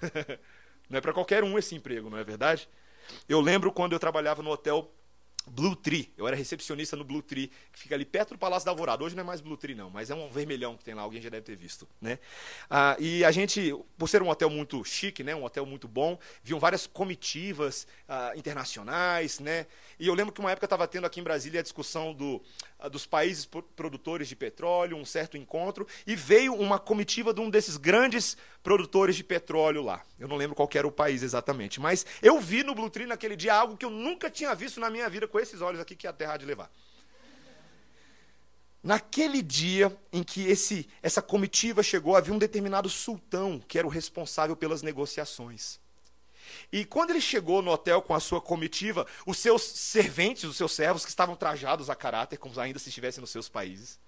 não 0.88 0.98
é 0.98 1.00
para 1.00 1.12
qualquer 1.12 1.44
um 1.44 1.58
esse 1.58 1.74
emprego, 1.74 2.10
não 2.10 2.18
é 2.18 2.24
verdade? 2.24 2.68
Eu 3.28 3.40
lembro 3.40 3.72
quando 3.72 3.92
eu 3.92 3.98
trabalhava 3.98 4.42
no 4.42 4.50
hotel 4.50 4.90
Blue 5.46 5.76
Tree. 5.76 6.12
Eu 6.16 6.26
era 6.26 6.36
recepcionista 6.36 6.96
no 6.96 7.04
Blue 7.04 7.22
Tree, 7.22 7.50
que 7.72 7.78
fica 7.78 7.94
ali 7.94 8.04
perto 8.04 8.30
do 8.34 8.38
Palácio 8.38 8.66
da 8.66 8.72
Alvorada. 8.72 9.04
Hoje 9.04 9.14
não 9.14 9.22
é 9.22 9.26
mais 9.26 9.40
Blue 9.40 9.56
Tree, 9.56 9.74
não, 9.74 9.88
mas 9.88 10.10
é 10.10 10.14
um 10.14 10.28
vermelhão 10.28 10.76
que 10.76 10.84
tem 10.84 10.94
lá, 10.94 11.02
alguém 11.02 11.22
já 11.22 11.30
deve 11.30 11.44
ter 11.44 11.56
visto. 11.56 11.86
Né? 12.00 12.18
Ah, 12.68 12.96
e 12.98 13.24
a 13.24 13.30
gente, 13.30 13.72
por 13.96 14.08
ser 14.08 14.22
um 14.22 14.28
hotel 14.28 14.50
muito 14.50 14.84
chique, 14.84 15.22
né, 15.22 15.34
um 15.34 15.44
hotel 15.44 15.64
muito 15.64 15.86
bom, 15.86 16.18
viam 16.42 16.58
várias 16.58 16.86
comitivas 16.86 17.86
ah, 18.08 18.32
internacionais. 18.36 19.38
Né? 19.38 19.66
E 19.98 20.06
eu 20.06 20.14
lembro 20.14 20.32
que 20.32 20.40
uma 20.40 20.50
época 20.50 20.66
estava 20.66 20.86
tendo 20.88 21.06
aqui 21.06 21.20
em 21.20 21.24
Brasília 21.24 21.60
a 21.60 21.62
discussão 21.62 22.12
do, 22.12 22.42
ah, 22.78 22.88
dos 22.88 23.06
países 23.06 23.48
produtores 23.76 24.28
de 24.28 24.34
petróleo, 24.34 24.96
um 24.96 25.04
certo 25.04 25.36
encontro, 25.36 25.86
e 26.06 26.16
veio 26.16 26.54
uma 26.54 26.78
comitiva 26.78 27.32
de 27.32 27.40
um 27.40 27.48
desses 27.48 27.76
grandes 27.76 28.36
produtores 28.62 29.14
de 29.14 29.22
petróleo 29.22 29.80
lá. 29.80 30.02
Eu 30.18 30.26
não 30.26 30.36
lembro 30.36 30.56
qual 30.56 30.68
era 30.74 30.86
o 30.86 30.90
país 30.90 31.22
exatamente, 31.22 31.80
mas 31.80 32.04
eu 32.20 32.40
vi 32.40 32.64
no 32.64 32.74
Blue 32.74 32.90
Tree 32.90 33.06
naquele 33.06 33.36
dia 33.36 33.54
algo 33.54 33.76
que 33.76 33.84
eu 33.84 33.90
nunca 33.90 34.28
tinha 34.28 34.52
visto 34.56 34.80
na 34.80 34.90
minha 34.90 35.08
vida 35.08 35.28
com 35.36 35.40
esses 35.40 35.60
olhos 35.60 35.78
aqui 35.78 35.94
que 35.94 36.06
a 36.06 36.14
terra 36.14 36.32
há 36.32 36.36
de 36.38 36.46
levar. 36.46 36.70
Naquele 38.82 39.42
dia 39.42 39.94
em 40.10 40.22
que 40.22 40.46
esse, 40.46 40.88
essa 41.02 41.20
comitiva 41.20 41.82
chegou, 41.82 42.16
havia 42.16 42.32
um 42.32 42.38
determinado 42.38 42.88
sultão 42.88 43.60
que 43.60 43.78
era 43.78 43.86
o 43.86 43.90
responsável 43.90 44.56
pelas 44.56 44.80
negociações. 44.80 45.78
E 46.72 46.86
quando 46.86 47.10
ele 47.10 47.20
chegou 47.20 47.60
no 47.60 47.70
hotel 47.70 48.00
com 48.00 48.14
a 48.14 48.20
sua 48.20 48.40
comitiva, 48.40 49.06
os 49.26 49.36
seus 49.36 49.62
serventes, 49.62 50.44
os 50.44 50.56
seus 50.56 50.72
servos, 50.72 51.04
que 51.04 51.10
estavam 51.10 51.36
trajados 51.36 51.90
a 51.90 51.94
caráter, 51.94 52.38
como 52.38 52.58
ainda 52.58 52.78
se 52.78 52.88
estivessem 52.88 53.20
nos 53.20 53.30
seus 53.30 53.48
países, 53.48 54.00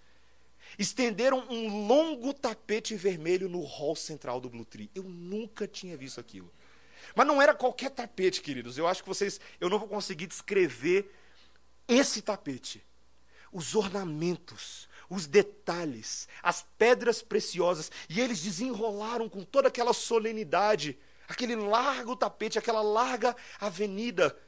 estenderam 0.79 1.45
um 1.51 1.87
longo 1.87 2.33
tapete 2.33 2.95
vermelho 2.95 3.51
no 3.51 3.61
hall 3.65 3.97
central 3.97 4.41
do 4.41 4.49
Blue 4.49 4.65
Tree. 4.65 4.91
Eu 4.95 5.03
nunca 5.03 5.69
tinha 5.69 5.95
visto 5.95 6.21
aquilo. 6.21 6.51
Mas 7.15 7.27
não 7.27 7.41
era 7.41 7.55
qualquer 7.55 7.91
tapete, 7.91 8.41
queridos. 8.41 8.79
Eu 8.79 8.87
acho 8.87 9.03
que 9.03 9.09
vocês, 9.09 9.41
eu 9.61 9.69
não 9.69 9.79
vou 9.79 9.89
conseguir 9.89 10.27
descrever 10.27 11.13
esse 11.89 12.23
tapete. 12.23 12.85
Os 13.51 13.75
ornamentos, 13.75 14.89
os 15.09 15.27
detalhes, 15.27 16.29
as 16.43 16.67
pedras 16.77 17.23
preciosas, 17.23 17.91
e 18.09 18.21
eles 18.21 18.43
desenrolaram 18.43 19.29
com 19.29 19.43
toda 19.43 19.69
aquela 19.69 19.95
solenidade, 19.95 20.99
aquele 21.27 21.57
largo 21.57 22.15
tapete, 22.15 22.59
aquela 22.59 22.83
larga 22.83 23.35
avenida 23.59 24.39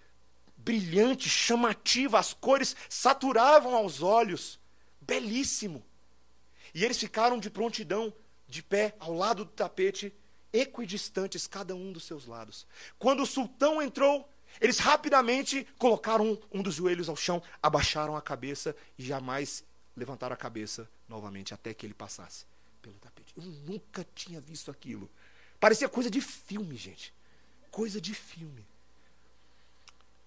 brilhante, 0.57 1.29
chamativa, 1.29 2.19
as 2.19 2.35
cores 2.35 2.77
saturavam 2.89 3.75
aos 3.75 4.03
olhos. 4.03 4.61
Belíssimo. 5.01 5.83
E 6.75 6.85
eles 6.85 6.99
ficaram 6.99 7.39
de 7.39 7.51
prontidão, 7.51 8.13
de 8.47 8.63
pé, 8.63 8.95
ao 9.01 9.15
lado 9.15 9.45
do 9.45 9.51
tapete, 9.51 10.15
equidistantes, 10.53 11.47
cada 11.47 11.75
um 11.75 11.93
dos 11.93 12.05
seus 12.05 12.27
lados. 12.27 12.67
Quando 12.99 13.23
o 13.23 13.27
sultão 13.27 13.81
entrou, 13.81 14.29
eles 14.61 14.79
rapidamente 14.79 15.67
colocaram 15.79 16.39
um, 16.53 16.63
dos 16.63 16.75
joelhos 16.75 17.09
ao 17.09 17.17
chão, 17.17 17.43
abaixaram 17.63 18.17
a 18.17 18.23
cabeça 18.23 18.75
e 18.99 19.05
jamais 19.05 19.65
levantaram 19.97 20.35
a 20.35 20.37
cabeça 20.37 20.89
novamente 21.09 21.53
até 21.53 21.75
que 21.75 21.85
ele 21.85 21.95
passasse 21.95 22.47
pelo 22.81 22.97
tapete. 22.97 23.35
Eu 23.37 23.43
nunca 23.43 24.07
tinha 24.15 24.41
visto 24.41 24.71
aquilo. 24.71 25.11
Parecia 25.59 25.89
coisa 25.89 26.11
de 26.11 26.21
filme, 26.21 26.77
gente. 26.77 27.13
Coisa 27.71 28.01
de 28.01 28.15
filme. 28.15 28.67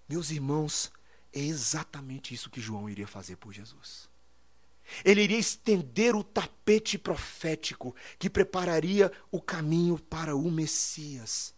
Meus 0.08 0.30
irmãos, 0.30 0.92
é 1.32 1.40
exatamente 1.40 2.34
isso 2.34 2.50
que 2.50 2.60
João 2.60 2.88
iria 2.88 3.06
fazer 3.06 3.36
por 3.36 3.52
Jesus. 3.52 4.08
Ele 5.04 5.22
iria 5.22 5.38
estender 5.38 6.14
o 6.14 6.22
tapete 6.22 6.98
profético 6.98 7.94
que 8.18 8.28
prepararia 8.28 9.10
o 9.30 9.40
caminho 9.40 9.98
para 9.98 10.36
o 10.36 10.50
Messias. 10.50 11.53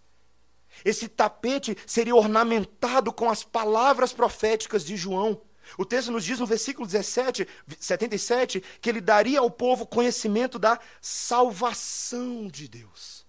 Esse 0.85 1.09
tapete 1.09 1.77
seria 1.87 2.15
ornamentado 2.15 3.13
com 3.13 3.31
as 3.31 3.43
palavras 3.43 4.13
proféticas 4.13 4.85
de 4.85 4.97
João. 4.97 5.41
O 5.77 5.85
texto 5.85 6.13
nos 6.13 6.25
diz 6.25 6.39
no 6.39 6.47
versículo 6.47 6.87
17, 6.87 7.47
77 7.79 8.63
que 8.81 8.89
ele 8.89 9.01
daria 9.01 9.41
ao 9.41 9.51
povo 9.51 9.87
conhecimento 9.87 10.59
da 10.59 10.79
salvação 11.01 12.47
de 12.47 12.69
Deus. 12.69 13.27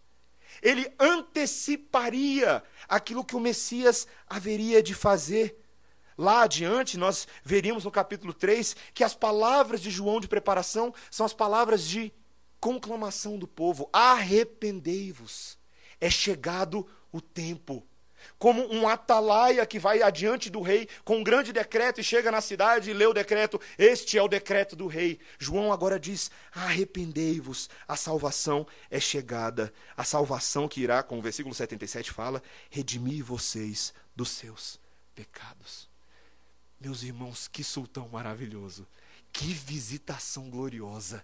Ele 0.62 0.92
anteciparia 1.00 2.64
aquilo 2.88 3.24
que 3.24 3.36
o 3.36 3.40
Messias 3.40 4.08
haveria 4.28 4.82
de 4.82 4.94
fazer. 4.94 5.64
Lá 6.18 6.44
adiante, 6.44 6.98
nós 6.98 7.28
veríamos 7.44 7.86
no 7.86 7.92
capítulo 7.92 8.34
3 8.34 8.76
que 8.94 9.04
as 9.04 9.14
palavras 9.14 9.82
de 9.82 9.92
João 9.92 10.20
de 10.20 10.28
preparação 10.28 10.94
são 11.12 11.26
as 11.26 11.34
palavras 11.34 11.84
de 11.84 12.12
conclamação 12.60 13.38
do 13.38 13.48
povo: 13.48 13.88
arrependei-vos, 13.94 15.60
é 16.02 16.10
chegado 16.10 16.88
o 17.12 17.22
tempo. 17.22 17.86
como 18.40 18.66
um 18.74 18.88
atalaia 18.88 19.66
que 19.66 19.80
vai 19.80 20.02
adiante 20.02 20.50
do 20.50 20.62
rei 20.62 20.88
com 21.06 21.18
um 21.18 21.24
grande 21.24 21.54
decreto 21.54 22.02
e 22.02 22.04
chega 22.04 22.32
na 22.32 22.42
cidade 22.42 22.90
e 22.90 22.94
lê 22.94 23.06
o 23.06 23.14
decreto. 23.14 23.60
Este 23.78 24.18
é 24.18 24.22
o 24.22 24.28
decreto 24.28 24.76
do 24.76 24.88
rei. 24.88 25.20
João 25.40 25.72
agora 25.72 26.00
diz: 26.00 26.30
arrependei-vos, 26.52 27.70
a 27.88 27.96
salvação 27.96 28.66
é 28.90 29.00
chegada. 29.00 29.74
A 29.96 30.04
salvação 30.04 30.68
que 30.68 30.82
irá, 30.82 31.04
como 31.04 31.20
o 31.20 31.24
versículo 31.24 31.54
77 31.54 32.12
fala, 32.12 32.42
redimir 32.70 33.24
vocês 33.24 33.94
dos 34.16 34.30
seus 34.30 34.80
pecados. 35.16 35.88
Meus 36.80 37.04
irmãos, 37.04 37.48
que 37.48 37.64
sultão 37.64 38.08
maravilhoso, 38.10 38.88
que 39.32 39.54
visitação 39.54 40.50
gloriosa 40.50 41.24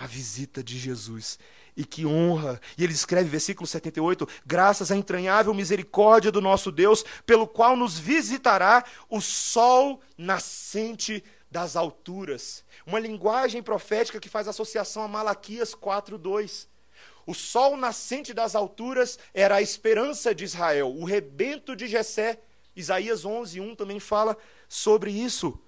a 0.00 0.06
visita 0.06 0.64
de 0.64 0.78
Jesus. 0.78 1.38
E 1.76 1.84
que 1.84 2.04
honra. 2.04 2.60
E 2.76 2.84
ele 2.84 2.92
escreve, 2.92 3.28
versículo 3.28 3.66
78, 3.66 4.28
graças 4.44 4.90
à 4.90 4.96
entranhável 4.96 5.54
misericórdia 5.54 6.32
do 6.32 6.40
nosso 6.40 6.70
Deus, 6.70 7.04
pelo 7.24 7.46
qual 7.46 7.76
nos 7.76 7.98
visitará 7.98 8.84
o 9.08 9.20
sol 9.20 10.00
nascente 10.16 11.22
das 11.50 11.76
alturas. 11.76 12.64
Uma 12.86 13.00
linguagem 13.00 13.62
profética 13.62 14.20
que 14.20 14.28
faz 14.28 14.46
associação 14.46 15.02
a 15.02 15.08
Malaquias 15.08 15.74
4:2. 15.74 16.68
O 17.26 17.34
sol 17.34 17.76
nascente 17.76 18.32
das 18.32 18.54
alturas 18.54 19.18
era 19.32 19.56
a 19.56 19.62
esperança 19.62 20.34
de 20.34 20.44
Israel, 20.44 20.94
o 20.94 21.04
rebento 21.04 21.76
de 21.76 21.86
Jessé. 21.86 22.40
Isaías 22.74 23.24
11:1 23.24 23.74
também 23.76 24.00
fala 24.00 24.36
sobre 24.68 25.10
isso. 25.10 25.58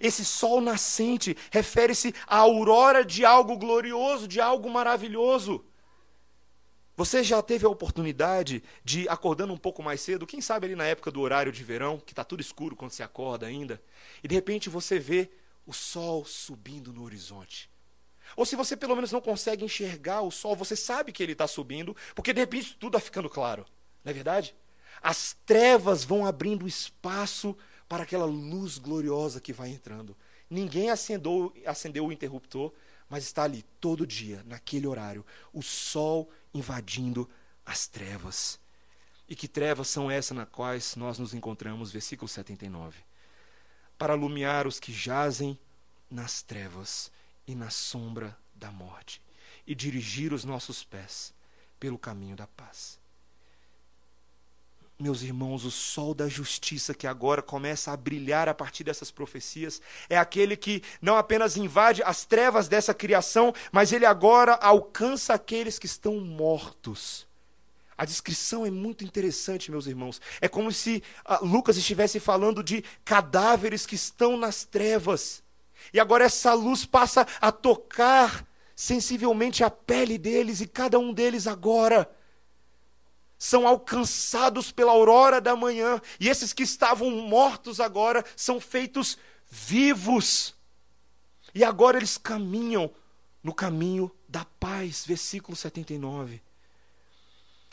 Esse 0.00 0.24
sol 0.24 0.60
nascente 0.60 1.36
refere-se 1.50 2.14
à 2.26 2.38
aurora 2.38 3.04
de 3.04 3.24
algo 3.24 3.56
glorioso, 3.58 4.26
de 4.26 4.40
algo 4.40 4.70
maravilhoso. 4.70 5.64
Você 6.96 7.22
já 7.22 7.40
teve 7.40 7.64
a 7.64 7.68
oportunidade 7.68 8.62
de, 8.84 9.08
acordando 9.08 9.52
um 9.52 9.58
pouco 9.58 9.82
mais 9.82 10.00
cedo, 10.00 10.26
quem 10.26 10.40
sabe 10.40 10.66
ali 10.66 10.76
na 10.76 10.84
época 10.84 11.10
do 11.10 11.20
horário 11.20 11.52
de 11.52 11.64
verão, 11.64 11.98
que 11.98 12.12
está 12.12 12.24
tudo 12.24 12.40
escuro 12.40 12.76
quando 12.76 12.90
você 12.90 13.02
acorda 13.02 13.46
ainda, 13.46 13.82
e 14.22 14.28
de 14.28 14.34
repente 14.34 14.68
você 14.68 14.98
vê 14.98 15.30
o 15.66 15.72
sol 15.72 16.24
subindo 16.24 16.92
no 16.92 17.02
horizonte. 17.02 17.70
Ou 18.36 18.44
se 18.44 18.56
você 18.56 18.76
pelo 18.76 18.94
menos 18.94 19.12
não 19.12 19.20
consegue 19.20 19.64
enxergar 19.64 20.22
o 20.22 20.30
sol, 20.30 20.54
você 20.54 20.76
sabe 20.76 21.12
que 21.12 21.22
ele 21.22 21.32
está 21.32 21.46
subindo, 21.46 21.96
porque 22.14 22.32
de 22.32 22.40
repente 22.40 22.76
tudo 22.76 22.96
está 22.96 23.04
ficando 23.04 23.28
claro. 23.28 23.64
Não 24.04 24.10
é 24.10 24.12
verdade? 24.12 24.54
As 25.02 25.36
trevas 25.46 26.04
vão 26.04 26.26
abrindo 26.26 26.68
espaço 26.68 27.56
para 27.90 28.04
aquela 28.04 28.24
luz 28.24 28.78
gloriosa 28.78 29.40
que 29.40 29.52
vai 29.52 29.68
entrando. 29.68 30.16
Ninguém 30.48 30.90
acendeu, 30.90 31.52
acendeu 31.66 32.06
o 32.06 32.12
interruptor, 32.12 32.72
mas 33.08 33.24
está 33.24 33.42
ali 33.42 33.64
todo 33.80 34.06
dia, 34.06 34.44
naquele 34.46 34.86
horário, 34.86 35.26
o 35.52 35.60
sol 35.60 36.30
invadindo 36.54 37.28
as 37.66 37.88
trevas. 37.88 38.60
E 39.28 39.34
que 39.34 39.48
trevas 39.48 39.88
são 39.88 40.08
essas 40.08 40.36
nas 40.36 40.48
quais 40.48 40.94
nós 40.94 41.18
nos 41.18 41.34
encontramos? 41.34 41.90
Versículo 41.90 42.28
79. 42.28 43.00
Para 43.98 44.12
alumiar 44.12 44.68
os 44.68 44.78
que 44.78 44.92
jazem 44.92 45.58
nas 46.08 46.44
trevas 46.44 47.10
e 47.44 47.56
na 47.56 47.70
sombra 47.70 48.38
da 48.54 48.70
morte, 48.70 49.20
e 49.66 49.74
dirigir 49.74 50.32
os 50.32 50.44
nossos 50.44 50.84
pés 50.84 51.34
pelo 51.80 51.98
caminho 51.98 52.36
da 52.36 52.46
paz 52.46 52.99
meus 55.00 55.22
irmãos, 55.22 55.64
o 55.64 55.70
sol 55.70 56.14
da 56.14 56.28
justiça 56.28 56.92
que 56.92 57.06
agora 57.06 57.40
começa 57.40 57.90
a 57.90 57.96
brilhar 57.96 58.48
a 58.48 58.54
partir 58.54 58.84
dessas 58.84 59.10
profecias 59.10 59.80
é 60.08 60.18
aquele 60.18 60.56
que 60.56 60.82
não 61.00 61.16
apenas 61.16 61.56
invade 61.56 62.02
as 62.02 62.24
trevas 62.24 62.68
dessa 62.68 62.92
criação, 62.92 63.54
mas 63.72 63.92
ele 63.92 64.04
agora 64.04 64.54
alcança 64.54 65.32
aqueles 65.32 65.78
que 65.78 65.86
estão 65.86 66.20
mortos. 66.20 67.26
A 67.96 68.04
descrição 68.04 68.64
é 68.64 68.70
muito 68.70 69.04
interessante, 69.04 69.70
meus 69.70 69.86
irmãos. 69.86 70.20
É 70.40 70.48
como 70.48 70.70
se 70.72 71.02
uh, 71.28 71.44
Lucas 71.44 71.76
estivesse 71.76 72.20
falando 72.20 72.62
de 72.62 72.84
cadáveres 73.04 73.86
que 73.86 73.94
estão 73.94 74.36
nas 74.36 74.64
trevas. 74.64 75.42
E 75.92 76.00
agora 76.00 76.24
essa 76.24 76.52
luz 76.52 76.84
passa 76.84 77.26
a 77.40 77.50
tocar 77.50 78.46
sensivelmente 78.74 79.62
a 79.62 79.70
pele 79.70 80.16
deles, 80.16 80.60
e 80.62 80.66
cada 80.66 80.98
um 80.98 81.12
deles 81.12 81.46
agora 81.46 82.10
são 83.40 83.66
alcançados 83.66 84.70
pela 84.70 84.92
aurora 84.92 85.40
da 85.40 85.56
manhã, 85.56 85.98
e 86.20 86.28
esses 86.28 86.52
que 86.52 86.62
estavam 86.62 87.10
mortos 87.10 87.80
agora 87.80 88.22
são 88.36 88.60
feitos 88.60 89.16
vivos. 89.50 90.54
E 91.54 91.64
agora 91.64 91.96
eles 91.96 92.18
caminham 92.18 92.92
no 93.42 93.54
caminho 93.54 94.14
da 94.28 94.44
paz, 94.44 95.06
versículo 95.06 95.56
79. 95.56 96.42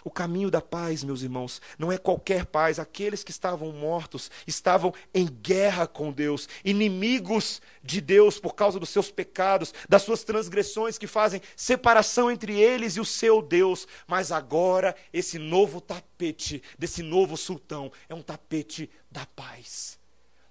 O 0.04 0.12
caminho 0.12 0.50
da 0.50 0.62
paz, 0.62 1.04
meus 1.04 1.22
irmãos, 1.22 1.62
não 1.78 1.91
é 1.91 1.98
qualquer 1.98 2.45
paz. 2.45 2.80
Aqueles 2.80 3.24
que 3.24 3.32
estavam 3.32 3.72
mortos 3.72 4.32
estavam 4.45 4.93
em 5.14 5.26
guerra 5.26 5.88
com 5.88 6.12
Deus, 6.12 6.48
inimigos 6.64 7.62
de 7.84 8.00
Deus 8.00 8.39
por 8.39 8.54
causa 8.54 8.80
dos 8.80 8.89
seus 8.89 9.12
pecados, 9.12 9.74
das 9.89 10.04
suas 10.04 10.24
transgressões 10.24 10.98
que 10.98 11.08
fazem 11.08 11.41
separação 11.56 12.32
entre 12.32 12.60
eles 12.60 12.95
e 12.95 13.00
o 13.00 13.06
seu 13.06 13.41
Deus. 13.41 13.88
Mas 14.08 14.32
agora, 14.32 14.95
esse 15.12 15.39
novo 15.39 15.82
tapete 15.82 16.62
desse 16.78 17.02
novo 17.02 17.36
sultão 17.36 17.91
é 18.08 18.14
um 18.14 18.22
tapete 18.22 18.89
da 19.12 19.26
paz, 19.26 20.00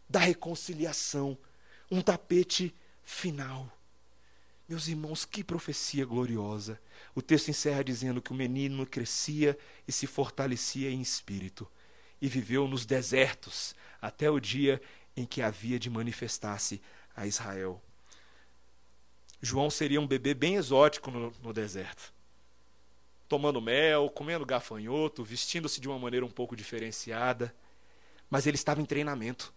da 0.09 0.19
reconciliação, 0.19 1.39
um 1.91 2.03
tapete 2.03 2.75
final. 3.03 3.76
Meus 4.69 4.89
irmãos, 4.89 5.25
que 5.25 5.45
profecia 5.45 6.05
gloriosa. 6.05 6.81
O 7.15 7.23
texto 7.23 7.49
encerra 7.49 7.85
dizendo 7.85 8.21
que 8.21 8.33
o 8.33 8.35
menino 8.35 8.85
crescia 8.85 9.57
e 9.87 9.93
se 9.93 10.09
fortalecia 10.09 10.91
em 10.91 11.01
espírito 11.01 11.69
e 12.21 12.29
viveu 12.29 12.67
nos 12.67 12.85
desertos 12.85 13.77
até 14.03 14.29
o 14.29 14.41
dia 14.41 14.81
em 15.17 15.25
que 15.25 15.41
havia 15.41 15.79
de 15.79 15.89
manifestar-se 15.89 16.83
a 17.15 17.27
Israel. 17.27 17.81
João 19.41 19.71
seria 19.71 20.01
um 20.01 20.07
bebê 20.07 20.35
bem 20.35 20.57
exótico 20.57 21.13
no, 21.13 21.33
no 21.43 21.53
deserto. 21.53 22.13
Tomando 23.29 23.61
mel, 23.61 24.11
comendo 24.11 24.45
gafanhoto, 24.45 25.23
vestindo-se 25.23 25.81
de 25.81 25.89
uma 25.89 25.99
maneira 25.99 26.27
um 26.27 26.31
pouco 26.31 26.57
diferenciada. 26.57 27.55
Mas 28.29 28.47
ele 28.47 28.57
estava 28.57 28.81
em 28.81 28.85
treinamento. 28.85 29.55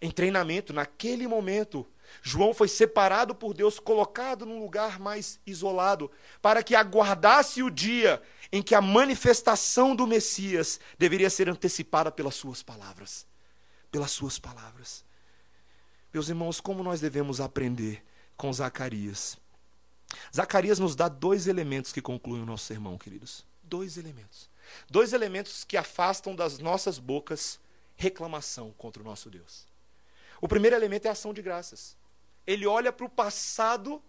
Em 0.00 0.10
treinamento, 0.10 0.72
naquele 0.72 1.26
momento, 1.26 1.86
João 2.22 2.52
foi 2.52 2.68
separado 2.68 3.34
por 3.34 3.54
Deus, 3.54 3.78
colocado 3.78 4.44
num 4.44 4.60
lugar 4.60 4.98
mais 4.98 5.40
isolado, 5.46 6.10
para 6.42 6.62
que 6.62 6.74
aguardasse 6.74 7.62
o 7.62 7.70
dia 7.70 8.22
em 8.52 8.62
que 8.62 8.74
a 8.74 8.80
manifestação 8.80 9.94
do 9.94 10.06
Messias 10.06 10.80
deveria 10.98 11.30
ser 11.30 11.48
antecipada 11.48 12.10
pelas 12.10 12.34
suas 12.34 12.62
palavras. 12.62 13.26
Pelas 13.90 14.10
suas 14.10 14.38
palavras. 14.38 15.04
Meus 16.12 16.28
irmãos, 16.28 16.60
como 16.60 16.82
nós 16.82 17.00
devemos 17.00 17.40
aprender 17.40 18.04
com 18.36 18.52
Zacarias? 18.52 19.38
Zacarias 20.34 20.78
nos 20.78 20.96
dá 20.96 21.08
dois 21.08 21.46
elementos 21.46 21.92
que 21.92 22.02
concluem 22.02 22.42
o 22.42 22.46
nosso 22.46 22.64
sermão, 22.64 22.98
queridos. 22.98 23.46
Dois 23.62 23.96
elementos. 23.96 24.50
Dois 24.88 25.12
elementos 25.12 25.64
que 25.64 25.76
afastam 25.76 26.34
das 26.34 26.58
nossas 26.58 26.98
bocas 26.98 27.60
reclamação 27.96 28.72
contra 28.78 29.02
o 29.02 29.04
nosso 29.04 29.30
Deus. 29.30 29.66
O 30.40 30.48
primeiro 30.48 30.74
elemento 30.74 31.06
é 31.06 31.08
a 31.10 31.12
ação 31.12 31.34
de 31.34 31.42
graças. 31.42 31.96
Ele 32.46 32.66
olha 32.66 32.92
para 32.92 33.06
o 33.06 33.10
passado, 33.10 34.02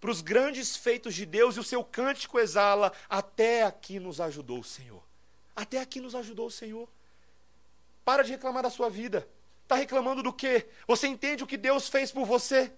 para 0.00 0.10
os 0.10 0.20
grandes 0.20 0.76
feitos 0.76 1.14
de 1.14 1.24
Deus, 1.24 1.56
e 1.56 1.60
o 1.60 1.64
seu 1.64 1.82
cântico 1.84 2.38
exala: 2.38 2.92
Até 3.08 3.64
aqui 3.64 3.98
nos 3.98 4.20
ajudou 4.20 4.60
o 4.60 4.64
Senhor. 4.64 5.02
Até 5.54 5.80
aqui 5.80 6.00
nos 6.00 6.14
ajudou 6.14 6.46
o 6.46 6.50
Senhor. 6.50 6.88
Para 8.04 8.22
de 8.22 8.30
reclamar 8.32 8.62
da 8.62 8.70
sua 8.70 8.90
vida. 8.90 9.26
Está 9.62 9.74
reclamando 9.74 10.22
do 10.22 10.32
quê? 10.32 10.66
Você 10.86 11.08
entende 11.08 11.42
o 11.42 11.46
que 11.46 11.56
Deus 11.56 11.88
fez 11.88 12.12
por 12.12 12.24
você? 12.24 12.72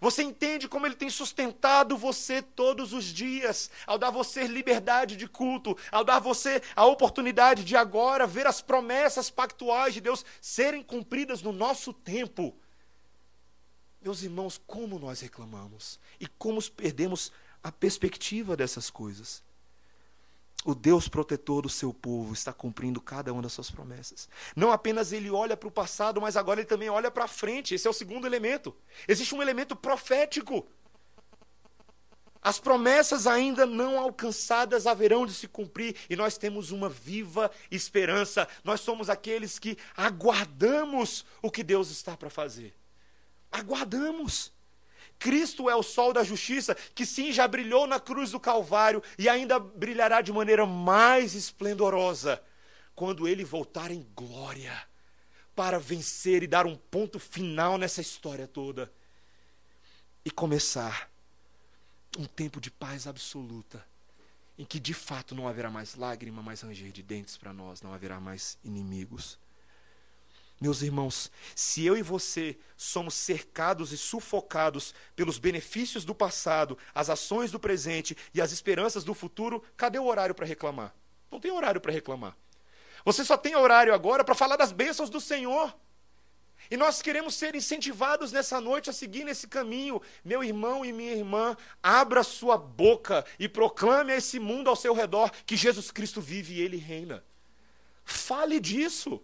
Você 0.00 0.22
entende 0.22 0.68
como 0.68 0.86
Ele 0.86 0.94
tem 0.94 1.08
sustentado 1.08 1.96
você 1.96 2.42
todos 2.42 2.92
os 2.92 3.04
dias, 3.04 3.70
ao 3.86 3.96
dar 3.96 4.10
você 4.10 4.46
liberdade 4.46 5.16
de 5.16 5.28
culto, 5.28 5.76
ao 5.90 6.04
dar 6.04 6.18
você 6.18 6.60
a 6.74 6.84
oportunidade 6.84 7.64
de 7.64 7.76
agora 7.76 8.26
ver 8.26 8.46
as 8.46 8.60
promessas 8.60 9.30
pactuais 9.30 9.94
de 9.94 10.00
Deus 10.00 10.24
serem 10.40 10.82
cumpridas 10.82 11.42
no 11.42 11.52
nosso 11.52 11.92
tempo. 11.92 12.54
Meus 14.04 14.22
irmãos, 14.22 14.60
como 14.66 14.98
nós 14.98 15.22
reclamamos 15.22 15.98
e 16.20 16.26
como 16.26 16.62
perdemos 16.70 17.32
a 17.62 17.72
perspectiva 17.72 18.54
dessas 18.54 18.90
coisas. 18.90 19.42
O 20.62 20.74
Deus 20.74 21.08
protetor 21.08 21.62
do 21.62 21.70
seu 21.70 21.92
povo 21.94 22.34
está 22.34 22.52
cumprindo 22.52 23.00
cada 23.00 23.32
uma 23.32 23.40
das 23.40 23.54
suas 23.54 23.70
promessas. 23.70 24.28
Não 24.54 24.70
apenas 24.70 25.10
ele 25.10 25.30
olha 25.30 25.56
para 25.56 25.68
o 25.68 25.72
passado, 25.72 26.20
mas 26.20 26.36
agora 26.36 26.60
ele 26.60 26.68
também 26.68 26.90
olha 26.90 27.10
para 27.10 27.26
frente. 27.26 27.74
Esse 27.74 27.86
é 27.86 27.90
o 27.90 27.94
segundo 27.94 28.26
elemento. 28.26 28.76
Existe 29.08 29.34
um 29.34 29.40
elemento 29.40 29.74
profético. 29.74 30.68
As 32.42 32.60
promessas 32.60 33.26
ainda 33.26 33.64
não 33.64 33.98
alcançadas 33.98 34.86
haverão 34.86 35.24
de 35.24 35.32
se 35.32 35.48
cumprir 35.48 35.96
e 36.10 36.16
nós 36.16 36.36
temos 36.36 36.70
uma 36.70 36.90
viva 36.90 37.50
esperança. 37.70 38.46
Nós 38.62 38.82
somos 38.82 39.08
aqueles 39.08 39.58
que 39.58 39.78
aguardamos 39.96 41.24
o 41.40 41.50
que 41.50 41.62
Deus 41.62 41.90
está 41.90 42.14
para 42.18 42.28
fazer 42.28 42.74
aguardamos. 43.54 44.52
Cristo 45.18 45.70
é 45.70 45.76
o 45.76 45.82
sol 45.82 46.12
da 46.12 46.24
justiça, 46.24 46.74
que 46.94 47.06
sim 47.06 47.32
já 47.32 47.46
brilhou 47.46 47.86
na 47.86 48.00
cruz 48.00 48.32
do 48.32 48.40
Calvário 48.40 49.02
e 49.16 49.28
ainda 49.28 49.58
brilhará 49.58 50.20
de 50.20 50.32
maneira 50.32 50.66
mais 50.66 51.34
esplendorosa 51.34 52.42
quando 52.94 53.26
ele 53.26 53.44
voltar 53.44 53.90
em 53.90 54.06
glória 54.14 54.76
para 55.54 55.78
vencer 55.78 56.42
e 56.42 56.48
dar 56.48 56.66
um 56.66 56.76
ponto 56.76 57.18
final 57.20 57.78
nessa 57.78 58.00
história 58.00 58.46
toda 58.46 58.92
e 60.24 60.30
começar 60.30 61.10
um 62.18 62.24
tempo 62.24 62.60
de 62.60 62.70
paz 62.70 63.06
absoluta, 63.06 63.84
em 64.58 64.64
que 64.64 64.80
de 64.80 64.94
fato 64.94 65.34
não 65.34 65.46
haverá 65.46 65.70
mais 65.70 65.94
lágrima, 65.94 66.42
mais 66.42 66.60
ranger 66.60 66.90
de 66.90 67.02
dentes 67.02 67.36
para 67.36 67.52
nós, 67.52 67.82
não 67.82 67.92
haverá 67.92 68.18
mais 68.20 68.58
inimigos. 68.64 69.38
Meus 70.60 70.82
irmãos, 70.82 71.30
se 71.54 71.84
eu 71.84 71.96
e 71.96 72.02
você 72.02 72.56
somos 72.76 73.14
cercados 73.14 73.92
e 73.92 73.98
sufocados 73.98 74.94
pelos 75.16 75.38
benefícios 75.38 76.04
do 76.04 76.14
passado, 76.14 76.78
as 76.94 77.10
ações 77.10 77.50
do 77.50 77.58
presente 77.58 78.16
e 78.32 78.40
as 78.40 78.52
esperanças 78.52 79.04
do 79.04 79.14
futuro, 79.14 79.62
cadê 79.76 79.98
o 79.98 80.06
horário 80.06 80.34
para 80.34 80.46
reclamar? 80.46 80.94
Não 81.30 81.40
tem 81.40 81.50
horário 81.50 81.80
para 81.80 81.92
reclamar. 81.92 82.36
Você 83.04 83.24
só 83.24 83.36
tem 83.36 83.54
horário 83.56 83.92
agora 83.92 84.24
para 84.24 84.34
falar 84.34 84.56
das 84.56 84.72
bênçãos 84.72 85.10
do 85.10 85.20
Senhor. 85.20 85.74
E 86.70 86.76
nós 86.76 87.02
queremos 87.02 87.34
ser 87.34 87.54
incentivados 87.54 88.32
nessa 88.32 88.60
noite 88.60 88.88
a 88.88 88.92
seguir 88.92 89.24
nesse 89.24 89.46
caminho. 89.46 90.00
Meu 90.24 90.42
irmão 90.42 90.84
e 90.84 90.92
minha 90.92 91.12
irmã, 91.12 91.56
abra 91.82 92.22
sua 92.22 92.56
boca 92.56 93.24
e 93.38 93.48
proclame 93.48 94.12
a 94.12 94.16
esse 94.16 94.38
mundo 94.38 94.70
ao 94.70 94.76
seu 94.76 94.94
redor 94.94 95.30
que 95.44 95.56
Jesus 95.56 95.90
Cristo 95.90 96.20
vive 96.20 96.54
e 96.54 96.60
ele 96.60 96.76
reina. 96.76 97.22
Fale 98.04 98.58
disso. 98.58 99.22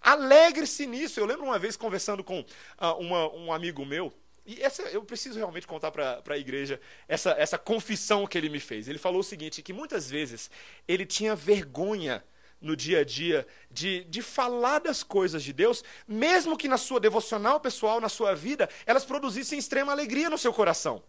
Alegre-se 0.00 0.86
nisso. 0.86 1.20
Eu 1.20 1.26
lembro 1.26 1.44
uma 1.44 1.58
vez 1.58 1.76
conversando 1.76 2.24
com 2.24 2.40
uh, 2.40 2.94
uma, 2.98 3.32
um 3.34 3.52
amigo 3.52 3.84
meu, 3.84 4.12
e 4.46 4.60
essa 4.62 4.82
eu 4.82 5.04
preciso 5.04 5.38
realmente 5.38 5.66
contar 5.66 5.90
para 5.90 6.22
a 6.28 6.38
igreja 6.38 6.80
essa, 7.06 7.30
essa 7.32 7.58
confissão 7.58 8.26
que 8.26 8.36
ele 8.36 8.48
me 8.48 8.58
fez. 8.58 8.88
Ele 8.88 8.98
falou 8.98 9.20
o 9.20 9.24
seguinte: 9.24 9.62
que 9.62 9.72
muitas 9.72 10.10
vezes 10.10 10.50
ele 10.88 11.06
tinha 11.06 11.36
vergonha 11.36 12.24
no 12.60 12.76
dia 12.76 13.00
a 13.00 13.04
dia 13.04 13.46
de, 13.70 14.04
de 14.04 14.20
falar 14.20 14.80
das 14.80 15.02
coisas 15.02 15.42
de 15.42 15.52
Deus, 15.52 15.82
mesmo 16.06 16.56
que 16.58 16.68
na 16.68 16.76
sua 16.76 17.00
devocional 17.00 17.58
pessoal, 17.60 18.00
na 18.00 18.08
sua 18.08 18.34
vida, 18.34 18.68
elas 18.84 19.04
produzissem 19.04 19.58
extrema 19.58 19.92
alegria 19.92 20.28
no 20.28 20.36
seu 20.36 20.52
coração. 20.52 21.02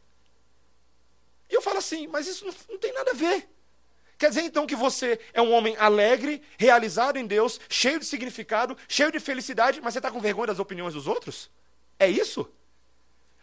E 1.49 1.53
eu 1.53 1.61
falo 1.61 1.79
assim, 1.79 2.07
mas 2.07 2.27
isso 2.27 2.45
não, 2.45 2.53
não 2.69 2.77
tem 2.77 2.93
nada 2.93 3.11
a 3.11 3.15
ver. 3.15 3.49
Quer 4.21 4.29
dizer 4.29 4.43
então 4.43 4.67
que 4.67 4.75
você 4.75 5.19
é 5.33 5.41
um 5.41 5.51
homem 5.51 5.75
alegre, 5.77 6.43
realizado 6.55 7.17
em 7.17 7.25
Deus, 7.25 7.59
cheio 7.67 7.97
de 7.99 8.05
significado, 8.05 8.77
cheio 8.87 9.11
de 9.11 9.19
felicidade, 9.19 9.81
mas 9.81 9.93
você 9.93 9.97
está 9.97 10.11
com 10.11 10.21
vergonha 10.21 10.45
das 10.45 10.59
opiniões 10.59 10.93
dos 10.93 11.07
outros? 11.07 11.49
É 11.97 12.07
isso? 12.07 12.47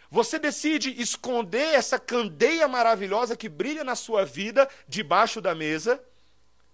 Você 0.09 0.39
decide 0.39 0.95
esconder 1.03 1.75
essa 1.75 1.99
candeia 1.99 2.69
maravilhosa 2.69 3.37
que 3.37 3.49
brilha 3.49 3.83
na 3.83 3.97
sua 3.97 4.25
vida 4.25 4.71
debaixo 4.87 5.41
da 5.41 5.53
mesa 5.53 6.01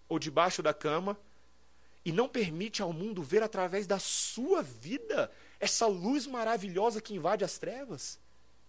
ou 0.07 0.19
debaixo 0.19 0.63
da 0.63 0.75
cama 0.75 1.19
e 2.05 2.13
não 2.13 2.29
permite 2.29 2.83
ao 2.83 2.93
mundo 2.93 3.23
ver 3.23 3.43
através 3.43 3.87
da 3.87 3.99
sua 3.99 4.63
vida 4.63 5.33
essa 5.59 5.87
luz 5.87 6.27
maravilhosa 6.27 7.01
que 7.01 7.15
invade 7.15 7.43
as 7.43 7.57
trevas. 7.57 8.21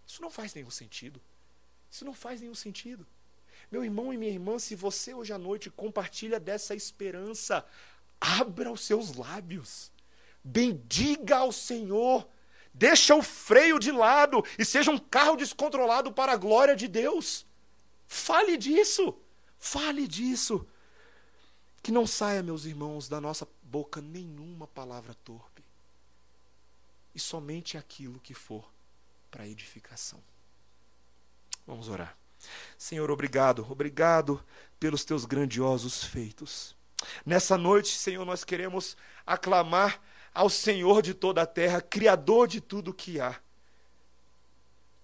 Isso 0.07 0.21
não 0.21 0.29
faz 0.29 0.53
nenhum 0.53 0.71
sentido. 0.71 1.21
Isso 1.91 2.05
não 2.05 2.13
faz 2.13 2.39
nenhum 2.39 2.55
sentido. 2.55 3.05
Meu 3.71 3.83
irmão 3.83 4.13
e 4.13 4.17
minha 4.17 4.31
irmã, 4.31 4.59
se 4.59 4.75
você 4.75 5.13
hoje 5.13 5.33
à 5.33 5.37
noite 5.37 5.69
compartilha 5.69 6.39
dessa 6.39 6.75
esperança, 6.75 7.65
abra 8.19 8.71
os 8.71 8.81
seus 8.81 9.15
lábios, 9.15 9.91
bendiga 10.43 11.37
ao 11.37 11.51
Senhor, 11.51 12.27
deixa 12.73 13.15
o 13.15 13.21
freio 13.21 13.79
de 13.79 13.91
lado 13.91 14.43
e 14.57 14.65
seja 14.65 14.91
um 14.91 14.97
carro 14.97 15.35
descontrolado 15.35 16.11
para 16.11 16.33
a 16.33 16.37
glória 16.37 16.75
de 16.75 16.87
Deus. 16.87 17.45
Fale 18.07 18.57
disso, 18.57 19.17
fale 19.57 20.07
disso. 20.07 20.67
Que 21.81 21.91
não 21.91 22.07
saia, 22.07 22.41
meus 22.41 22.65
irmãos, 22.65 23.07
da 23.07 23.21
nossa 23.21 23.47
boca 23.61 24.01
nenhuma 24.01 24.67
palavra 24.67 25.13
torpe. 25.23 25.63
E 27.13 27.19
somente 27.19 27.77
aquilo 27.77 28.19
que 28.19 28.33
for 28.33 28.67
para 29.29 29.47
edificação. 29.47 30.21
Vamos 31.65 31.87
orar. 31.87 32.17
Senhor, 32.77 33.09
obrigado, 33.11 33.65
obrigado 33.69 34.43
pelos 34.79 35.05
teus 35.05 35.25
grandiosos 35.25 36.03
feitos. 36.03 36.75
Nessa 37.25 37.57
noite, 37.57 37.97
Senhor, 37.97 38.25
nós 38.25 38.43
queremos 38.43 38.95
aclamar 39.25 40.01
ao 40.33 40.49
Senhor 40.49 41.01
de 41.01 41.13
toda 41.13 41.41
a 41.41 41.45
terra, 41.45 41.81
Criador 41.81 42.47
de 42.47 42.59
tudo 42.61 42.93
que 42.93 43.19
há 43.19 43.39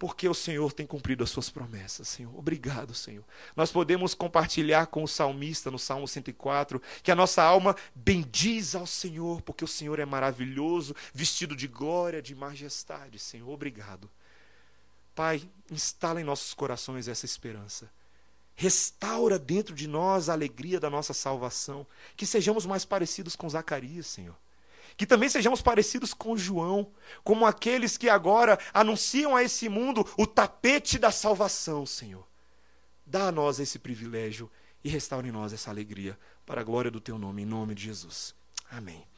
porque 0.01 0.27
o 0.27 0.33
Senhor 0.33 0.73
tem 0.73 0.83
cumprido 0.83 1.23
as 1.23 1.29
suas 1.29 1.51
promessas, 1.51 2.07
Senhor. 2.07 2.35
Obrigado, 2.35 2.91
Senhor. 2.91 3.23
Nós 3.55 3.71
podemos 3.71 4.15
compartilhar 4.15 4.87
com 4.87 5.03
o 5.03 5.07
salmista 5.07 5.69
no 5.69 5.77
Salmo 5.77 6.07
104 6.07 6.81
que 7.03 7.11
a 7.11 7.15
nossa 7.15 7.43
alma 7.43 7.75
bendiz 7.93 8.73
ao 8.73 8.87
Senhor, 8.87 9.43
porque 9.43 9.63
o 9.63 9.67
Senhor 9.67 9.99
é 9.99 10.05
maravilhoso, 10.05 10.95
vestido 11.13 11.55
de 11.55 11.67
glória, 11.67 12.19
de 12.19 12.33
majestade, 12.33 13.19
Senhor. 13.19 13.47
Obrigado. 13.47 14.09
Pai, 15.15 15.49
instala 15.69 16.21
em 16.21 16.23
nossos 16.23 16.53
corações 16.53 17.07
essa 17.07 17.25
esperança. 17.25 17.91
Restaura 18.55 19.39
dentro 19.39 19.73
de 19.73 19.87
nós 19.87 20.29
a 20.29 20.33
alegria 20.33 20.79
da 20.79 20.89
nossa 20.89 21.13
salvação. 21.13 21.85
Que 22.15 22.25
sejamos 22.25 22.65
mais 22.65 22.85
parecidos 22.85 23.35
com 23.35 23.49
Zacarias, 23.49 24.07
Senhor 24.07 24.35
que 24.97 25.05
também 25.05 25.29
sejamos 25.29 25.61
parecidos 25.61 26.13
com 26.13 26.37
João, 26.37 26.91
como 27.23 27.45
aqueles 27.45 27.97
que 27.97 28.09
agora 28.09 28.59
anunciam 28.73 29.35
a 29.35 29.43
esse 29.43 29.69
mundo 29.69 30.05
o 30.17 30.27
tapete 30.27 30.99
da 30.99 31.11
salvação, 31.11 31.85
Senhor. 31.85 32.27
Dá 33.05 33.27
a 33.27 33.31
nós 33.31 33.59
esse 33.59 33.79
privilégio 33.79 34.49
e 34.83 34.89
restaure 34.89 35.29
em 35.29 35.31
nós 35.31 35.53
essa 35.53 35.69
alegria, 35.69 36.17
para 36.45 36.61
a 36.61 36.63
glória 36.63 36.91
do 36.91 36.99
teu 36.99 37.17
nome, 37.17 37.43
em 37.43 37.45
nome 37.45 37.75
de 37.75 37.83
Jesus. 37.83 38.35
Amém. 38.69 39.10